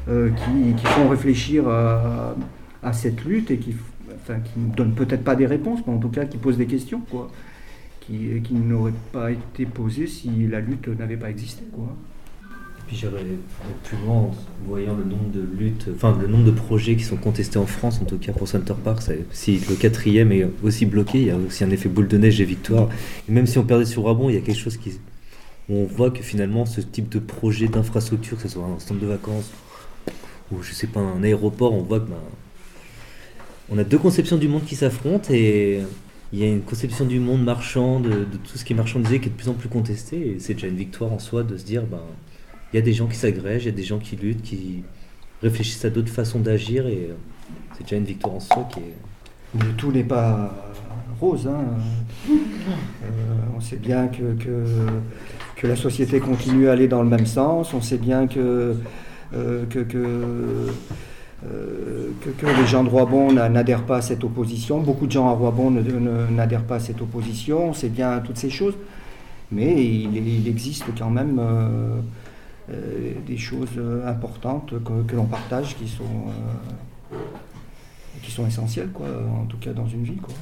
qui, 0.06 0.74
qui 0.76 0.86
font 0.86 1.08
réfléchir 1.08 1.68
à, 1.68 2.92
cette 2.92 3.24
lutte 3.24 3.50
et 3.50 3.58
qui, 3.58 3.74
enfin, 4.14 4.38
qui 4.40 4.60
ne 4.60 4.74
donnent 4.74 4.94
peut-être 4.94 5.24
pas 5.24 5.34
des 5.34 5.46
réponses, 5.46 5.80
mais 5.86 5.92
en 5.92 5.98
tout 5.98 6.08
cas 6.08 6.24
qui 6.24 6.38
posent 6.38 6.56
des 6.56 6.66
questions, 6.66 7.00
quoi, 7.10 7.30
qui, 8.00 8.40
qui 8.42 8.54
n'auraient 8.54 8.92
pas 9.12 9.32
été 9.32 9.66
posées 9.66 10.06
si 10.06 10.46
la 10.46 10.60
lutte 10.60 10.88
n'avait 10.88 11.16
pas 11.16 11.30
existé, 11.30 11.64
quoi. 11.72 11.96
Puis 12.86 12.96
j'irais 12.96 13.24
plus 13.82 13.96
loin 14.04 14.14
en 14.14 14.34
voyant 14.68 14.94
le 14.94 15.02
nombre 15.02 15.30
de 15.32 15.40
luttes, 15.58 15.88
enfin 15.92 16.16
le 16.20 16.28
nombre 16.28 16.44
de 16.44 16.52
projets 16.52 16.94
qui 16.94 17.02
sont 17.02 17.16
contestés 17.16 17.58
en 17.58 17.66
France, 17.66 18.00
en 18.00 18.04
tout 18.04 18.16
cas 18.16 18.32
pour 18.32 18.46
Center 18.46 18.74
Park. 18.82 19.02
Si 19.32 19.58
le 19.68 19.74
quatrième 19.74 20.30
est 20.30 20.46
aussi 20.62 20.86
bloqué, 20.86 21.20
il 21.20 21.26
y 21.26 21.30
a 21.30 21.36
aussi 21.36 21.64
un 21.64 21.70
effet 21.70 21.88
boule 21.88 22.06
de 22.06 22.16
neige 22.16 22.40
et 22.40 22.44
victoire. 22.44 22.88
Et 23.28 23.32
même 23.32 23.46
si 23.46 23.58
on 23.58 23.64
perdait 23.64 23.86
sur 23.86 24.04
Rabon, 24.04 24.30
il 24.30 24.36
y 24.36 24.38
a 24.38 24.40
quelque 24.40 24.58
chose 24.58 24.76
qui. 24.76 25.00
on 25.68 25.84
voit 25.84 26.12
que 26.12 26.22
finalement 26.22 26.64
ce 26.64 26.80
type 26.80 27.08
de 27.08 27.18
projet 27.18 27.66
d'infrastructure, 27.66 28.36
que 28.36 28.44
ce 28.44 28.50
soit 28.50 28.64
un 28.64 28.78
centre 28.78 29.00
de 29.00 29.06
vacances 29.06 29.50
ou 30.52 30.62
je 30.62 30.72
sais 30.72 30.86
pas 30.86 31.00
un 31.00 31.22
aéroport, 31.22 31.72
on 31.72 31.82
voit 31.82 32.00
que 32.00 32.08
ben, 32.08 32.16
on 33.70 33.78
a 33.78 33.84
deux 33.84 33.98
conceptions 33.98 34.36
du 34.36 34.48
monde 34.48 34.64
qui 34.64 34.76
s'affrontent 34.76 35.32
et 35.32 35.80
il 36.32 36.38
y 36.38 36.44
a 36.44 36.46
une 36.46 36.62
conception 36.62 37.04
du 37.04 37.20
monde 37.20 37.44
marchand, 37.44 38.00
de, 38.00 38.24
tout 38.24 38.56
ce 38.58 38.64
qui 38.64 38.72
est 38.72 38.76
marchandisé 38.76 39.20
qui 39.20 39.26
est 39.26 39.30
de 39.30 39.36
plus 39.36 39.48
en 39.48 39.54
plus 39.54 39.68
contesté 39.68 40.16
et 40.16 40.38
c'est 40.38 40.54
déjà 40.54 40.68
une 40.68 40.76
victoire 40.76 41.12
en 41.12 41.18
soi 41.18 41.42
de 41.42 41.56
se 41.56 41.64
dire 41.64 41.82
ben 41.82 42.02
il 42.72 42.76
y 42.76 42.78
a 42.78 42.82
des 42.82 42.92
gens 42.92 43.06
qui 43.06 43.16
s'agrègent, 43.16 43.64
il 43.64 43.66
y 43.66 43.72
a 43.72 43.76
des 43.76 43.82
gens 43.82 43.98
qui 43.98 44.16
luttent, 44.16 44.42
qui 44.42 44.82
réfléchissent 45.42 45.84
à 45.84 45.90
d'autres 45.90 46.12
façons 46.12 46.40
d'agir 46.40 46.86
et 46.86 47.08
euh, 47.10 47.14
c'est 47.76 47.84
déjà 47.84 47.96
une 47.96 48.04
victoire 48.04 48.34
en 48.34 48.40
soi 48.40 48.68
qui 48.72 48.80
est. 48.80 48.94
Mais 49.54 49.72
tout 49.76 49.92
n'est 49.92 50.04
pas 50.04 50.72
rose. 51.20 51.46
hein. 51.46 51.64
Euh, 52.30 52.34
on 53.56 53.60
sait 53.60 53.76
bien 53.76 54.08
que, 54.08 54.34
que, 55.56 55.66
la 55.66 55.76
société 55.76 56.20
continue 56.20 56.68
à 56.68 56.72
aller 56.72 56.88
dans 56.88 57.02
le 57.02 57.08
même 57.08 57.26
sens. 57.26 57.72
On 57.74 57.80
sait 57.80 57.98
bien 57.98 58.26
que, 58.26 58.76
que, 59.32 59.80
que, 59.80 59.98
euh, 59.98 60.70
que- 62.20 62.30
que 62.30 62.46
les 62.46 62.66
gens 62.66 62.82
de 62.84 62.88
Roibon 62.88 63.32
n'a- 63.32 63.48
n'adhèrent 63.48 63.84
pas 63.84 63.98
à 63.98 64.02
cette 64.02 64.24
opposition. 64.24 64.80
Beaucoup 64.80 65.06
de 65.06 65.12
gens 65.12 65.28
à 65.28 65.32
Roibon 65.32 65.70
n'adhèrent 65.70 66.64
pas 66.64 66.76
à 66.76 66.80
cette 66.80 67.00
opposition. 67.02 67.68
On 67.68 67.72
sait 67.74 67.88
bien 67.88 68.18
toutes 68.20 68.38
ces 68.38 68.50
choses. 68.50 68.74
Mais 69.52 69.84
il, 69.84 70.48
existe 70.48 70.84
quand 70.98 71.10
même 71.10 71.38
euh, 71.38 72.00
euh, 72.72 73.12
des 73.26 73.36
choses 73.36 73.68
euh, 73.78 74.08
importantes 74.08 74.72
que, 74.84 75.02
que 75.06 75.14
l'on 75.14 75.26
partage 75.26 75.76
qui 75.76 75.86
sont, 75.86 76.02
euh, 77.12 77.16
qui 78.22 78.30
sont 78.32 78.44
essentielles, 78.46 78.88
quoi, 78.92 79.06
en 79.40 79.44
tout 79.46 79.58
cas 79.58 79.72
dans 79.72 79.86
une 79.86 80.02
vie. 80.02 80.16
Quoi. 80.16 80.34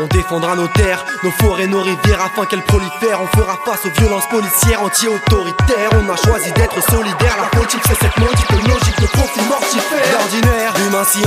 On 0.00 0.06
défendra 0.06 0.54
nos 0.54 0.68
terres, 0.68 1.04
nos 1.24 1.32
forêts, 1.32 1.66
nos 1.66 1.82
rivières 1.82 2.22
afin 2.22 2.46
qu'elles 2.46 2.62
prolifèrent. 2.62 3.20
On 3.20 3.26
fera 3.36 3.58
face 3.64 3.84
aux 3.84 4.00
violences 4.00 4.28
policières 4.28 4.80
anti-autoritaires. 4.80 5.90
On 5.94 6.08
a 6.08 6.14
choisi 6.14 6.52
d'être 6.52 6.80
solidaires. 6.88 7.36
La 7.40 7.48
politique, 7.48 7.82
c'est 7.84 7.98
cette 7.98 8.16
maudite 8.16 8.50
logique 8.52 9.00
de 9.00 9.06
conflit 9.08 9.42
mortifère. 9.48 10.18
D'ordinaire, 10.20 10.74
humain 10.86 11.02
si. 11.04 11.18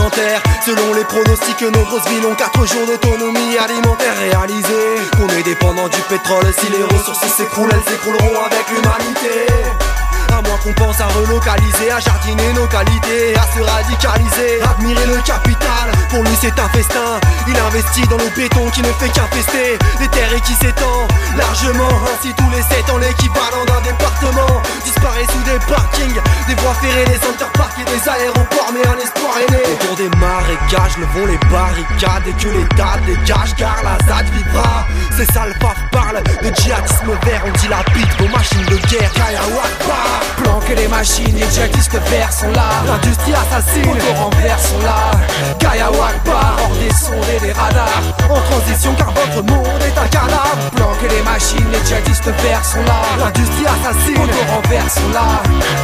Selon 0.65 0.93
les 0.93 1.03
pronostics, 1.03 1.61
nos 1.61 1.83
grosses 1.83 2.07
villes 2.07 2.25
ont 2.25 2.35
4 2.35 2.65
jours 2.65 2.87
d'autonomie 2.87 3.57
alimentaire 3.57 4.15
réalisée. 4.17 4.95
Qu'on 5.17 5.27
est 5.27 5.43
dépendant 5.43 5.89
du 5.89 5.99
pétrole. 6.07 6.53
Si 6.57 6.71
les 6.71 6.83
ressources 6.83 7.27
s'écroulent, 7.27 7.71
elles 7.73 7.91
s'écrouleront 7.91 8.39
avec 8.45 8.69
l'humanité. 8.69 9.90
À 10.31 10.41
moins 10.41 10.57
qu'on 10.63 10.73
pense 10.73 10.99
à 11.01 11.07
relocaliser, 11.07 11.91
à 11.91 11.99
jardiner 11.99 12.53
nos 12.53 12.65
qualités, 12.67 13.35
à 13.35 13.43
se 13.53 13.61
radicaliser, 13.61 14.61
admirer 14.63 15.05
le 15.05 15.17
capital. 15.21 15.91
Pour 16.09 16.23
lui 16.23 16.35
c'est 16.39 16.57
un 16.57 16.69
festin, 16.69 17.19
il 17.47 17.57
investit 17.57 18.07
dans 18.07 18.17
le 18.17 18.29
béton 18.35 18.69
qui 18.71 18.81
ne 18.81 18.91
fait 18.93 19.09
qu'infester 19.09 19.77
les 19.99 20.07
terres 20.07 20.33
et 20.33 20.41
qui 20.41 20.53
s'étend 20.53 21.07
largement. 21.37 21.89
Ainsi 22.13 22.33
tous 22.33 22.49
les 22.49 22.61
7 22.61 22.89
ans 22.89 22.97
l'équivalent 22.97 23.65
d'un 23.67 23.81
département 23.81 24.61
disparaît 24.83 25.27
sous 25.31 25.43
des 25.43 25.59
parkings, 25.65 26.21
des 26.47 26.55
voies 26.55 26.75
ferrées, 26.75 27.05
des 27.05 27.27
interparks 27.27 27.79
et 27.79 27.85
des 27.85 28.09
aéroports. 28.09 28.71
Mais 28.73 28.87
un 28.87 28.97
espoir 29.03 29.35
est 29.37 29.51
né. 29.51 29.63
Autour 29.73 29.95
des 29.97 30.09
marécages, 30.17 30.97
levons 30.97 31.25
les 31.27 31.39
barricades 31.51 32.27
et 32.27 32.33
que 32.33 32.47
l'État 32.47 32.95
dégage 33.05 33.53
car 33.57 33.75
la 33.83 33.97
ZAD 34.07 34.29
vivra. 34.31 34.87
Ces 35.17 35.25
sales 35.33 35.55
parlent 35.91 36.23
de 36.41 36.55
djihadisme 36.55 37.11
vert, 37.25 37.43
on 37.45 37.51
dilapide 37.59 38.07
vos 38.19 38.29
machines 38.29 38.65
de 38.65 38.77
guerre. 38.87 39.11
Kaya 39.13 39.41
Wakbar. 39.41 40.20
Planquer 40.43 40.75
les 40.75 40.87
machines, 40.87 41.35
les 41.35 41.49
djihadistes 41.49 41.99
verts 42.09 42.33
sont 42.33 42.51
là. 42.51 42.69
L'industrie 42.85 43.33
assassine, 43.33 43.93
les 43.93 44.13
renvers 44.19 44.59
sont 44.59 44.79
là. 44.83 45.11
Kaya 45.59 45.91
Wakbar, 45.91 46.57
hors 46.61 46.75
des 46.75 47.35
et 47.35 47.39
des 47.39 47.51
radars. 47.51 48.03
En 48.29 48.41
transition 48.49 48.93
car 48.95 49.11
votre 49.11 49.43
monde 49.45 49.81
est 49.81 49.97
un 49.97 50.07
cadavre. 50.07 50.57
Planquer 50.75 51.09
les 51.09 51.21
machines, 51.23 51.67
les 51.71 51.85
djihadistes 51.85 52.31
verts 52.43 52.65
sont 52.65 52.83
là. 52.85 53.01
L'industrie 53.19 53.65
assassine, 53.65 54.25
les 54.25 54.45
renvers 54.51 54.89
sont 54.89 55.09
là. 55.13 55.41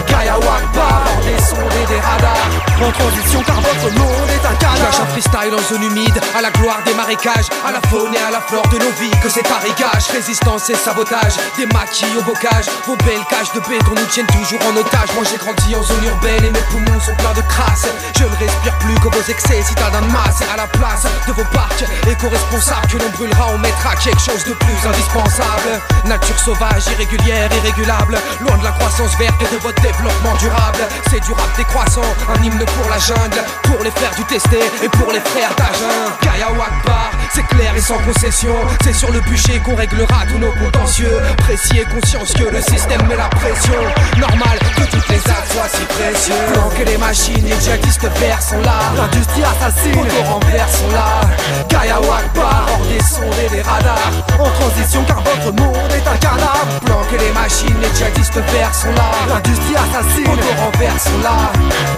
Kaya 0.08 0.38
Wakbar, 0.40 1.04
hors 1.08 1.24
des 1.24 1.38
et 1.82 1.88
des 1.88 2.00
radars. 2.00 2.50
En 2.82 2.92
transition 2.92 3.42
car 3.46 3.60
votre 3.62 3.90
monde 3.98 4.30
est 4.30 4.46
un 4.46 4.56
cadavre. 4.56 4.92
Cache 4.92 5.00
un 5.02 5.08
freestyle 5.08 5.54
en 5.54 5.62
zone 5.62 5.84
humide, 5.84 6.20
à 6.38 6.42
la 6.42 6.52
gloire 6.52 6.82
des 6.86 6.94
marécages, 6.94 7.50
à 7.66 7.72
la 7.72 7.82
faune 7.90 8.14
et 8.14 8.22
à 8.22 8.32
la 8.32 8.42
flore 8.42 8.68
de 8.70 8.78
nos 8.78 8.92
vies 9.00 9.18
que 9.22 9.30
c'est 9.30 9.46
arigage. 9.52 10.08
Résistance 10.14 10.70
et 10.70 10.76
sabotage, 10.76 11.34
des 11.58 11.66
maquis 11.68 12.06
au 12.18 12.22
bocage. 12.24 12.66
Vos 12.86 12.96
belles 12.98 13.26
cages 13.30 13.52
de 13.54 13.60
béton 13.60 13.96
nous 13.96 14.06
tiennent 14.06 14.27
toujours 14.28 14.60
en 14.68 14.76
otage. 14.76 15.10
Moi 15.16 15.24
j'ai 15.30 15.38
grandi 15.38 15.76
en 15.76 15.84
zone 15.84 16.04
urbaine 16.04 16.44
et 16.46 16.52
mes 16.52 16.66
poumons 16.72 17.00
sont 17.00 17.16
pleins 17.16 17.34
de 17.34 17.42
crasse. 17.48 17.88
Je 18.18 18.24
ne 18.24 18.36
respire 18.36 18.78
plus 18.80 18.96
que 18.96 19.10
vos 19.16 19.24
excès, 19.30 19.62
citadins 19.64 20.02
de 20.02 20.12
masse. 20.12 20.42
Et 20.42 20.52
à 20.54 20.58
la 20.58 20.68
place 20.68 21.06
de 21.28 21.34
vos 21.34 21.46
parcs 21.54 21.84
éco-responsables 22.08 22.88
que 22.88 22.98
l'on 22.98 23.10
brûlera, 23.10 23.48
on 23.54 23.58
mettra 23.58 23.96
quelque 23.96 24.22
chose 24.22 24.44
de 24.46 24.54
plus 24.54 24.80
indispensable. 24.88 25.82
Nature 26.06 26.40
sauvage, 26.40 26.86
irrégulière, 26.94 27.50
irrégulable. 27.58 28.18
Loin 28.42 28.58
de 28.58 28.64
la 28.64 28.72
croissance 28.72 29.18
verte 29.18 29.42
et 29.42 29.56
de 29.56 29.60
votre 29.62 29.82
développement 29.82 30.36
durable. 30.40 30.80
C'est 31.10 31.24
du 31.24 31.32
rap 31.32 31.50
décroissant, 31.58 32.08
un 32.34 32.44
hymne 32.44 32.66
pour 32.78 32.90
la 32.90 33.00
jungle. 33.00 33.42
Pour 33.64 33.84
les 33.84 33.92
frères 33.92 34.16
du 34.16 34.24
testé 34.26 34.60
et 34.84 34.90
pour 34.90 35.12
les 35.12 35.20
frères 35.20 35.54
d'Agen. 35.56 36.12
Kaya 36.22 36.50
Wakbar, 36.52 37.12
c'est 37.34 37.46
clair 37.48 37.74
et 37.76 37.82
sans 37.82 37.98
concession. 38.00 38.56
C'est 38.84 38.94
sur 38.94 39.12
le 39.12 39.20
bûcher 39.22 39.60
qu'on 39.60 39.76
réglera 39.76 40.26
tous 40.30 40.38
nos 40.38 40.52
contentieux. 40.52 41.20
Précis 41.38 41.80
et 41.80 41.86
consciencieux, 41.86 42.50
le 42.52 42.62
système 42.62 43.06
met 43.08 43.16
la 43.16 43.30
pression. 43.30 43.76
Normal 44.20 44.60
que 44.76 44.84
toutes 44.90 45.10
les 45.10 45.30
actes 45.30 45.52
soient 45.54 45.70
si 45.70 45.86
précieux. 45.86 46.34
Planquer 46.54 46.86
les 46.86 46.98
machines, 46.98 47.46
les 47.46 47.60
djihadistes 47.60 48.10
verts 48.20 48.42
sont 48.42 48.62
là. 48.62 48.80
L'industrie 48.96 49.44
assassine, 49.44 49.94
les 49.94 50.24
renvers 50.24 50.70
sont 50.70 50.92
là. 50.92 51.22
Kaya 51.70 52.00
Wakbar, 52.02 52.68
hors 52.72 52.86
des 52.88 53.04
sondes 53.04 53.40
et 53.46 53.50
des 53.50 53.62
radars. 53.62 54.12
En 54.40 54.50
transition 54.50 55.04
car 55.06 55.22
votre 55.22 55.52
monde 55.62 55.92
est 55.92 56.08
un 56.08 56.18
cadavre 56.18 56.68
Planquer 56.86 57.18
les 57.18 57.32
machines, 57.32 57.76
les 57.82 57.94
djihadistes 57.96 58.40
verts 58.52 58.74
sont 58.74 58.92
là 58.92 59.12
L'industrie 59.30 59.76
assassine, 59.76 60.28
auto 60.32 60.48
renvers 60.58 61.00
sont 61.00 61.20
là 61.24 61.52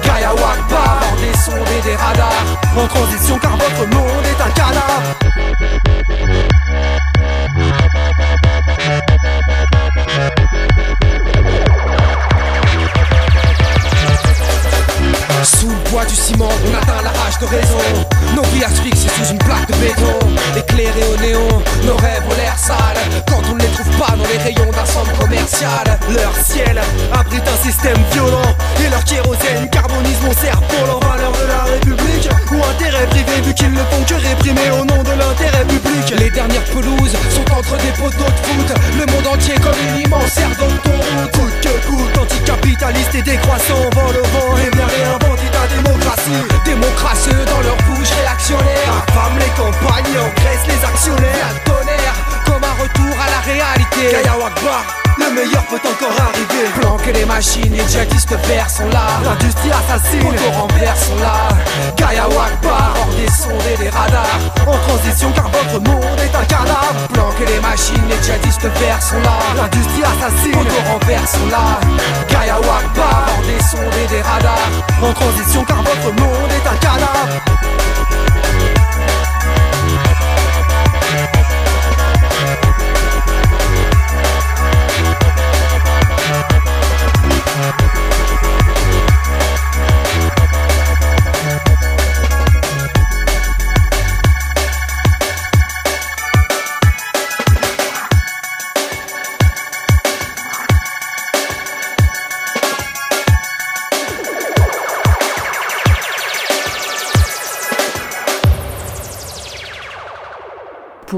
Gaia 0.03 0.33
Wakba, 0.33 0.65
bord 0.69 1.15
des 1.19 1.37
sondes 1.37 1.67
et 1.77 1.81
des 1.81 1.95
radars 1.95 2.45
En 2.77 2.87
transition 2.87 3.37
car 3.39 3.57
votre 3.57 3.87
monde 3.93 4.25
est 4.25 4.41
un 4.41 4.51
cadavre 4.51 5.15
du 16.09 16.15
ciment, 16.15 16.47
on 16.47 16.71
rage 16.71 16.88
Nos 17.41 18.43
vies 18.53 18.65
asphyxiées 18.65 19.09
sous 19.15 19.31
une 19.31 19.37
plaque 19.37 19.65
de 19.67 19.73
béton. 19.75 20.19
Éclairés 20.57 21.05
au 21.13 21.21
néon, 21.21 21.47
nos 21.85 21.95
rêves 21.95 22.23
ont 22.29 22.35
l'air 22.35 22.57
sales. 22.57 22.99
Quand 23.29 23.41
on 23.49 23.55
ne 23.55 23.61
les 23.61 23.67
trouve 23.69 23.89
pas 23.97 24.11
dans 24.11 24.27
les 24.27 24.37
rayons 24.39 24.69
d'un 24.71 24.85
centre 24.85 25.17
commercial. 25.17 25.85
Leur 26.13 26.35
ciel 26.35 26.81
abrite 27.13 27.47
un 27.47 27.63
système 27.63 27.97
violent. 28.11 28.43
Et 28.85 28.89
leur 28.89 29.03
kérosène 29.05 29.69
carbonise 29.69 30.19
mon 30.21 30.33
cerf-volant. 30.33 30.99
Valeurs 30.99 31.31
de 31.31 31.47
la 31.47 31.63
République 31.63 32.29
ou 32.51 32.55
intérêt 32.55 33.07
privé, 33.07 33.41
vu 33.45 33.53
qu'ils 33.53 33.71
ne 33.71 33.83
font 33.87 34.03
que 34.05 34.15
réprimer 34.15 34.71
au 34.71 34.83
nom 34.83 35.01
de 35.01 35.11
l'intérêt 35.15 35.63
public. 35.63 36.19
Les 36.19 36.31
dernières 36.31 36.65
pelouses 36.65 37.15
sont 37.31 37.47
entre 37.55 37.77
des 37.77 37.93
poteaux 37.95 38.27
de 38.27 38.41
foot. 38.47 38.75
Le 38.99 39.05
monde 39.13 39.27
entier 39.27 39.55
comme 39.63 39.79
une 39.79 40.01
immense 40.05 40.37
aire 40.37 40.51
d'autoroute. 40.59 41.31
Coûte 41.31 41.55
que 41.63 41.87
coûte, 41.87 42.17
anticapitaliste 42.19 43.15
et 43.15 43.21
décroissant. 43.21 43.87
Vent 43.95 44.11
le 44.11 44.23
vent 44.27 44.57
et 44.59 44.69
bien 44.75 44.87
réinventer 44.87 45.47
ta 45.53 45.67
démocratie. 45.73 46.43
Démocratie 46.65 47.28
dans 47.45 47.61
leur 47.61 47.77
bouche 47.87 48.11
réactionnaire. 48.11 49.03
Affame 49.07 49.37
les 49.39 49.51
campagnes, 49.55 50.17
engraisse 50.17 50.67
les 50.67 50.85
actionnaires. 50.85 51.63
Tonnerre 51.65 52.28
retour 52.79 53.15
à 53.19 53.29
la 53.29 53.39
réalité. 53.43 54.11
Gaïa 54.11 54.37
Wakbar. 54.37 54.83
Le 55.17 55.35
meilleur 55.35 55.63
peut 55.65 55.81
encore 55.83 56.15
arriver. 56.15 56.65
Planquer 56.79 57.13
les 57.13 57.25
machines, 57.25 57.71
les 57.71 57.87
djihadistes 57.87 58.35
verts 58.47 58.69
sont 58.69 58.87
là. 58.89 59.19
L'industrie 59.23 59.71
assassine, 59.71 60.27
auto 60.27 60.49
renvers 60.51 60.95
sont 60.95 61.19
là. 61.19 61.49
Gaïa 61.97 62.27
Wakbar, 62.29 62.93
hors 62.95 63.13
des 63.15 63.27
sondes 63.27 63.67
et 63.73 63.77
des 63.83 63.89
radars. 63.89 64.39
En 64.65 64.77
transition 64.87 65.31
car 65.33 65.49
votre 65.49 65.79
monde 65.83 66.19
est 66.19 66.35
un 66.35 66.45
cadavre 66.45 67.07
Planquer 67.13 67.45
les 67.45 67.59
machines, 67.59 68.07
les 68.09 68.23
djihadistes 68.23 68.69
verts 68.79 69.03
sont 69.03 69.21
là. 69.21 69.37
L'industrie 69.57 70.03
assassine, 70.03 70.55
auto 70.55 70.79
renvers 70.87 71.27
sont 71.27 71.49
là. 71.51 71.79
Gaïa 72.29 72.55
Wakbar, 72.59 73.25
hors 73.27 73.45
des 73.45 73.61
sondes 73.67 73.99
et 74.03 74.07
des 74.07 74.21
radars. 74.21 74.71
En 75.03 75.11
transition 75.13 75.65
car 75.65 75.83
votre 75.83 76.11
monde 76.15 76.51
est 76.55 76.67
un 76.67 76.77
cadavre 76.77 77.39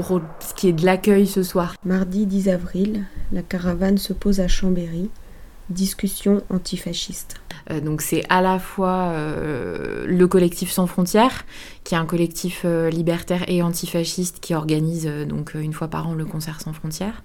Pour 0.08 0.20
ce 0.40 0.52
qui 0.54 0.66
est 0.66 0.72
de 0.72 0.84
l'accueil 0.84 1.28
ce 1.28 1.44
soir. 1.44 1.76
Mardi 1.84 2.26
10 2.26 2.48
avril, 2.48 3.04
la 3.30 3.42
caravane 3.42 3.98
se 3.98 4.12
pose 4.12 4.40
à 4.40 4.48
Chambéry. 4.48 5.10
Discussion 5.70 6.42
antifasciste. 6.50 7.36
Euh, 7.70 7.80
donc 7.80 8.02
c'est 8.02 8.24
à 8.28 8.42
la 8.42 8.58
fois 8.58 9.12
euh, 9.12 10.04
le 10.08 10.26
collectif 10.26 10.72
Sans 10.72 10.88
Frontières, 10.88 11.44
qui 11.84 11.94
est 11.94 11.98
un 11.98 12.06
collectif 12.06 12.62
euh, 12.64 12.90
libertaire 12.90 13.48
et 13.48 13.62
antifasciste 13.62 14.38
qui 14.40 14.54
organise 14.54 15.06
euh, 15.06 15.24
donc 15.24 15.54
une 15.54 15.72
fois 15.72 15.88
par 15.88 16.06
an 16.08 16.14
le 16.14 16.24
concert 16.24 16.60
Sans 16.60 16.72
Frontières. 16.72 17.22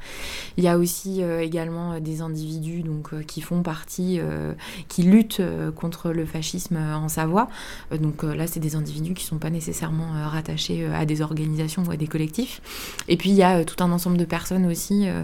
Il 0.57 0.63
y 0.63 0.67
a 0.67 0.77
aussi 0.77 1.21
euh, 1.21 1.41
également 1.41 1.99
des 1.99 2.21
individus 2.21 2.81
donc 2.81 3.13
euh, 3.13 3.21
qui 3.21 3.41
font 3.41 3.61
partie, 3.61 4.19
euh, 4.19 4.53
qui 4.87 5.03
luttent 5.03 5.41
euh, 5.41 5.71
contre 5.71 6.11
le 6.11 6.25
fascisme 6.25 6.77
euh, 6.77 6.95
en 6.95 7.07
Savoie. 7.07 7.49
Euh, 7.91 7.97
donc 7.97 8.23
euh, 8.23 8.35
là 8.35 8.47
c'est 8.47 8.59
des 8.59 8.75
individus 8.75 9.13
qui 9.13 9.25
sont 9.25 9.37
pas 9.37 9.49
nécessairement 9.49 10.15
euh, 10.15 10.27
rattachés 10.27 10.83
euh, 10.83 10.95
à 10.95 11.05
des 11.05 11.21
organisations 11.21 11.83
ou 11.83 11.91
à 11.91 11.97
des 11.97 12.07
collectifs. 12.07 12.61
Et 13.07 13.17
puis 13.17 13.29
il 13.29 13.35
y 13.35 13.43
a 13.43 13.59
euh, 13.59 13.63
tout 13.63 13.83
un 13.83 13.91
ensemble 13.91 14.17
de 14.17 14.25
personnes 14.25 14.65
aussi 14.65 15.07
euh, 15.07 15.23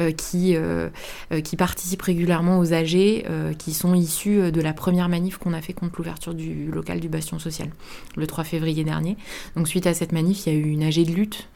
euh, 0.00 0.10
qui 0.10 0.56
euh, 0.56 0.88
euh, 1.32 1.40
qui 1.40 1.56
participent 1.56 2.02
régulièrement 2.02 2.58
aux 2.58 2.72
AG, 2.72 2.94
euh, 2.96 3.52
qui 3.54 3.74
sont 3.74 3.94
issus 3.94 4.40
euh, 4.40 4.50
de 4.50 4.60
la 4.60 4.72
première 4.72 5.08
manif 5.08 5.38
qu'on 5.38 5.52
a 5.52 5.60
fait 5.60 5.72
contre 5.72 5.94
l'ouverture 5.98 6.34
du 6.34 6.70
local 6.70 6.98
du 6.98 7.08
Bastion 7.08 7.38
Social 7.38 7.68
le 8.16 8.26
3 8.26 8.44
dernier. 8.74 9.16
Donc 9.56 9.68
suite 9.68 9.86
à 9.86 9.94
cette 9.94 10.12
manif, 10.12 10.46
il 10.46 10.52
y 10.52 10.56
a 10.56 10.58
eu 10.58 10.68
une 10.70 10.82
AG 10.82 11.04
de 11.04 11.12
lutte 11.12 11.48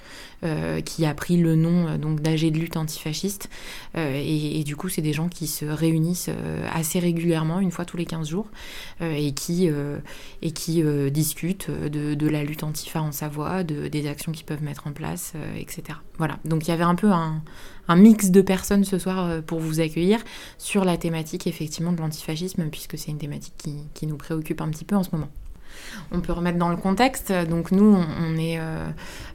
euh, 0.45 0.83
qui 0.83 1.07
a 1.07 1.15
pris 1.15 1.39
le 1.39 1.57
nom 1.57 1.89
euh, 1.89 1.97
donc 1.97 2.21
d'AG 2.21 2.53
de 2.53 2.59
lutte 2.59 2.77
antifasciste. 2.77 3.49
Euh, 3.97 4.21
et, 4.23 4.65
du 4.65 4.77
coup, 4.77 4.91
c'est 4.91 5.01
des 5.01 5.15
gens 5.15 5.29
qui 5.29 5.47
se 5.47 5.65
réunissent 5.65 6.31
assez 6.75 6.99
régulièrement, 6.99 7.59
une 7.61 7.71
fois 7.71 7.87
tous 7.87 7.97
les 7.97 8.05
15 8.05 8.29
jours, 8.29 8.47
et 9.01 9.33
qui, 9.33 9.71
discutent 11.11 11.71
de, 11.71 12.29
la 12.29 12.45
lutte 12.45 12.65
antifa 12.65 13.01
en 13.01 13.13
Savoie, 13.13 13.65
de, 13.65 13.89
des 13.89 14.07
actions 14.09 14.33
qu'ils 14.33 14.45
peuvent 14.45 14.63
mettre 14.63 14.87
en 14.87 14.93
place, 14.93 15.33
etc. 15.57 15.99
Voilà. 16.19 16.39
Donc 16.45 16.67
il 16.67 16.71
y 16.71 16.73
avait 16.73 16.85
un 16.85 16.97
peu 16.97 17.11
un, 17.13 17.43
mix 17.97 18.31
de 18.31 18.43
personnes 18.43 18.85
ce 18.85 18.99
soir 18.99 19.43
pour 19.43 19.61
vous 19.61 19.81
accueillir 19.81 20.21
sur 20.59 20.85
la 20.85 20.97
thématique 20.97 21.47
effectivement 21.47 21.93
de 21.93 22.01
l'antifascisme, 22.01 22.69
puisque 22.71 22.99
c'est 22.99 23.11
une 23.11 23.19
thématique 23.19 23.55
qui 23.95 24.07
nous 24.07 24.17
préoccupe 24.17 24.61
un 24.61 24.69
petit 24.69 24.85
peu 24.85 24.97
en 24.97 25.03
ce 25.03 25.11
moment. 25.13 25.31
On 26.13 26.21
peut 26.21 26.33
remettre 26.33 26.59
dans 26.59 26.69
le 26.69 26.77
contexte. 26.77 27.33
Donc 27.33 27.73
nous, 27.73 27.97
on, 27.97 28.37
est 28.37 28.59
euh, 28.59 28.87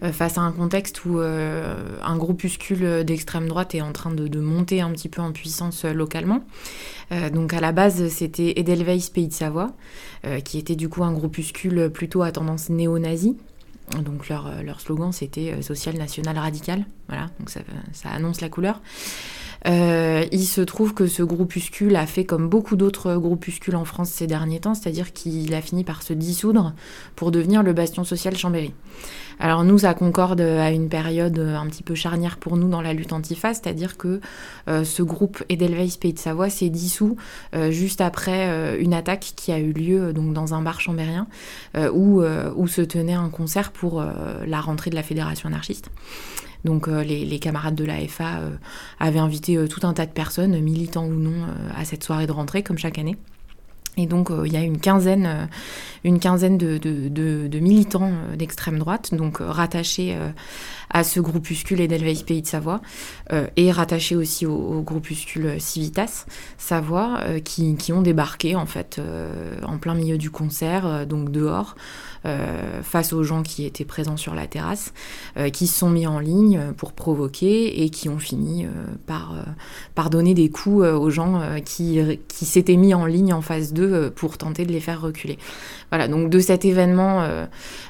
euh, 0.03 0.11
face 0.11 0.37
à 0.37 0.41
un 0.41 0.51
contexte 0.51 1.05
où 1.05 1.19
euh, 1.19 1.75
un 2.03 2.17
groupuscule 2.17 3.03
d'extrême 3.03 3.47
droite 3.47 3.75
est 3.75 3.81
en 3.81 3.91
train 3.91 4.11
de, 4.11 4.39
monter 4.39 4.81
un 4.81 4.91
petit 4.91 5.09
peu 5.09 5.21
en 5.21 5.31
puissance 5.31 5.85
localement. 5.85 6.43
Donc 7.33 7.53
à 7.53 7.59
la 7.59 7.73
base, 7.73 8.07
c'était 8.07 8.53
Edelweiss 8.55 9.09
Pays 9.09 9.27
de 9.27 9.33
Savoie, 9.33 9.71
qui 10.45 10.57
était 10.57 10.77
du 10.77 10.87
coup 10.87 11.03
un 11.03 11.11
groupuscule 11.11 11.89
plutôt 11.89 12.21
à 12.21 12.31
tendance 12.31 12.69
néo-nazie. 12.69 13.35
Donc 13.99 14.29
leur, 14.29 14.79
slogan 14.79 15.11
c'était 15.11 15.61
social, 15.61 15.97
national, 15.97 16.37
radical. 16.37 16.85
Voilà, 17.09 17.29
donc 17.39 17.49
ça 17.49 18.09
annonce 18.09 18.39
la 18.39 18.47
couleur. 18.47 18.81
Euh, 19.67 20.25
il 20.31 20.45
se 20.45 20.61
trouve 20.61 20.93
que 20.93 21.07
ce 21.07 21.23
groupuscule 21.23 21.95
a 21.95 22.05
fait 22.05 22.25
comme 22.25 22.49
beaucoup 22.49 22.75
d'autres 22.75 23.15
groupuscules 23.15 23.75
en 23.75 23.85
France 23.85 24.09
ces 24.09 24.27
derniers 24.27 24.59
temps, 24.59 24.73
c'est-à-dire 24.73 25.13
qu'il 25.13 25.53
a 25.53 25.61
fini 25.61 25.83
par 25.83 26.01
se 26.01 26.13
dissoudre 26.13 26.73
pour 27.15 27.31
devenir 27.31 27.63
le 27.63 27.73
bastion 27.73 28.03
social 28.03 28.35
Chambéry. 28.35 28.73
Alors 29.39 29.63
nous, 29.63 29.79
ça 29.79 29.93
concorde 29.93 30.41
à 30.41 30.71
une 30.71 30.89
période 30.89 31.39
un 31.39 31.65
petit 31.67 31.83
peu 31.83 31.95
charnière 31.95 32.37
pour 32.37 32.57
nous 32.57 32.69
dans 32.69 32.81
la 32.81 32.93
lutte 32.93 33.13
antifa, 33.13 33.53
c'est-à-dire 33.53 33.97
que 33.97 34.19
euh, 34.67 34.83
ce 34.83 35.01
groupe 35.01 35.43
Edelweiss 35.49 35.97
Pays 35.97 36.13
de 36.13 36.19
Savoie 36.19 36.49
s'est 36.49 36.69
dissous 36.69 37.17
euh, 37.55 37.71
juste 37.71 38.01
après 38.01 38.79
une 38.79 38.93
attaque 38.93 39.33
qui 39.35 39.51
a 39.51 39.59
eu 39.59 39.71
lieu 39.71 40.13
dans 40.13 40.53
un 40.53 40.61
bar 40.61 40.79
chambérien 40.79 41.27
où, 41.75 42.21
se 42.67 42.81
tenait 42.81 43.13
un 43.13 43.29
concert 43.29 43.71
pour 43.71 44.03
la 44.45 44.61
rentrée 44.61 44.89
de 44.89 44.95
la 44.95 45.03
fédération 45.03 45.49
anarchiste. 45.49 45.89
Donc 46.63 46.87
euh, 46.87 47.03
les, 47.03 47.39
camarades 47.39 47.75
de 47.75 47.85
la 47.85 47.97
FA 48.07 48.39
euh, 48.39 48.49
avaient 48.99 49.19
invité 49.19 49.57
euh, 49.57 49.67
tout 49.67 49.85
un 49.85 49.93
tas 49.93 50.05
de 50.05 50.11
personnes, 50.11 50.59
militants 50.59 51.05
ou 51.05 51.13
non, 51.13 51.47
à 51.75 51.85
cette 51.85 52.03
soirée 52.03 52.27
de 52.27 52.31
rentrée, 52.31 52.63
comme 52.63 52.77
chaque 52.77 52.99
année. 52.99 53.17
Et 53.97 54.05
donc 54.05 54.31
il 54.45 54.53
y 54.53 54.55
a 54.55 54.61
une 54.61 54.79
quinzaine, 54.79 55.49
de, 56.05 57.59
militants 57.59 58.11
d'extrême 58.37 58.79
droite, 58.79 59.13
donc 59.13 59.39
rattachés 59.41 60.17
à 60.89 61.03
ce 61.03 61.19
groupuscule 61.19 61.81
Edelweiss 61.81 62.23
Pays 62.23 62.41
de 62.41 62.47
Savoie, 62.47 62.79
et 63.57 63.69
rattachés 63.69 64.15
aussi 64.15 64.45
au, 64.45 64.81
groupuscule 64.81 65.59
Civitas 65.59 66.25
Savoie, 66.57 67.19
qui, 67.43 67.75
qui 67.75 67.91
ont 67.91 68.01
débarqué 68.01 68.55
en 68.55 68.65
fait 68.65 69.01
en 69.61 69.77
plein 69.77 69.93
milieu 69.93 70.17
du 70.17 70.31
concert, 70.31 71.05
donc 71.05 71.29
dehors, 71.29 71.75
face 72.83 73.13
aux 73.13 73.23
gens 73.23 73.41
qui 73.41 73.65
étaient 73.65 73.85
présents 73.85 74.17
sur 74.17 74.35
la 74.35 74.45
terrasse, 74.45 74.93
euh, 75.37 75.49
qui 75.49 75.65
se 75.67 75.79
sont 75.79 75.89
mis 75.89 76.05
en 76.05 76.19
ligne 76.19 76.57
euh, 76.57 76.71
pour 76.71 76.93
provoquer 76.93 77.83
et 77.83 77.89
qui 77.89 78.09
ont 78.09 78.19
fini 78.19 78.65
euh, 78.65 78.69
par, 79.07 79.33
euh, 79.33 79.41
par 79.95 80.09
donner 80.09 80.33
des 80.33 80.49
coups 80.49 80.83
euh, 80.83 80.93
aux 80.93 81.09
gens 81.09 81.39
euh, 81.41 81.59
qui, 81.59 81.99
qui 82.27 82.45
s'étaient 82.45 82.77
mis 82.77 82.93
en 82.93 83.05
ligne 83.05 83.33
en 83.33 83.41
face 83.41 83.73
d'eux 83.73 83.93
euh, 83.93 84.09
pour 84.09 84.37
tenter 84.37 84.65
de 84.65 84.71
les 84.71 84.79
faire 84.79 85.01
reculer. 85.01 85.37
Voilà, 85.89 86.07
donc 86.07 86.29
de 86.29 86.39
cet 86.39 86.63
événement 86.63 87.23
euh, 87.23 87.45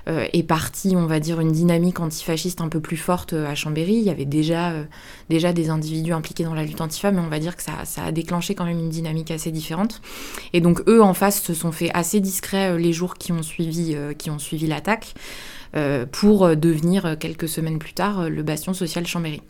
euh, 0.08 0.26
est 0.34 0.44
partie, 0.44 0.96
on 0.96 1.06
va 1.06 1.20
dire, 1.20 1.40
une 1.40 1.52
dynamique 1.52 2.00
antifasciste 2.00 2.62
un 2.62 2.70
peu 2.70 2.80
plus 2.80 2.98
forte 2.98 3.34
euh, 3.34 3.48
à 3.48 3.56
Chambéry. 3.56 3.96
Il 3.96 4.04
y 4.04 4.10
avait 4.10 4.26
déjà, 4.26 4.72
euh, 4.72 4.84
déjà 5.32 5.54
des 5.54 5.72
individus 5.72 6.14
impliqués 6.14 6.44
dans 6.44 6.54
la 6.54 6.64
lutte 6.64 6.80
antifa, 6.82 7.12
mais 7.12 7.20
on 7.20 7.30
va 7.30 7.40
dire 7.40 7.56
que 7.56 7.64
ça, 7.64 7.74
a 7.98 8.12
déclenché 8.12 8.54
quand 8.54 8.66
même 8.66 8.78
une 8.78 8.90
dynamique 8.90 9.32
assez 9.32 9.52
différente. 9.52 10.02
Et 10.54 10.62
donc 10.62 10.82
eux, 10.88 11.02
en 11.02 11.16
face, 11.16 11.42
se 11.42 11.56
sont 11.56 11.72
fait 11.72 11.90
assez 11.96 12.20
discrets 12.20 12.72
euh, 12.72 12.78
les 12.78 12.94
jours 12.94 13.16
qui 13.16 13.32
ont 13.32 13.42
suivi, 13.42 13.96
euh, 13.96 14.14
qui 14.14 14.30
ont 14.30 14.40
suivi 14.40 14.68
l'attaque. 14.68 15.16
pour 16.12 16.58
devenir 16.58 17.16
quelques 17.18 17.48
semaines 17.48 17.80
plus 17.80 17.94
tard 17.94 18.30
le 18.30 18.44
bastion 18.44 18.74
social 18.74 19.08
Chambéry. 19.08 19.42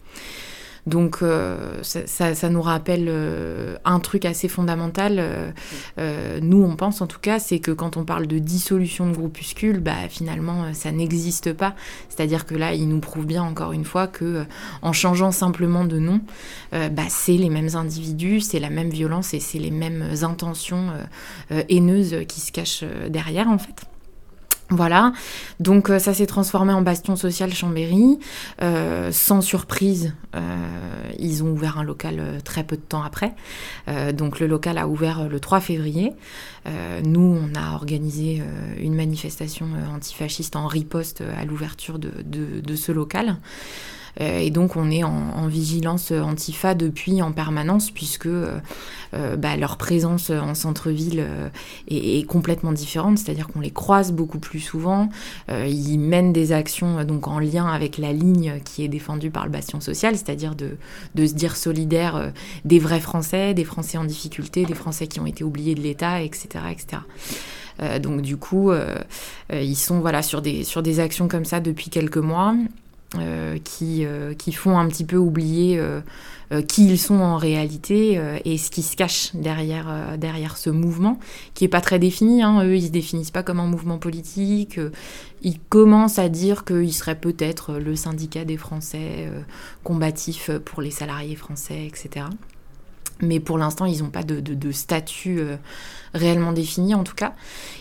Donc 0.88 1.20
euh, 1.22 1.78
ça, 1.84 2.34
ça, 2.34 2.50
nous 2.50 2.62
rappelle 2.62 3.06
euh, 3.08 3.76
un 3.86 4.00
truc 4.00 4.26
assez 4.26 4.48
fondamental. 4.48 5.18
Euh, 5.98 6.40
nous, 6.42 6.64
on 6.64 6.76
pense 6.76 7.02
en 7.02 7.08
tout 7.08 7.20
cas, 7.20 7.40
c'est 7.40 7.60
que 7.60 7.72
quand 7.72 7.98
on 7.98 8.04
parle 8.04 8.28
de 8.28 8.40
dissolution 8.40 9.08
de 9.08 9.16
groupuscules, 9.16 9.80
bah, 9.80 10.10
finalement, 10.10 10.74
ça 10.74 10.92
n'existe 10.92 11.54
pas. 11.54 11.76
C'est-à-dire 12.10 12.46
que 12.46 12.56
là, 12.56 12.74
il 12.74 12.88
nous 12.88 13.00
prouve 13.00 13.26
bien 13.26 13.44
encore 13.44 13.74
une 13.74 13.86
fois 13.86 14.08
que 14.08 14.46
en 14.82 14.94
changeant 14.94 15.32
simplement 15.32 15.86
de 15.86 16.00
nom, 16.00 16.22
bah, 16.72 17.04
c'est 17.10 17.38
les 17.38 17.50
mêmes 17.50 17.76
individus, 17.76 18.42
c'est 18.42 18.60
la 18.60 18.70
même 18.70 18.90
violence 18.90 19.34
et 19.34 19.40
c'est 19.40 19.60
les 19.60 19.72
mêmes 19.72 20.04
intentions 20.24 20.88
haineuses 21.70 22.26
qui 22.28 22.42
se 22.42 22.52
cachent 22.52 22.84
derrière 23.10 23.48
en 23.48 23.58
fait. 23.58 23.91
Voilà, 24.72 25.12
donc 25.60 25.90
euh, 25.90 26.00
ça 26.00 26.14
s'est 26.14 26.26
transformé 26.26 26.72
en 26.72 26.82
bastion 26.82 27.18
social 27.18 27.54
Chambéry. 27.54 28.20
Euh, 28.62 29.12
sans 29.12 29.42
surprise, 29.42 30.14
euh, 30.34 30.40
ils 31.20 31.44
ont 31.44 31.52
ouvert 31.52 31.78
un 31.78 31.84
local 31.84 32.40
très 32.46 32.64
peu 32.64 32.78
de 32.78 32.82
temps 32.82 33.04
après. 33.04 33.34
donc 34.14 34.40
le 34.40 34.48
local 34.48 34.78
a 34.78 34.88
ouvert 34.88 35.28
le 35.28 35.40
3 35.40 35.60
février. 35.60 36.14
nous, 37.04 37.38
on 37.44 37.54
a 37.60 37.74
organisé 37.74 38.42
une 38.78 38.96
manifestation 38.96 39.68
antifasciste 39.94 40.56
en 40.56 40.68
riposte 40.68 41.22
à 41.38 41.44
l'ouverture 41.44 42.00
de, 42.00 42.76
ce 42.76 42.92
local. 42.92 43.38
Euh, 44.20 44.40
et 44.40 44.50
donc 44.50 44.76
on 44.76 44.90
est 44.92 45.04
en, 45.04 45.48
vigilance 45.48 46.12
antifa 46.12 46.76
depuis 46.76 47.22
en 47.22 47.32
permanence 47.32 47.92
puisque 47.92 48.28
euh, 48.28 48.60
euh, 49.14 49.36
bah, 49.36 49.58
leur 49.58 49.78
présence 49.78 50.30
en 50.30 50.54
centre-ville 50.56 51.26
est, 51.90 52.26
complètement 52.28 52.72
différente, 52.72 53.18
c'est-à-dire 53.18 53.48
qu'on 53.48 53.60
les 53.60 53.72
croise 53.72 54.12
beaucoup 54.12 54.40
plus 54.40 54.60
souvent. 54.60 55.10
ils 55.50 55.98
mènent 55.98 56.32
des 56.32 56.52
actions 56.52 57.04
donc 57.04 57.28
en 57.28 57.40
lien 57.40 57.68
avec 57.68 57.98
la 57.98 58.14
ligne 58.14 58.60
qui 58.64 58.84
est 58.84 58.88
défendue 58.88 59.32
par 59.32 59.46
le 59.46 59.52
Bastion 59.52 59.82
social, 59.82 60.16
c'est-à-dire 60.16 60.56
de, 60.56 60.78
de, 61.16 61.26
se 61.26 61.34
dire 61.34 61.58
solidaire 61.58 62.32
des 62.64 62.80
vrais 62.80 63.00
Français, 63.00 63.54
des 63.54 63.66
Français 63.66 63.98
en 63.98 64.06
difficulté, 64.06 64.66
des 64.66 64.76
Français 64.76 65.08
qui 65.08 65.20
ont 65.20 65.26
été 65.26 65.44
oubliés 65.44 65.76
de 65.76 65.82
l'État, 65.82 66.22
etc., 66.22 66.66
etc. 66.72 68.00
donc 68.00 68.22
du 68.22 68.38
coup, 68.38 68.72
ils 69.52 69.76
sont 69.76 70.00
voilà 70.00 70.22
sur 70.22 70.42
des 70.42 70.64
sur 70.64 70.84
des 70.84 71.00
actions 71.00 71.28
comme 71.28 71.46
ça 71.46 71.60
depuis 71.60 71.90
quelques 71.90 72.18
mois. 72.18 72.56
Euh, 73.18 73.58
qui, 73.62 74.06
euh, 74.06 74.34
qui 74.34 74.54
font 74.54 74.80
un 74.80 74.88
petit 74.88 75.04
peu 75.04 75.18
oublier 75.18 75.78
euh, 75.78 76.00
qui 76.66 76.88
ils 76.88 76.98
sont 76.98 77.20
en 77.20 77.36
réalité 77.36 78.22
et 78.46 78.58
ce 78.58 78.72
qui 78.72 78.84
se 78.84 78.96
cache 78.96 79.32
derrière, 79.34 80.18
derrière 80.18 80.58
ce 80.58 80.70
mouvement, 80.70 81.20
qui 81.54 81.66
est 81.66 81.70
pas 81.70 81.82
très 81.82 82.00
défini. 82.00 82.42
Hein. 82.42 82.64
Eux, 82.64 82.76
ils 82.76 82.88
se 82.88 82.92
définissent 82.92 83.32
pas 83.32 83.44
comme 83.44 83.60
un 83.60 83.68
mouvement 83.68 83.98
politique. 83.98 84.80
ils 85.42 85.60
commencent 85.60 86.20
à 86.20 86.28
dire 86.28 86.66
qu'ils 86.66 86.94
seraient 86.94 87.20
peut-être 87.20 87.74
le 87.74 87.96
syndicat 87.96 88.44
des 88.44 88.58
Français 88.58 89.30
combatifs 89.86 90.52
pour 90.66 90.82
les 90.82 90.92
salariés 90.92 91.38
français, 91.38 91.86
etc. 91.86 92.26
Mais 93.22 93.40
pour 93.40 93.58
l'instant, 93.58 93.86
ils 93.86 94.04
n'ont 94.04 94.10
pas 94.10 94.24
de, 94.24 94.72
statut 94.72 95.40
euh, 95.40 95.58
réellement 96.14 96.54
défini, 96.54 96.96
en 96.96 97.04
tout 97.04 97.16
cas. 97.16 97.34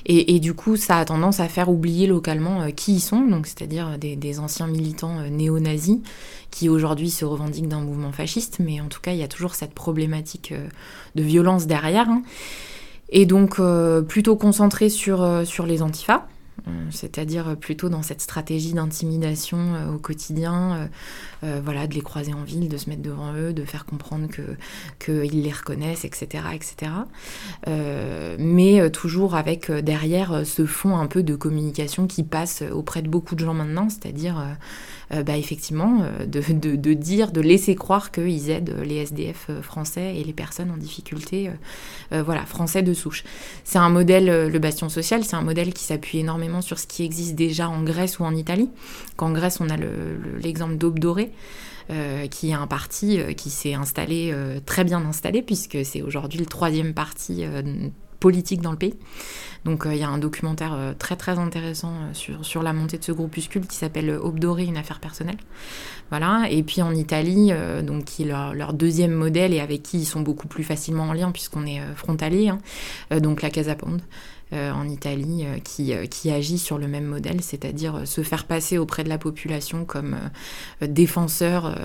Et, 0.07 0.41
du 0.41 0.55
coup, 0.55 0.77
ça 0.77 0.99
a 0.99 1.05
tendance 1.05 1.41
à 1.41 1.49
faire 1.49 1.69
oublier 1.69 2.07
localement 2.07 2.63
euh, 2.63 2.71
qui 2.71 2.95
ils 2.95 3.01
sont, 3.01 3.27
c'est-à-dire 3.45 3.99
des, 3.99 4.41
anciens 4.41 4.67
militants 4.67 5.19
euh, 5.19 5.29
néo-nazis 5.29 5.99
qui 6.51 6.69
aujourd'hui 6.69 7.11
se 7.11 7.25
revendiquent 7.25 7.69
d'un 7.69 7.81
mouvement 7.81 8.13
fasciste. 8.13 8.59
Mais 8.61 8.81
en 8.81 8.89
tout 8.89 9.01
cas, 9.01 9.13
il 9.13 9.19
y 9.19 9.23
a 9.23 9.29
toujours 9.29 9.55
cette 9.55 9.73
problématique 9.73 10.53
de 11.15 11.23
violence 11.23 11.67
derrière. 11.67 12.09
Hein. 12.09 12.23
Et 13.09 13.27
donc, 13.27 13.61
plutôt 14.09 14.37
concentré 14.37 14.89
sur, 14.89 15.43
sur 15.45 15.67
les 15.67 15.83
antifas. 15.83 16.27
Euh, 16.69 16.71
c'est-à-dire 16.91 17.57
plutôt 17.57 17.89
dans 17.89 18.03
cette 18.03 18.21
stratégie 18.21 18.73
d'intimidation 18.73 19.59
euh, 19.59 19.95
au 19.95 19.99
quotidien, 19.99 20.89
euh, 21.43 21.61
voilà, 21.65 21.87
de 21.87 21.95
les 21.95 22.01
croiser 22.01 22.35
en 22.35 22.43
ville, 22.43 22.69
de 22.69 22.77
se 22.77 22.89
mettre 22.89 23.03
devant 23.03 23.33
eux, 23.35 23.53
de 23.53 23.65
faire 23.65 23.87
comprendre 23.87 24.29
qu'ils 24.99 25.43
les 25.43 25.53
reconnaissent, 25.53 26.05
etc., 26.05 26.45
etc. 26.55 26.93
mais 28.39 28.91
toujours 28.91 29.35
avec 29.35 29.71
derrière 29.71 30.47
ce 30.47 30.67
fond 30.67 30.97
un 30.97 31.07
peu 31.07 31.23
de 31.23 31.35
communication 31.35 32.07
qui 32.07 32.23
passe 32.23 32.63
auprès 32.73 33.03
de 33.03 33.09
beaucoup 33.09 33.35
de 33.35 33.45
gens 33.45 33.55
maintenant, 33.55 33.89
c'est-à-dire 33.89 34.57
bah, 35.11 35.37
effectivement, 35.37 36.05
de, 36.27 36.93
dire, 36.95 37.33
de 37.33 37.41
laisser 37.41 37.75
croire 37.75 38.11
qu'ils 38.11 38.51
aident 38.51 38.77
les 38.85 38.97
SDF 38.97 39.51
français 39.63 40.17
et 40.17 40.25
les 40.25 40.33
personnes 40.33 40.71
en 40.71 40.77
difficulté, 40.77 41.51
voilà, 42.11 42.45
français 42.45 42.83
de 42.83 42.95
souche. 42.95 43.25
C'est 43.65 43.79
un 43.79 43.91
modèle, 43.91 44.49
le 44.49 44.59
bastion 44.59 44.89
social, 44.89 45.25
c'est 45.25 45.37
un 45.37 45.43
modèle 45.43 45.73
qui 45.73 45.85
s'appuie 45.85 46.19
énormément 46.19 46.50
sur 46.61 46.79
ce 46.79 46.87
qui 46.87 47.05
existe 47.05 47.35
déjà 47.35 47.69
en 47.69 47.83
Grèce 47.83 48.19
ou 48.19 48.25
en 48.25 48.35
Italie. 48.35 48.69
Qu'en 49.17 49.33
Grèce, 49.33 49.61
on 49.61 49.69
a 49.69 49.77
l'exemple 50.43 50.77
d'Aube 50.77 50.99
Dorée. 50.99 51.33
qui 52.31 52.51
est 52.51 52.55
un 52.55 52.67
parti 52.67 53.19
qui 53.37 53.51
s'est 53.51 53.75
installé, 53.75 54.35
très 54.67 54.85
bien 54.85 55.05
installé, 55.05 55.43
puisque 55.43 55.79
c'est 55.85 56.03
aujourd'hui 56.03 56.39
le 56.39 56.47
troisième 56.47 56.95
parti 56.95 57.45
politique 58.21 58.61
dans 58.61 58.71
le 58.71 58.77
pays. 58.77 58.95
Donc 59.65 59.85
euh, 59.85 59.95
il 59.95 59.99
y 59.99 60.05
a 60.05 60.09
un 60.09 60.19
documentaire 60.19 60.75
euh, 60.75 60.93
très 60.97 61.17
très 61.17 61.39
intéressant 61.39 61.93
euh, 61.93 62.15
sur, 62.15 62.45
sur 62.45 62.63
la 62.63 62.73
montée 62.73 62.99
de 62.99 63.05
ce 63.05 63.13
groupuscule 63.13 63.67
qui 63.67 63.77
s'appelle 63.77 64.11
Aube 64.11 64.39
une 64.59 64.77
affaire 64.77 65.01
personnelle. 65.01 65.39
Voilà. 66.11 66.47
Et 66.51 66.63
puis 66.63 66.83
en 66.83 66.95
Italie, 66.95 67.53
donc 67.83 68.05
qui 68.05 68.23
est 68.23 68.27
leur, 68.27 68.73
deuxième 68.73 69.13
modèle 69.13 69.55
et 69.55 69.61
avec 69.61 69.83
qui 69.83 69.99
ils 69.99 70.05
sont 70.05 70.21
beaucoup 70.21 70.49
plus 70.49 70.65
facilement 70.65 71.05
en 71.05 71.13
lien 71.13 71.31
puisqu'on 71.31 71.67
est 71.67 71.81
frontalier, 71.95 72.49
hein. 72.49 72.59
donc 73.21 73.43
la 73.43 73.51
Casa 73.51 73.75
Pound. 73.77 74.03
Euh, 74.53 74.73
en 74.73 74.89
Italie 74.89 75.45
euh, 75.45 75.59
qui, 75.63 75.95
euh, 75.95 76.07
qui, 76.07 76.29
agit 76.29 76.59
sur 76.59 76.77
le 76.77 76.89
même 76.89 77.05
modèle, 77.05 77.41
c'est-à-dire 77.41 78.05
se 78.05 78.23
faire 78.23 78.47
passer 78.47 78.79
auprès 78.79 79.05
de 79.05 79.09
la 79.09 79.17
population 79.17 79.85
comme 79.85 80.19
défenseurs 80.83 81.77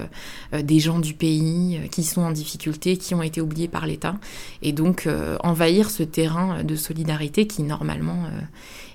des 0.51 0.79
gens 0.79 0.97
du 0.97 1.13
pays 1.13 1.79
qui 1.91 2.03
sont 2.03 2.21
en 2.21 2.31
difficulté, 2.31 2.97
qui 2.97 3.13
ont 3.13 3.21
été 3.21 3.39
oubliés 3.39 3.67
par 3.67 3.85
l'État, 3.85 4.15
et 4.63 4.71
donc 4.71 5.07
envahir 5.43 5.91
ce 5.91 6.01
terrain 6.01 6.63
de 6.63 6.75
solidarité 6.75 7.45
qui 7.45 7.61
normalement 7.61 8.25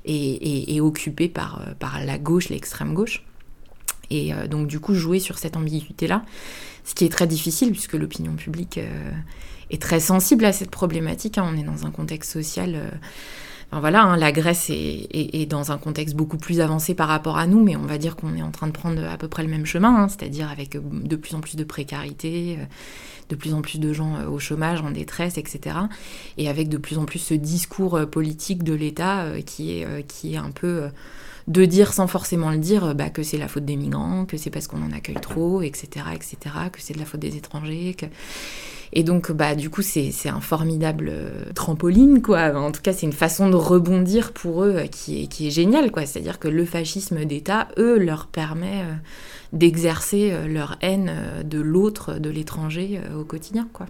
est, 0.04 0.74
est, 0.74 0.80
occupé 0.80 1.28
par, 1.28 1.62
par 1.78 2.04
la 2.04 2.18
gauche, 2.18 2.48
l'extrême 2.48 2.94
gauche. 2.94 3.24
Et 4.10 4.32
donc 4.48 4.66
du 4.66 4.80
coup 4.80 4.94
jouer 4.94 5.20
sur 5.20 5.38
cette 5.38 5.56
ambiguïté-là, 5.56 6.24
ce 6.84 6.94
qui 6.94 7.04
est 7.04 7.10
très 7.10 7.26
difficile 7.26 7.70
puisque 7.70 7.94
l'opinion 7.94 8.34
publique 8.34 8.80
est 9.70 9.82
très 9.82 10.00
sensible 10.00 10.44
à 10.44 10.52
cette 10.52 10.70
problématique. 10.70 11.38
Hein. 11.38 11.48
On 11.52 11.56
est 11.56 11.64
dans 11.64 11.86
un 11.86 11.90
contexte 11.90 12.32
social 12.32 12.90
voilà, 13.72 14.02
hein, 14.02 14.16
la 14.16 14.32
Grèce 14.32 14.68
est, 14.70 15.46
dans 15.46 15.70
un 15.70 15.78
contexte 15.78 16.16
beaucoup 16.16 16.38
plus 16.38 16.60
avancé 16.60 16.94
par 16.94 17.06
rapport 17.06 17.38
à 17.38 17.46
nous, 17.46 17.62
mais 17.62 17.76
on 17.76 17.86
va 17.86 17.98
dire 17.98 18.16
qu'on 18.16 18.34
est 18.34 18.42
en 18.42 18.50
train 18.50 18.66
de 18.66 18.72
prendre 18.72 19.04
à 19.04 19.16
peu 19.16 19.28
près 19.28 19.44
le 19.44 19.48
même 19.48 19.64
chemin, 19.64 19.94
hein, 19.94 20.08
c'est-à-dire 20.08 20.50
avec 20.50 20.74
euh, 20.74 20.80
de 20.92 21.14
plus 21.14 21.36
en 21.36 21.40
plus 21.40 21.54
de 21.54 21.62
précarité, 21.62 22.56
euh, 22.58 22.64
de 23.28 23.36
plus 23.36 23.54
en 23.54 23.62
plus 23.62 23.78
de 23.78 23.92
gens 23.92 24.16
euh, 24.16 24.28
au 24.28 24.40
chômage, 24.40 24.80
en 24.80 24.90
détresse, 24.90 25.38
etc. 25.38 25.76
Et 26.36 26.48
avec 26.48 26.68
de 26.68 26.78
plus 26.78 26.98
en 26.98 27.04
plus 27.04 27.20
ce 27.20 27.34
discours 27.34 28.00
politique 28.10 28.64
de 28.64 28.74
l'État 28.74 29.26
qui, 29.46 29.78
est, 29.78 30.36
un 30.36 30.50
peu 30.50 30.88
de 31.46 31.64
dire 31.64 31.92
sans 31.92 32.08
forcément 32.08 32.50
le 32.50 32.58
dire 32.58 32.94
bah, 32.96 33.08
que 33.08 33.22
c'est 33.22 33.38
la 33.38 33.46
faute 33.46 33.64
des 33.64 33.76
migrants, 33.76 34.24
que 34.26 34.36
c'est 34.36 34.50
parce 34.50 34.66
qu'on 34.66 34.82
en 34.82 34.90
accueille 34.90 35.20
trop, 35.20 35.62
etc., 35.62 36.06
etc., 36.12 36.36
que 36.72 36.80
c'est 36.80 36.94
de 36.94 36.98
la 36.98 37.04
faute 37.04 37.20
des 37.20 37.36
étrangers. 37.36 37.94
Que... 37.96 38.06
Et 38.92 39.04
donc, 39.04 39.30
bah, 39.30 39.54
du 39.54 39.70
coup, 39.70 39.82
c'est 39.82 40.28
un 40.28 40.40
formidable 40.40 41.08
euh, 41.10 41.44
trampoline, 41.54 42.22
quoi. 42.22 42.56
En 42.56 42.72
tout 42.72 42.82
cas, 42.82 42.92
c'est 42.92 43.06
une 43.06 43.12
façon 43.12 43.48
de 43.48 43.54
rebondir 43.54 44.32
pour 44.32 44.64
eux 44.64 44.74
euh, 44.76 44.86
qui 44.86 45.22
est, 45.22 45.26
qui 45.28 45.46
est 45.46 45.50
géniale, 45.50 45.92
quoi. 45.92 46.06
C'est-à-dire 46.06 46.38
que 46.38 46.48
le 46.48 46.64
fascisme 46.64 47.24
d'État, 47.24 47.68
eux, 47.78 47.98
leur 47.98 48.26
permet 48.26 48.82
euh, 48.82 48.94
d'exercer 49.52 50.32
leur 50.48 50.76
haine 50.80 51.12
de 51.44 51.60
l'autre, 51.60 52.14
de 52.14 52.30
l'étranger 52.30 53.00
au 53.18 53.24
quotidien, 53.24 53.68
quoi. 53.72 53.86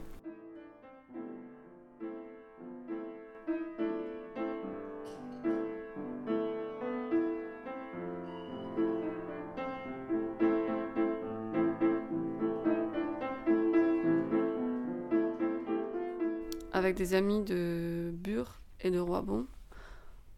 Avec 16.81 16.97
des 16.97 17.13
amis 17.13 17.43
de 17.43 18.11
Bure 18.15 18.59
et 18.81 18.91
de 18.91 18.99
Roibon, 18.99 19.47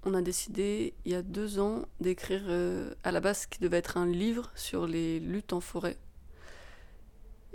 on 0.05 0.13
a 0.13 0.23
décidé 0.23 0.93
il 1.05 1.13
y 1.13 1.15
a 1.15 1.23
deux 1.23 1.61
ans 1.61 1.83
d'écrire 2.01 2.43
euh, 2.49 2.93
à 3.05 3.13
la 3.13 3.21
base 3.21 3.43
ce 3.43 3.47
qui 3.47 3.61
devait 3.61 3.77
être 3.77 3.97
un 3.97 4.07
livre 4.07 4.51
sur 4.57 4.89
les 4.89 5.21
luttes 5.21 5.53
en 5.53 5.61
forêt 5.61 5.97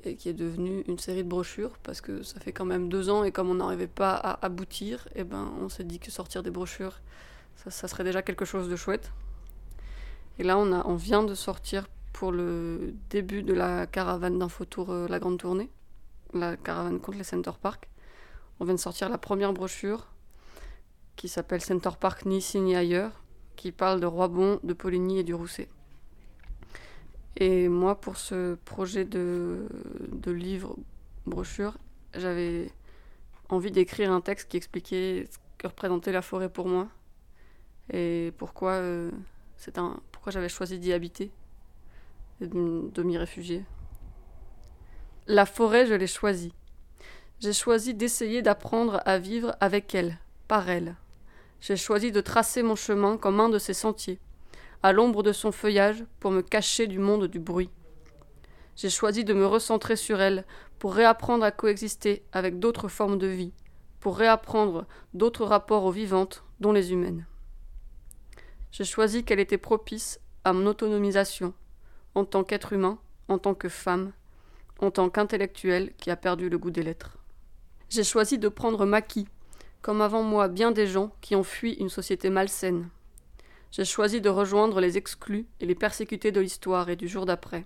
et 0.06 0.16
qui 0.16 0.30
est 0.30 0.34
devenu 0.34 0.86
une 0.88 1.00
série 1.00 1.26
de 1.26 1.28
brochures 1.28 1.78
parce 1.84 2.00
que 2.00 2.24
ça 2.24 2.40
fait 2.40 2.54
quand 2.54 2.64
même 2.64 2.88
deux 2.88 3.10
ans 3.10 3.26
et 3.26 3.34
comme 3.34 3.50
on 3.50 3.56
n'arrivait 3.56 3.88
pas 3.88 4.14
à 4.14 4.46
aboutir, 4.46 5.06
et 5.16 5.20
eh 5.20 5.24
ben 5.26 5.52
on 5.60 5.68
s'est 5.68 5.84
dit 5.84 6.00
que 6.00 6.10
sortir 6.10 6.42
des 6.42 6.52
brochures, 6.52 7.02
ça, 7.58 7.90
serait 7.90 8.06
déjà 8.06 8.22
quelque 8.22 8.46
chose 8.46 8.70
de 8.70 8.78
chouette. 8.78 9.12
Et 10.40 10.44
là 10.44 10.58
on, 10.58 10.72
a, 10.72 10.88
on 10.88 10.96
vient 10.96 11.24
de 11.24 11.36
sortir 11.36 11.90
pour 12.14 12.32
le 12.32 12.94
début 13.10 13.44
de 13.44 13.54
la 13.54 13.86
caravane 13.86 14.40
d'infotour 14.40 14.92
euh, 14.92 15.08
La 15.10 15.20
Grande 15.20 15.40
Tournée, 15.40 15.70
la 16.34 16.56
caravane 16.56 17.02
contre 17.02 17.18
les 17.18 17.26
Center 17.26 17.52
Park. 17.62 17.90
On 18.60 18.66
vient 18.66 18.74
de 18.74 18.80
sortir 18.80 19.10
la 19.10 19.18
première 19.18 19.54
brochure 19.54 20.08
qui 21.16 21.28
s'appelle 21.28 21.62
Center 21.62 21.92
Park 22.00 22.26
ni 22.26 22.38
ici 22.38 22.60
ni 22.60 22.76
ailleurs, 22.76 23.24
qui 23.56 23.72
parle 23.72 24.00
de 24.00 24.06
Roibon, 24.06 24.60
de 24.64 24.74
Poligny 24.74 25.20
et 25.20 25.24
du 25.24 25.34
Rousset. 25.34 25.68
Et 27.36 27.68
moi, 27.68 28.00
pour 28.00 28.18
ce 28.18 28.56
projet 28.66 29.06
de, 29.06 29.68
livre 30.26 30.76
brochure, 31.26 31.78
j'avais 32.16 32.72
envie 33.50 33.72
d'écrire 33.72 34.12
un 34.12 34.22
texte 34.22 34.50
qui 34.50 34.58
expliquait 34.58 35.28
ce 35.30 35.38
que 35.58 35.68
représentait 35.68 36.12
la 36.12 36.22
forêt 36.22 36.50
pour 36.50 36.68
moi 36.68 36.88
et 37.92 38.34
pourquoi, 38.38 38.74
euh, 38.74 39.12
c'est 39.56 39.78
un, 39.78 40.00
pourquoi 40.12 40.32
j'avais 40.32 40.50
choisi 40.50 40.78
d'y 40.78 40.94
habiter 40.94 41.32
et 42.42 42.48
de, 42.48 42.90
de 42.92 43.04
m'y 43.04 43.18
réfugier. 43.18 43.64
La 45.28 45.46
forêt, 45.46 45.86
je 45.86 45.94
l'ai 45.94 46.08
choisie. 46.08 46.54
J'ai 47.40 47.54
choisi 47.54 47.94
d'essayer 47.94 48.42
d'apprendre 48.42 49.00
à 49.06 49.20
vivre 49.20 49.56
avec 49.60 49.94
elle, 49.94 50.18
par 50.48 50.70
elle. 50.70 50.96
J'ai 51.62 51.78
choisi 51.78 52.12
de 52.12 52.20
tracer 52.20 52.64
mon 52.64 52.76
chemin 52.76 53.16
comme 53.18 53.40
un 53.40 53.50
de 53.50 53.60
ses 53.60 53.76
sentiers, 53.76 54.20
à 54.82 54.92
l'ombre 54.92 55.22
de 55.22 55.32
son 55.32 55.52
feuillage, 55.52 56.04
pour 56.20 56.32
me 56.32 56.42
cacher 56.42 56.88
du 56.88 56.98
monde 56.98 57.28
du 57.28 57.40
bruit. 57.40 57.70
J'ai 58.76 58.90
choisi 58.90 59.24
de 59.24 59.36
me 59.36 59.46
recentrer 59.46 59.96
sur 59.96 60.20
elle, 60.20 60.46
pour 60.80 60.96
réapprendre 60.96 61.44
à 61.44 61.52
coexister 61.52 62.24
avec 62.32 62.58
d'autres 62.58 62.88
formes 62.88 63.20
de 63.20 63.28
vie, 63.28 63.54
pour 64.00 64.18
réapprendre 64.18 64.88
d'autres 65.14 65.46
rapports 65.46 65.84
aux 65.84 65.92
vivantes, 65.92 66.44
dont 66.60 66.72
les 66.72 66.92
humaines. 66.92 67.28
J'ai 68.72 68.84
choisi 68.84 69.24
qu'elle 69.24 69.40
était 69.40 69.60
propice 69.60 70.20
à 70.44 70.54
mon 70.54 70.66
autonomisation, 70.66 71.54
en 72.16 72.26
tant 72.26 72.44
qu'être 72.44 72.74
humain, 72.74 72.98
en 73.28 73.38
tant 73.38 73.54
que 73.54 73.70
femme, 73.70 74.12
en 74.80 74.90
tant 74.90 75.12
qu'intellectuel 75.12 75.94
qui 75.98 76.10
a 76.10 76.16
perdu 76.16 76.50
le 76.50 76.58
goût 76.58 76.72
des 76.72 76.84
lettres. 76.84 77.17
J'ai 77.90 78.04
choisi 78.04 78.38
de 78.38 78.50
prendre 78.50 78.86
maquis, 78.86 79.30
comme 79.82 80.02
avant 80.02 80.22
moi 80.22 80.50
bien 80.50 80.72
des 80.72 80.88
gens 80.88 81.16
qui 81.22 81.38
ont 81.38 81.44
fui 81.44 81.72
une 81.76 81.88
société 81.88 82.30
malsaine. 82.30 82.90
J'ai 83.72 83.86
choisi 83.86 84.20
de 84.20 84.28
rejoindre 84.28 84.82
les 84.82 84.98
exclus 84.98 85.46
et 85.62 85.66
les 85.66 85.74
persécutés 85.74 86.34
de 86.34 86.42
l'histoire 86.42 86.90
et 86.90 86.98
du 86.98 87.08
jour 87.08 87.26
d'après. 87.26 87.66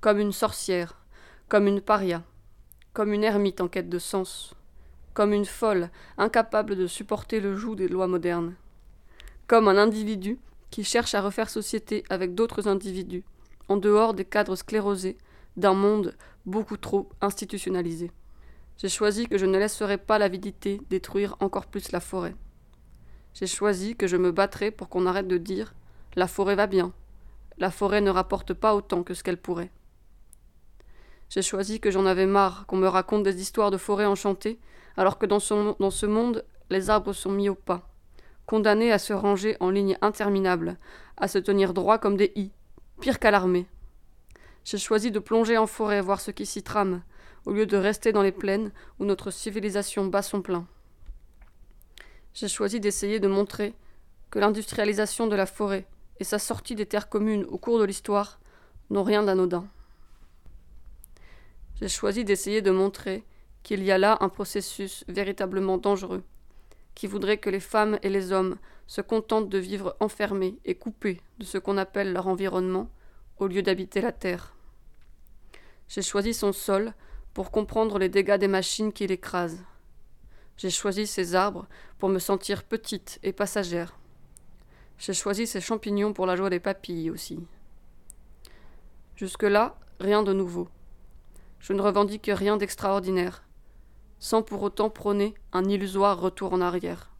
Comme 0.00 0.20
une 0.20 0.30
sorcière, 0.30 1.04
comme 1.48 1.66
une 1.66 1.80
paria, 1.80 2.22
comme 2.92 3.12
une 3.12 3.24
ermite 3.24 3.60
en 3.60 3.66
quête 3.66 3.88
de 3.88 3.98
sens, 3.98 4.54
comme 5.12 5.32
une 5.32 5.44
folle 5.44 5.90
incapable 6.16 6.76
de 6.76 6.86
supporter 6.86 7.40
le 7.40 7.56
joug 7.56 7.74
des 7.74 7.88
lois 7.88 8.06
modernes, 8.06 8.54
comme 9.48 9.66
un 9.66 9.76
individu 9.76 10.38
qui 10.70 10.84
cherche 10.84 11.16
à 11.16 11.20
refaire 11.20 11.50
société 11.50 12.04
avec 12.10 12.36
d'autres 12.36 12.68
individus, 12.68 13.24
en 13.68 13.76
dehors 13.76 14.14
des 14.14 14.24
cadres 14.24 14.54
sclérosés 14.54 15.18
d'un 15.56 15.74
monde 15.74 16.14
beaucoup 16.46 16.76
trop 16.76 17.08
institutionnalisé. 17.20 18.12
J'ai 18.78 18.88
choisi 18.88 19.26
que 19.26 19.38
je 19.38 19.46
ne 19.46 19.58
laisserai 19.58 19.98
pas 19.98 20.18
l'avidité 20.18 20.80
détruire 20.88 21.36
encore 21.40 21.66
plus 21.66 21.90
la 21.90 22.00
forêt. 22.00 22.36
J'ai 23.34 23.48
choisi 23.48 23.96
que 23.96 24.06
je 24.06 24.16
me 24.16 24.30
battrai 24.30 24.70
pour 24.70 24.88
qu'on 24.88 25.06
arrête 25.06 25.28
de 25.28 25.36
dire 25.36 25.74
la 26.14 26.28
forêt 26.28 26.54
va 26.54 26.66
bien, 26.66 26.92
la 27.58 27.70
forêt 27.72 28.00
ne 28.00 28.10
rapporte 28.10 28.54
pas 28.54 28.74
autant 28.76 29.02
que 29.02 29.14
ce 29.14 29.24
qu'elle 29.24 29.40
pourrait. 29.40 29.72
J'ai 31.28 31.42
choisi 31.42 31.80
que 31.80 31.90
j'en 31.90 32.06
avais 32.06 32.26
marre 32.26 32.66
qu'on 32.66 32.76
me 32.76 32.86
raconte 32.88 33.24
des 33.24 33.40
histoires 33.40 33.70
de 33.70 33.76
forêts 33.76 34.06
enchantées, 34.06 34.58
alors 34.96 35.18
que 35.18 35.26
dans, 35.26 35.40
ce 35.40 36.06
monde, 36.06 36.44
les 36.70 36.88
arbres 36.88 37.12
sont 37.12 37.32
mis 37.32 37.48
au 37.48 37.54
pas, 37.54 37.90
condamnés 38.46 38.92
à 38.92 38.98
se 38.98 39.12
ranger 39.12 39.56
en 39.60 39.70
lignes 39.70 39.98
interminables, 40.00 40.78
à 41.16 41.28
se 41.28 41.38
tenir 41.38 41.74
droit 41.74 41.98
comme 41.98 42.16
des 42.16 42.32
i, 42.36 42.52
pire 43.00 43.18
qu'à 43.18 43.30
l'armée. 43.30 43.66
J'ai 44.64 44.78
choisi 44.78 45.10
de 45.10 45.18
plonger 45.18 45.58
en 45.58 45.66
forêt 45.66 46.00
voir 46.00 46.20
ce 46.20 46.30
qui 46.30 46.46
s'y 46.46 46.62
trame, 46.62 47.02
au 47.46 47.52
lieu 47.52 47.66
de 47.66 47.76
rester 47.76 48.12
dans 48.12 48.22
les 48.22 48.32
plaines 48.32 48.72
où 48.98 49.04
notre 49.04 49.30
civilisation 49.30 50.06
bat 50.06 50.22
son 50.22 50.42
plein. 50.42 50.66
J'ai 52.34 52.48
choisi 52.48 52.80
d'essayer 52.80 53.20
de 53.20 53.28
montrer 53.28 53.74
que 54.30 54.38
l'industrialisation 54.38 55.26
de 55.26 55.36
la 55.36 55.46
forêt 55.46 55.86
et 56.20 56.24
sa 56.24 56.38
sortie 56.38 56.74
des 56.74 56.86
terres 56.86 57.08
communes 57.08 57.44
au 57.44 57.58
cours 57.58 57.78
de 57.78 57.84
l'histoire 57.84 58.40
n'ont 58.90 59.02
rien 59.02 59.22
d'anodin. 59.22 59.66
J'ai 61.80 61.88
choisi 61.88 62.24
d'essayer 62.24 62.60
de 62.62 62.70
montrer 62.70 63.24
qu'il 63.62 63.82
y 63.82 63.90
a 63.90 63.98
là 63.98 64.18
un 64.20 64.28
processus 64.28 65.04
véritablement 65.08 65.78
dangereux, 65.78 66.22
qui 66.94 67.06
voudrait 67.06 67.38
que 67.38 67.50
les 67.50 67.60
femmes 67.60 67.98
et 68.02 68.08
les 68.08 68.32
hommes 68.32 68.56
se 68.86 69.00
contentent 69.00 69.48
de 69.48 69.58
vivre 69.58 69.96
enfermés 70.00 70.58
et 70.64 70.74
coupés 70.74 71.20
de 71.38 71.44
ce 71.44 71.58
qu'on 71.58 71.76
appelle 71.76 72.12
leur 72.12 72.26
environnement, 72.26 72.90
au 73.38 73.46
lieu 73.46 73.62
d'habiter 73.62 74.00
la 74.00 74.12
terre. 74.12 74.54
J'ai 75.88 76.02
choisi 76.02 76.34
son 76.34 76.52
sol 76.52 76.94
pour 77.38 77.52
comprendre 77.52 78.00
les 78.00 78.08
dégâts 78.08 78.34
des 78.34 78.48
machines 78.48 78.92
qui 78.92 79.06
l'écrasent. 79.06 79.62
J'ai 80.56 80.70
choisi 80.70 81.06
ces 81.06 81.36
arbres 81.36 81.68
pour 81.98 82.08
me 82.08 82.18
sentir 82.18 82.64
petite 82.64 83.20
et 83.22 83.32
passagère. 83.32 83.96
J'ai 84.98 85.14
choisi 85.14 85.46
ces 85.46 85.60
champignons 85.60 86.12
pour 86.12 86.26
la 86.26 86.34
joie 86.34 86.50
des 86.50 86.58
papilles 86.58 87.10
aussi. 87.10 87.38
Jusque-là, 89.14 89.78
rien 90.00 90.24
de 90.24 90.32
nouveau. 90.32 90.66
Je 91.60 91.72
ne 91.74 91.80
revendique 91.80 92.28
rien 92.34 92.56
d'extraordinaire, 92.56 93.44
sans 94.18 94.42
pour 94.42 94.60
autant 94.64 94.90
prôner 94.90 95.34
un 95.52 95.64
illusoire 95.64 96.20
retour 96.20 96.52
en 96.52 96.60
arrière. 96.60 97.12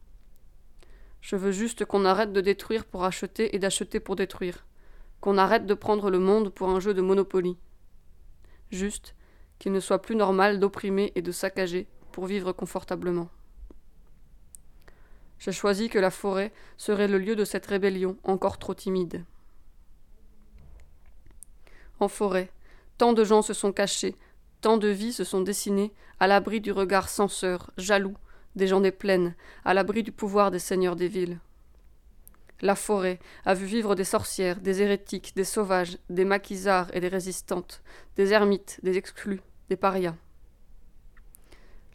Je 1.21 1.37
veux 1.37 1.53
juste 1.53 1.85
qu'on 1.85 2.03
arrête 2.03 2.33
de 2.33 2.41
détruire 2.41 2.83
pour 2.83 3.05
acheter 3.05 3.55
et 3.55 3.59
d'acheter 3.59 4.01
pour 4.01 4.17
détruire, 4.17 4.65
qu'on 5.21 5.37
arrête 5.37 5.65
de 5.65 5.73
prendre 5.73 6.09
le 6.09 6.19
monde 6.19 6.49
pour 6.49 6.67
un 6.67 6.81
jeu 6.81 6.93
de 6.93 7.01
Monopoly. 7.01 7.57
Juste 8.69 9.15
qu'il 9.59 9.71
ne 9.71 9.79
soit 9.79 10.01
plus 10.01 10.15
normal 10.15 10.59
d'opprimer 10.59 11.11
et 11.15 11.21
de 11.21 11.31
saccager 11.31 11.87
pour 12.11 12.25
vivre 12.25 12.53
confortablement. 12.53 13.29
J'ai 15.37 15.51
choisi 15.51 15.89
que 15.89 15.99
la 15.99 16.11
forêt 16.11 16.51
serait 16.77 17.07
le 17.07 17.17
lieu 17.17 17.35
de 17.35 17.45
cette 17.45 17.65
rébellion 17.65 18.17
encore 18.23 18.57
trop 18.57 18.73
timide. 18.73 19.23
En 21.99 22.07
forêt, 22.07 22.51
tant 22.97 23.13
de 23.13 23.23
gens 23.23 23.41
se 23.41 23.53
sont 23.53 23.71
cachés, 23.71 24.15
tant 24.61 24.77
de 24.77 24.87
vies 24.87 25.13
se 25.13 25.23
sont 25.23 25.41
dessinées 25.41 25.93
à 26.19 26.27
l'abri 26.27 26.59
du 26.59 26.71
regard 26.71 27.09
censeur, 27.09 27.71
jaloux, 27.77 28.17
des 28.55 28.67
gens 28.67 28.81
des 28.81 28.91
plaines, 28.91 29.35
à 29.63 29.73
l'abri 29.73 30.03
du 30.03 30.11
pouvoir 30.11 30.51
des 30.51 30.59
seigneurs 30.59 30.95
des 30.95 31.07
villes. 31.07 31.39
La 32.61 32.75
forêt 32.75 33.19
a 33.45 33.53
vu 33.53 33.65
vivre 33.65 33.95
des 33.95 34.03
sorcières, 34.03 34.59
des 34.59 34.81
hérétiques, 34.81 35.33
des 35.35 35.45
sauvages, 35.45 35.97
des 36.09 36.25
maquisards 36.25 36.93
et 36.93 36.99
des 36.99 37.07
résistantes, 37.07 37.81
des 38.17 38.33
ermites, 38.33 38.79
des 38.83 38.97
exclus, 38.97 39.39
des 39.69 39.77
parias. 39.77 40.15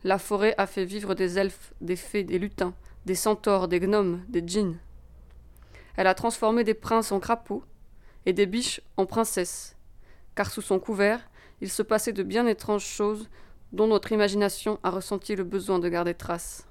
La 0.05 0.19
forêt 0.19 0.55
a 0.59 0.67
fait 0.67 0.85
vivre 0.85 1.15
des 1.15 1.39
elfes, 1.39 1.73
des 1.81 1.97
fées, 1.97 2.25
des 2.25 2.39
lutins, 2.39 2.75
des 3.05 3.15
centaures, 3.15 3.69
des 3.69 3.81
gnomes, 3.81 4.23
des 4.29 4.47
djinns. 4.47 4.79
Elle 5.97 6.07
a 6.07 6.15
transformé 6.15 6.65
des 6.65 6.75
princes 6.75 7.13
en 7.13 7.21
crapauds 7.21 7.65
et 8.27 8.33
des 8.33 8.47
biches 8.47 8.81
en 8.97 9.07
princesses, 9.07 9.77
car 10.35 10.51
sous 10.51 10.63
son 10.63 10.79
couvert, 10.79 11.29
il 11.61 11.71
se 11.71 11.83
passait 11.83 12.13
de 12.13 12.23
bien 12.23 12.47
étranges 12.47 12.87
choses 12.87 13.29
dont 13.73 13.87
notre 13.87 14.13
imagination 14.13 14.79
a 14.83 14.91
ressenti 14.91 15.35
le 15.35 15.45
besoin 15.45 15.79
de 15.79 15.89
garder 15.89 16.15
trace. 16.15 16.67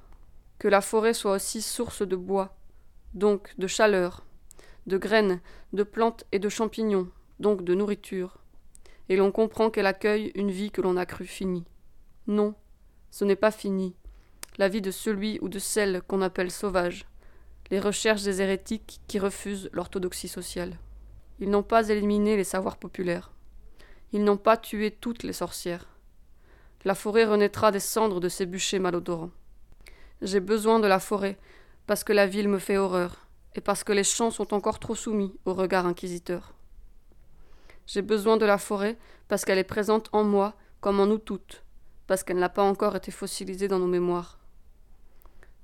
Que 0.59 0.67
la 0.67 0.81
forêt 0.81 1.13
soit 1.13 1.33
aussi 1.33 1.61
source 1.61 2.01
de 2.01 2.15
bois, 2.15 2.55
donc 3.13 3.53
de 3.57 3.67
chaleur, 3.67 4.23
de 4.87 4.97
graines, 4.97 5.41
de 5.73 5.83
plantes 5.83 6.23
et 6.31 6.39
de 6.39 6.49
champignons, 6.49 7.09
donc 7.39 7.63
de 7.63 7.73
nourriture, 7.73 8.42
et 9.13 9.15
l'on 9.15 9.31
comprend 9.31 9.69
qu'elle 9.69 9.85
accueille 9.85 10.31
une 10.33 10.49
vie 10.49 10.71
que 10.71 10.81
l'on 10.81 10.97
a 10.97 11.05
cru 11.05 11.27
finie. 11.27 11.65
Non, 12.25 12.55
ce 13.11 13.25
n'est 13.25 13.35
pas 13.35 13.51
fini. 13.51 13.95
La 14.57 14.69
vie 14.69 14.81
de 14.81 14.89
celui 14.89 15.37
ou 15.43 15.49
de 15.49 15.59
celle 15.59 16.01
qu'on 16.07 16.23
appelle 16.23 16.49
sauvage, 16.49 17.05
les 17.69 17.79
recherches 17.79 18.23
des 18.23 18.41
hérétiques 18.41 19.01
qui 19.07 19.19
refusent 19.19 19.69
l'orthodoxie 19.71 20.27
sociale. 20.27 20.79
Ils 21.39 21.51
n'ont 21.51 21.61
pas 21.61 21.89
éliminé 21.89 22.35
les 22.35 22.43
savoirs 22.43 22.77
populaires. 22.77 23.31
Ils 24.13 24.23
n'ont 24.23 24.37
pas 24.37 24.57
tué 24.57 24.89
toutes 24.89 25.21
les 25.21 25.33
sorcières. 25.33 25.85
La 26.83 26.95
forêt 26.95 27.25
renaîtra 27.25 27.69
des 27.69 27.79
cendres 27.79 28.19
de 28.19 28.29
ces 28.29 28.47
bûchers 28.47 28.79
malodorants. 28.79 29.29
J'ai 30.23 30.39
besoin 30.39 30.79
de 30.79 30.87
la 30.87 30.99
forêt 30.99 31.37
parce 31.85 32.03
que 32.03 32.13
la 32.13 32.25
ville 32.25 32.49
me 32.49 32.57
fait 32.57 32.77
horreur 32.77 33.27
et 33.53 33.61
parce 33.61 33.83
que 33.83 33.93
les 33.93 34.03
champs 34.03 34.31
sont 34.31 34.55
encore 34.55 34.79
trop 34.79 34.95
soumis 34.95 35.35
au 35.45 35.53
regard 35.53 35.85
inquisiteur. 35.85 36.55
J'ai 37.87 38.01
besoin 38.01 38.37
de 38.37 38.45
la 38.45 38.57
forêt 38.57 38.97
parce 39.27 39.45
qu'elle 39.45 39.57
est 39.57 39.63
présente 39.63 40.09
en 40.11 40.23
moi 40.23 40.55
comme 40.81 40.99
en 40.99 41.05
nous 41.05 41.17
toutes, 41.17 41.63
parce 42.07 42.23
qu'elle 42.23 42.37
n'a 42.37 42.49
pas 42.49 42.63
encore 42.63 42.95
été 42.95 43.11
fossilisée 43.11 43.67
dans 43.67 43.79
nos 43.79 43.87
mémoires. 43.87 44.39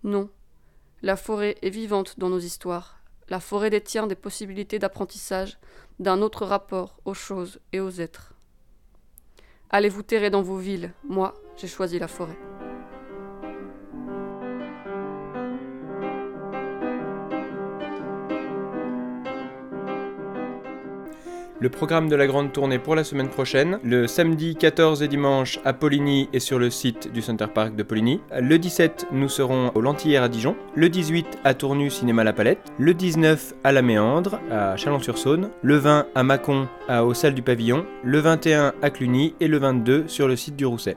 Non, 0.03 0.29
la 1.01 1.15
forêt 1.15 1.57
est 1.61 1.69
vivante 1.69 2.19
dans 2.19 2.29
nos 2.29 2.39
histoires. 2.39 3.01
La 3.27 3.39
forêt 3.39 3.69
détient 3.69 4.07
des 4.07 4.15
possibilités 4.15 4.79
d'apprentissage, 4.79 5.59
d'un 5.99 6.21
autre 6.21 6.45
rapport 6.45 6.99
aux 7.05 7.13
choses 7.13 7.59
et 7.73 7.79
aux 7.79 7.91
êtres. 7.91 8.33
Allez 9.69 9.89
vous 9.89 10.03
terrer 10.03 10.29
dans 10.29 10.41
vos 10.41 10.57
villes, 10.57 10.93
moi 11.03 11.35
j'ai 11.57 11.67
choisi 11.67 11.99
la 11.99 12.07
forêt. 12.07 12.48
Le 21.61 21.69
programme 21.69 22.07
de 22.07 22.15
la 22.15 22.25
grande 22.25 22.53
tournée 22.53 22.79
pour 22.79 22.95
la 22.95 23.03
semaine 23.03 23.27
prochaine, 23.27 23.79
le 23.83 24.07
samedi 24.07 24.55
14 24.55 25.03
et 25.03 25.09
dimanche 25.09 25.59
à 25.65 25.73
Poligny 25.73 26.29
et 26.31 26.39
sur 26.39 26.57
le 26.57 26.69
site 26.69 27.11
du 27.11 27.21
Center 27.21 27.47
Park 27.53 27.75
de 27.75 27.83
Poligny. 27.83 28.21
Le 28.39 28.57
17, 28.57 29.07
nous 29.11 29.27
serons 29.27 29.69
au 29.75 29.81
Lentillère 29.81 30.23
à 30.23 30.29
Dijon. 30.29 30.55
Le 30.75 30.87
18 30.87 31.39
à 31.43 31.53
Tournu 31.53 31.89
Cinéma 31.89 32.23
La 32.23 32.31
Palette. 32.31 32.71
Le 32.77 32.93
19 32.93 33.55
à 33.65 33.73
La 33.73 33.81
Méandre 33.81 34.39
à 34.49 34.77
Chalon-sur-Saône. 34.77 35.49
Le 35.61 35.75
20 35.75 36.07
à 36.15 36.23
Mâcon 36.23 36.69
à 36.87 37.03
aux 37.03 37.13
Salles 37.13 37.35
du 37.35 37.41
Pavillon. 37.41 37.85
Le 38.03 38.19
21 38.19 38.73
à 38.81 38.89
Cluny 38.89 39.35
et 39.41 39.49
le 39.49 39.57
22 39.57 40.07
sur 40.07 40.29
le 40.29 40.37
site 40.37 40.55
du 40.55 40.65
Rousset. 40.65 40.95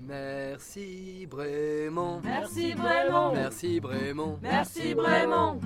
Merci 0.00 1.26
Brémond. 1.30 2.22
Merci 2.24 2.74
Brémond. 2.74 3.32
Merci 3.34 3.80
Brémond. 3.80 4.38
Merci 4.42 4.94
Brémond. 4.94 5.60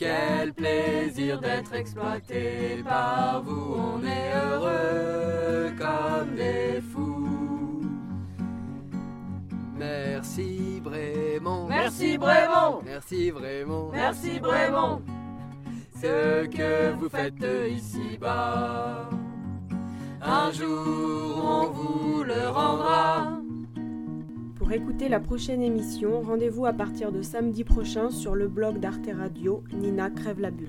Quel 0.00 0.54
plaisir 0.54 1.38
d'être 1.40 1.74
exploité 1.74 2.82
par 2.82 3.42
vous, 3.42 3.74
on 3.76 4.02
est 4.02 4.32
heureux 4.34 5.74
comme 5.76 6.36
des 6.36 6.80
fous. 6.80 7.82
Merci 9.76 10.80
Brémond. 10.82 11.66
Merci 11.68 12.16
Brémond. 12.16 12.80
Merci 12.82 13.30
Brémond. 13.30 13.90
Merci 13.92 14.40
Brémond. 14.40 15.02
Ce 16.00 16.46
que 16.46 16.94
vous 16.94 17.10
faites 17.10 17.44
ici-bas, 17.70 19.10
un 20.22 20.50
jour 20.50 21.44
on 21.44 21.66
vous 21.66 22.22
le 22.24 22.48
rendra. 22.48 23.39
Pour 24.60 24.72
écouter 24.72 25.08
la 25.08 25.20
prochaine 25.20 25.62
émission, 25.62 26.20
rendez-vous 26.20 26.66
à 26.66 26.74
partir 26.74 27.12
de 27.12 27.22
samedi 27.22 27.64
prochain 27.64 28.10
sur 28.10 28.34
le 28.34 28.46
blog 28.46 28.78
d'Arte 28.78 29.08
Radio 29.10 29.64
Nina 29.72 30.10
Crève 30.10 30.38
la 30.38 30.50
Bulle. 30.50 30.68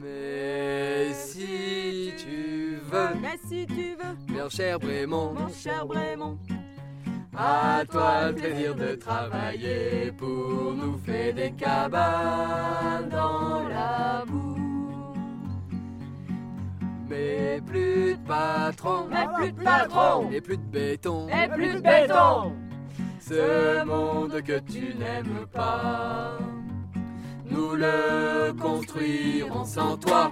Mais 0.00 1.12
si 1.14 2.12
tu 2.16 2.76
veux, 2.76 3.08
Mais 3.20 3.36
si 3.48 3.66
tu 3.66 3.96
veux, 3.96 4.32
bien 4.32 4.48
cher 4.48 4.78
Brémond, 4.78 5.34
mon 5.34 5.48
cher 5.48 5.84
Brémond, 5.84 6.38
à 7.36 7.82
toi 7.90 8.28
le 8.28 8.34
plaisir 8.36 8.76
de 8.76 8.94
travailler 8.94 10.12
pour 10.16 10.74
nous 10.76 10.96
faire 10.98 11.34
des 11.34 11.50
cabanes 11.50 13.08
dans 13.10 13.68
la 13.68 14.24
boue. 14.28 14.47
Mais 17.08 17.60
plus 17.66 18.14
de 18.16 18.26
patron, 18.26 19.06
Mais 19.10 19.26
plus 19.36 19.52
de 19.52 19.62
patron. 19.62 20.30
et 20.30 20.40
plus 20.40 20.56
de 20.58 20.62
béton, 20.62 21.26
Et 21.28 21.48
plus 21.48 21.74
de 21.74 21.80
béton. 21.80 22.52
Ce 23.20 23.84
monde 23.84 24.40
que 24.42 24.58
tu 24.60 24.94
n'aimes 24.98 25.46
pas, 25.52 26.36
nous 27.50 27.74
le 27.74 28.52
construirons 28.60 29.64
sans 29.64 29.96
toi. 29.96 30.26